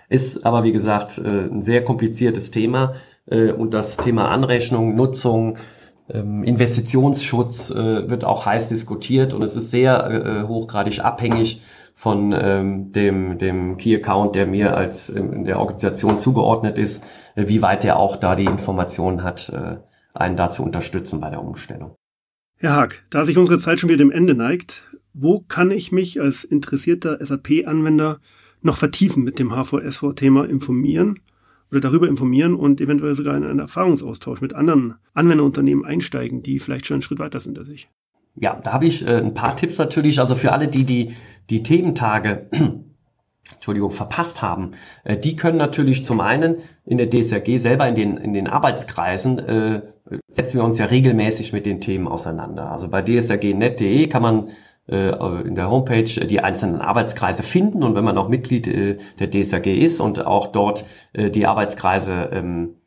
Ist 0.10 0.46
aber, 0.46 0.63
wie 0.63 0.72
gesagt, 0.72 1.17
äh, 1.17 1.48
ein 1.48 1.62
sehr 1.62 1.84
kompliziertes 1.84 2.52
Thema 2.52 2.96
äh, 3.26 3.52
und 3.52 3.74
das 3.74 3.98
Thema 3.98 4.30
Anrechnung, 4.30 4.96
Nutzung, 4.96 5.58
ähm, 6.10 6.43
Investitionsschutz 6.43 7.72
äh, 7.72 8.10
wird 8.10 8.26
auch 8.26 8.46
heiß 8.46 8.69
diskutiert 8.69 9.34
und 9.34 9.43
es 9.43 9.56
ist 9.56 9.72
sehr 9.72 10.10
äh, 10.10 10.48
hochgradig 10.48 11.00
abhängig 11.00 11.62
von 12.04 12.34
ähm, 12.34 12.92
dem, 12.92 13.38
dem 13.38 13.78
Key 13.78 13.96
Account, 13.96 14.36
der 14.36 14.46
mir 14.46 14.76
als 14.76 15.08
ähm, 15.08 15.32
in 15.32 15.46
der 15.46 15.58
Organisation 15.58 16.20
zugeordnet 16.20 16.78
ist, 16.78 17.02
äh, 17.36 17.48
wie 17.48 17.62
weit 17.62 17.86
der 17.86 17.98
auch 17.98 18.18
da 18.18 18.36
die 18.36 18.44
Informationen 18.44 19.24
hat, 19.24 19.48
äh, 19.48 19.78
einen 20.13 20.36
da 20.36 20.50
zu 20.50 20.63
unterstützen 20.63 21.22
bei 21.22 21.30
der 21.30 21.42
Umstellung. 21.42 21.96
Herr 22.58 22.74
Haag, 22.74 23.06
da 23.10 23.24
sich 23.24 23.38
unsere 23.38 23.58
Zeit 23.58 23.80
schon 23.80 23.88
wieder 23.88 24.00
dem 24.00 24.12
Ende 24.12 24.34
neigt, 24.34 24.84
wo 25.13 25.46
kann 25.48 25.72
ich 25.72 25.94
mich 25.94 26.20
als 26.20 26.44
interessierter 26.44 27.26
SAP-Anwender 27.26 28.20
noch 28.62 28.76
vertiefen 28.76 29.24
mit 29.24 29.39
dem 29.39 29.56
HVSV-Thema 29.56 30.44
informieren 30.44 31.22
oder 31.72 31.80
darüber 31.80 32.10
informieren 32.10 32.56
und 32.56 32.82
eventuell 32.82 33.16
sogar 33.16 33.38
in 33.38 33.46
einen 33.46 33.60
Erfahrungsaustausch 33.60 34.42
mit 34.42 34.54
anderen 34.54 34.96
Anwenderunternehmen 35.13 35.86
einsteigen, 35.86 36.44
die 36.44 36.60
vielleicht 36.60 36.86
schon 36.86 36.96
einen 36.96 37.02
Schritt 37.02 37.20
weiter 37.20 37.39
sind 37.39 37.58
als 37.58 37.70
ich? 37.70 37.88
Ja, 38.36 38.60
da 38.62 38.74
habe 38.74 38.88
ich 38.88 39.06
äh, 39.06 39.18
ein 39.18 39.34
paar 39.34 39.56
Tipps 39.56 39.78
natürlich. 39.78 40.20
Also 40.20 40.36
für 40.36 40.52
alle, 40.52 40.68
die 40.68 40.86
die 40.86 41.16
die 41.49 41.63
Thementage 41.63 42.47
Entschuldigung, 43.51 43.91
verpasst 43.91 44.41
haben, 44.41 44.71
äh, 45.03 45.17
die 45.17 45.36
können 45.36 45.58
natürlich 45.58 46.06
zum 46.06 46.21
einen 46.21 46.58
in 46.86 46.97
der 46.97 47.10
DSRG 47.10 47.58
selber 47.60 47.88
in 47.88 47.95
den, 47.95 48.17
in 48.17 48.34
den 48.34 48.47
Arbeitskreisen, 48.47 49.39
äh, 49.39 49.82
setzen 50.27 50.58
wir 50.58 50.63
uns 50.63 50.77
ja 50.77 50.86
regelmäßig 50.86 51.53
mit 51.53 51.65
den 51.65 51.82
Themen 51.82 52.08
auseinander. 52.08 52.71
Also 52.71 52.88
bei 52.88 53.01
dsrg.net.de 53.01 54.08
kann 54.08 54.21
man 54.21 54.49
äh, 54.88 55.10
in 55.47 55.56
der 55.56 55.69
Homepage 55.69 56.03
die 56.03 56.39
einzelnen 56.41 56.82
Arbeitskreise 56.82 57.43
finden 57.43 57.84
und 57.84 57.95
wenn 57.95 58.03
man 58.03 58.17
auch 58.17 58.29
Mitglied 58.29 58.67
äh, 58.67 58.97
der 59.19 59.29
DSRG 59.29 59.67
ist 59.77 59.99
und 59.99 60.25
auch 60.25 60.47
dort 60.47 60.86
äh, 61.13 61.29
die 61.29 61.45
Arbeitskreise 61.45 62.29
ähm, 62.34 62.75
äh, 62.75 62.83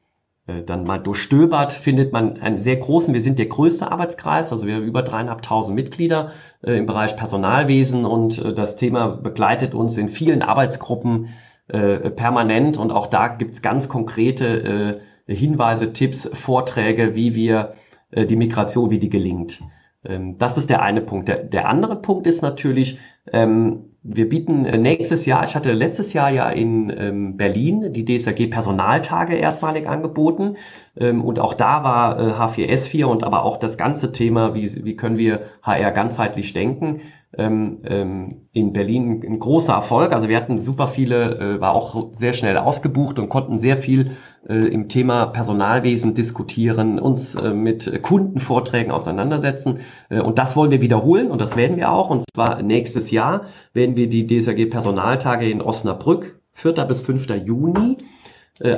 dann 0.64 0.84
mal 0.84 0.98
durchstöbert, 0.98 1.72
findet 1.72 2.12
man 2.12 2.40
einen 2.40 2.58
sehr 2.58 2.76
großen, 2.76 3.12
wir 3.12 3.20
sind 3.20 3.38
der 3.38 3.46
größte 3.46 3.90
Arbeitskreis, 3.90 4.52
also 4.52 4.66
wir 4.66 4.76
haben 4.76 4.84
über 4.84 5.02
dreieinhalbtausend 5.02 5.74
Mitglieder 5.74 6.30
äh, 6.62 6.78
im 6.78 6.86
Bereich 6.86 7.16
Personalwesen 7.16 8.04
und 8.04 8.38
äh, 8.38 8.54
das 8.54 8.76
Thema 8.76 9.08
begleitet 9.08 9.74
uns 9.74 9.98
in 9.98 10.08
vielen 10.08 10.42
Arbeitsgruppen 10.42 11.30
äh, 11.68 12.10
permanent 12.10 12.78
und 12.78 12.92
auch 12.92 13.08
da 13.08 13.26
gibt's 13.26 13.60
ganz 13.60 13.88
konkrete 13.88 15.00
äh, 15.26 15.34
Hinweise, 15.34 15.92
Tipps, 15.92 16.30
Vorträge, 16.32 17.16
wie 17.16 17.34
wir 17.34 17.74
äh, 18.12 18.24
die 18.24 18.36
Migration, 18.36 18.90
wie 18.90 19.00
die 19.00 19.10
gelingt. 19.10 19.60
Ähm, 20.04 20.38
das 20.38 20.56
ist 20.58 20.70
der 20.70 20.82
eine 20.82 21.00
Punkt. 21.00 21.28
Der, 21.28 21.42
der 21.42 21.68
andere 21.68 21.96
Punkt 21.96 22.26
ist 22.28 22.42
natürlich, 22.42 22.98
ähm, 23.32 23.95
wir 24.08 24.28
bieten 24.28 24.64
äh, 24.64 24.78
nächstes 24.78 25.26
Jahr, 25.26 25.42
ich 25.44 25.56
hatte 25.56 25.72
letztes 25.72 26.12
Jahr 26.12 26.30
ja 26.30 26.48
in 26.48 26.92
ähm, 26.96 27.36
Berlin 27.36 27.92
die 27.92 28.04
DSAG 28.04 28.50
Personaltage 28.50 29.34
erstmalig 29.34 29.88
angeboten. 29.88 30.56
Ähm, 30.96 31.24
und 31.24 31.40
auch 31.40 31.54
da 31.54 31.82
war 31.82 32.18
äh, 32.18 32.32
H4S4 32.32 33.04
und 33.06 33.24
aber 33.24 33.44
auch 33.44 33.56
das 33.56 33.76
ganze 33.76 34.12
Thema, 34.12 34.54
wie, 34.54 34.84
wie 34.84 34.96
können 34.96 35.18
wir 35.18 35.42
HR 35.62 35.90
ganzheitlich 35.90 36.52
denken, 36.52 37.00
in 37.38 38.72
Berlin 38.72 39.22
ein 39.26 39.38
großer 39.38 39.74
Erfolg. 39.74 40.12
Also 40.12 40.28
wir 40.28 40.36
hatten 40.38 40.58
super 40.58 40.86
viele, 40.88 41.56
äh, 41.56 41.60
war 41.60 41.74
auch 41.74 42.12
sehr 42.12 42.32
schnell 42.32 42.56
ausgebucht 42.56 43.18
und 43.18 43.28
konnten 43.28 43.58
sehr 43.58 43.76
viel 43.76 44.12
äh, 44.48 44.54
im 44.54 44.88
Thema 44.88 45.26
Personalwesen 45.26 46.14
diskutieren, 46.14 46.98
uns 46.98 47.34
äh, 47.34 47.52
mit 47.52 48.02
Kundenvorträgen 48.02 48.90
auseinandersetzen. 48.90 49.80
Und 50.08 50.38
das 50.38 50.56
wollen 50.56 50.70
wir 50.70 50.80
wiederholen 50.80 51.30
und 51.30 51.40
das 51.40 51.56
werden 51.56 51.76
wir 51.76 51.92
auch. 51.92 52.08
Und 52.08 52.24
zwar 52.34 52.62
nächstes 52.62 53.10
Jahr 53.10 53.42
werden 53.74 53.96
wir 53.96 54.08
die 54.08 54.26
DSAG 54.26 54.70
Personaltage 54.70 55.50
in 55.50 55.60
Osnabrück, 55.60 56.40
4. 56.52 56.72
bis 56.86 57.02
5. 57.02 57.28
Juni 57.44 57.98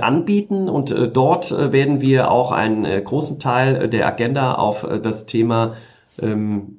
anbieten 0.00 0.68
und 0.68 0.92
dort 1.12 1.52
werden 1.72 2.00
wir 2.00 2.32
auch 2.32 2.50
einen 2.50 3.04
großen 3.04 3.38
Teil 3.38 3.88
der 3.88 4.08
Agenda 4.08 4.54
auf 4.54 4.84
das 5.04 5.26
Thema 5.26 5.76
ähm, 6.20 6.76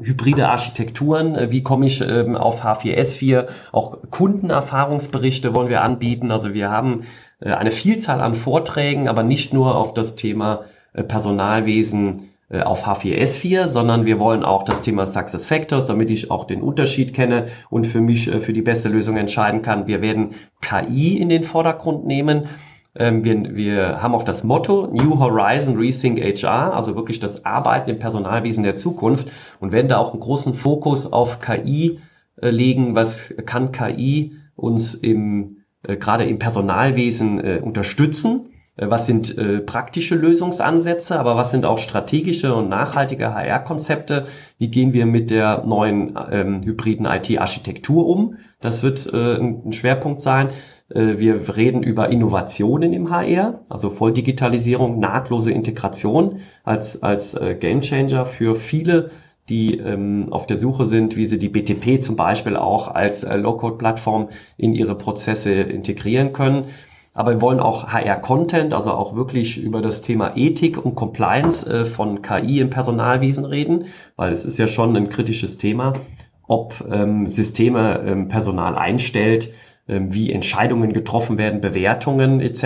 hybride 0.00 0.48
Architekturen, 0.48 1.34
äh, 1.34 1.50
wie 1.50 1.62
komme 1.62 1.86
ich 1.86 2.00
ähm, 2.00 2.36
auf 2.36 2.64
H4S4, 2.64 3.48
auch 3.72 3.98
Kundenerfahrungsberichte 4.10 5.54
wollen 5.54 5.68
wir 5.68 5.82
anbieten. 5.82 6.30
Also 6.30 6.54
wir 6.54 6.70
haben 6.70 7.04
äh, 7.40 7.52
eine 7.52 7.70
Vielzahl 7.70 8.20
an 8.20 8.34
Vorträgen, 8.34 9.08
aber 9.08 9.22
nicht 9.22 9.52
nur 9.52 9.76
auf 9.76 9.94
das 9.94 10.14
Thema 10.14 10.64
äh, 10.92 11.02
Personalwesen 11.02 12.30
äh, 12.52 12.60
auf 12.60 12.86
H4S4, 12.86 13.68
sondern 13.68 14.04
wir 14.04 14.18
wollen 14.18 14.44
auch 14.44 14.64
das 14.64 14.82
Thema 14.82 15.06
Success 15.06 15.46
Factors, 15.46 15.86
damit 15.86 16.10
ich 16.10 16.30
auch 16.30 16.44
den 16.44 16.60
Unterschied 16.60 17.14
kenne 17.14 17.46
und 17.70 17.86
für 17.86 18.00
mich 18.00 18.28
äh, 18.28 18.40
für 18.40 18.52
die 18.52 18.62
beste 18.62 18.90
Lösung 18.90 19.16
entscheiden 19.16 19.62
kann. 19.62 19.86
Wir 19.86 20.02
werden 20.02 20.34
KI 20.60 21.18
in 21.18 21.30
den 21.30 21.44
Vordergrund 21.44 22.06
nehmen. 22.06 22.48
Ähm, 22.94 23.24
wir, 23.24 23.54
wir 23.54 24.02
haben 24.02 24.14
auch 24.14 24.22
das 24.22 24.44
Motto 24.44 24.86
New 24.86 25.18
Horizon 25.18 25.76
Rethink 25.76 26.20
HR, 26.20 26.74
also 26.74 26.94
wirklich 26.94 27.20
das 27.20 27.44
Arbeiten 27.44 27.90
im 27.90 27.98
Personalwesen 27.98 28.64
der 28.64 28.76
Zukunft 28.76 29.30
und 29.60 29.72
werden 29.72 29.88
da 29.88 29.98
auch 29.98 30.12
einen 30.12 30.20
großen 30.20 30.54
Fokus 30.54 31.10
auf 31.10 31.40
KI 31.40 32.00
äh, 32.40 32.50
legen. 32.50 32.94
Was 32.94 33.34
kann 33.46 33.72
KI 33.72 34.36
uns 34.56 34.94
im, 34.94 35.58
äh, 35.86 35.96
gerade 35.96 36.24
im 36.24 36.38
Personalwesen 36.38 37.40
äh, 37.42 37.60
unterstützen? 37.62 38.48
Was 38.74 39.04
sind 39.04 39.36
praktische 39.66 40.14
Lösungsansätze, 40.14 41.20
aber 41.20 41.36
was 41.36 41.50
sind 41.50 41.66
auch 41.66 41.76
strategische 41.76 42.54
und 42.54 42.70
nachhaltige 42.70 43.34
HR-Konzepte? 43.34 44.24
Wie 44.56 44.68
gehen 44.68 44.94
wir 44.94 45.04
mit 45.04 45.30
der 45.30 45.62
neuen 45.66 46.18
ähm, 46.30 46.62
hybriden 46.62 47.04
IT-Architektur 47.04 48.06
um? 48.06 48.38
Das 48.62 48.82
wird 48.82 49.12
äh, 49.12 49.36
ein 49.36 49.74
Schwerpunkt 49.74 50.22
sein. 50.22 50.48
Äh, 50.94 51.18
wir 51.18 51.56
reden 51.56 51.82
über 51.82 52.08
Innovationen 52.10 52.92
im 52.92 53.10
HR, 53.10 53.60
also 53.68 53.90
Volldigitalisierung, 53.90 54.98
nahtlose 54.98 55.50
Integration 55.50 56.40
als, 56.64 57.02
als 57.02 57.34
äh, 57.34 57.56
Gamechanger 57.58 58.26
für 58.26 58.56
viele, 58.56 59.10
die 59.48 59.78
ähm, 59.78 60.28
auf 60.30 60.46
der 60.46 60.56
Suche 60.56 60.84
sind, 60.84 61.16
wie 61.16 61.26
sie 61.26 61.38
die 61.38 61.48
BTP 61.48 62.02
zum 62.02 62.16
Beispiel 62.16 62.56
auch 62.56 62.88
als 62.88 63.24
äh, 63.24 63.36
Low-Code-Plattform 63.36 64.28
in 64.56 64.72
ihre 64.72 64.94
Prozesse 64.94 65.52
integrieren 65.52 66.32
können. 66.32 66.66
Aber 67.14 67.32
wir 67.32 67.40
wollen 67.42 67.60
auch 67.60 67.88
HR-Content, 67.88 68.72
also 68.72 68.92
auch 68.92 69.14
wirklich 69.14 69.62
über 69.62 69.82
das 69.82 70.00
Thema 70.00 70.32
Ethik 70.36 70.82
und 70.82 70.94
Compliance 70.94 71.68
äh, 71.68 71.84
von 71.84 72.22
KI 72.22 72.60
im 72.60 72.70
Personalwesen 72.70 73.44
reden, 73.44 73.86
weil 74.16 74.32
es 74.32 74.44
ist 74.44 74.58
ja 74.58 74.66
schon 74.66 74.96
ein 74.96 75.10
kritisches 75.10 75.58
Thema, 75.58 75.94
ob 76.46 76.74
ähm, 76.90 77.26
Systeme 77.26 78.02
ähm, 78.06 78.28
Personal 78.28 78.76
einstellt, 78.76 79.52
wie 80.08 80.32
Entscheidungen 80.32 80.92
getroffen 80.92 81.38
werden, 81.38 81.60
Bewertungen 81.60 82.40
etc. 82.40 82.64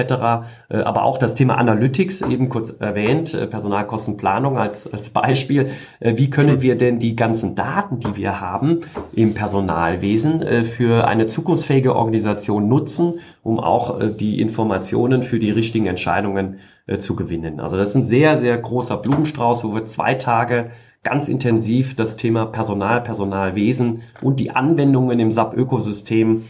Äh, 0.68 0.78
aber 0.78 1.04
auch 1.04 1.18
das 1.18 1.34
Thema 1.34 1.56
Analytics, 1.56 2.22
eben 2.22 2.48
kurz 2.48 2.70
erwähnt, 2.70 3.34
äh, 3.34 3.46
Personalkostenplanung 3.46 4.58
als, 4.58 4.90
als 4.92 5.10
Beispiel. 5.10 5.70
Äh, 6.00 6.14
wie 6.16 6.30
können 6.30 6.62
wir 6.62 6.76
denn 6.76 6.98
die 6.98 7.16
ganzen 7.16 7.54
Daten, 7.54 8.00
die 8.00 8.16
wir 8.16 8.40
haben 8.40 8.80
im 9.14 9.34
Personalwesen, 9.34 10.44
für 10.64 11.06
eine 11.06 11.26
zukunftsfähige 11.26 11.94
Organisation 11.94 12.68
nutzen, 12.68 13.20
um 13.42 13.60
auch 13.60 14.00
die 14.18 14.40
Informationen 14.40 15.22
für 15.22 15.38
die 15.38 15.50
richtigen 15.50 15.86
Entscheidungen 15.86 16.58
zu 16.98 17.16
gewinnen? 17.16 17.60
Also 17.60 17.76
das 17.76 17.90
ist 17.90 17.94
ein 17.96 18.04
sehr, 18.04 18.38
sehr 18.38 18.56
großer 18.58 18.96
Blumenstrauß, 18.96 19.64
wo 19.64 19.74
wir 19.74 19.86
zwei 19.86 20.14
Tage 20.14 20.70
ganz 21.06 21.28
intensiv 21.28 21.94
das 21.94 22.16
Thema 22.16 22.46
Personal, 22.46 23.00
Personalwesen 23.00 24.02
und 24.22 24.40
die 24.40 24.50
Anwendungen 24.50 25.20
im 25.20 25.30
SAP-Ökosystem 25.30 26.42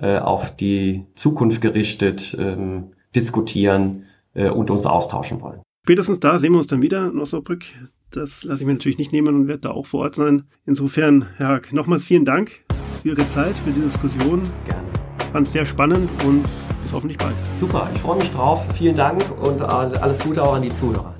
äh, 0.00 0.18
auf 0.18 0.54
die 0.56 1.06
Zukunft 1.14 1.60
gerichtet 1.60 2.36
ähm, 2.38 2.92
diskutieren 3.14 4.04
äh, 4.34 4.48
und 4.48 4.70
uns 4.70 4.86
austauschen 4.86 5.40
wollen. 5.40 5.60
Spätestens 5.84 6.20
da 6.20 6.38
sehen 6.38 6.52
wir 6.52 6.58
uns 6.58 6.66
dann 6.66 6.82
wieder 6.82 7.06
in 7.06 7.18
Osnabrück. 7.18 7.64
Das 8.10 8.44
lasse 8.44 8.62
ich 8.62 8.66
mir 8.66 8.72
natürlich 8.74 8.98
nicht 8.98 9.12
nehmen 9.12 9.34
und 9.34 9.48
werde 9.48 9.60
da 9.60 9.70
auch 9.70 9.86
vor 9.86 10.00
Ort 10.00 10.16
sein. 10.16 10.44
Insofern, 10.66 11.26
Herr 11.36 11.48
Hack, 11.48 11.72
nochmals 11.72 12.04
vielen 12.04 12.24
Dank 12.24 12.64
für 13.00 13.08
Ihre 13.08 13.26
Zeit, 13.28 13.56
für 13.58 13.70
die 13.70 13.80
Diskussion. 13.80 14.42
Gerne. 14.66 14.88
Fand 15.32 15.46
es 15.46 15.52
sehr 15.52 15.64
spannend 15.64 16.10
und 16.26 16.42
bis 16.82 16.92
hoffentlich 16.92 17.18
bald. 17.18 17.34
Super, 17.60 17.88
ich 17.94 18.00
freue 18.00 18.18
mich 18.18 18.30
drauf. 18.30 18.62
Vielen 18.76 18.94
Dank 18.96 19.22
und 19.42 19.62
alles 19.62 20.18
Gute 20.20 20.42
auch 20.42 20.54
an 20.54 20.62
die 20.62 20.76
Zuhörer. 20.76 21.14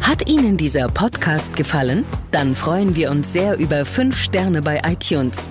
Hat 0.00 0.28
Ihnen 0.30 0.56
dieser 0.56 0.88
Podcast 0.88 1.54
gefallen? 1.56 2.04
Dann 2.30 2.54
freuen 2.54 2.96
wir 2.96 3.10
uns 3.10 3.32
sehr 3.32 3.58
über 3.58 3.84
5 3.84 4.16
Sterne 4.16 4.62
bei 4.62 4.80
iTunes. 4.86 5.50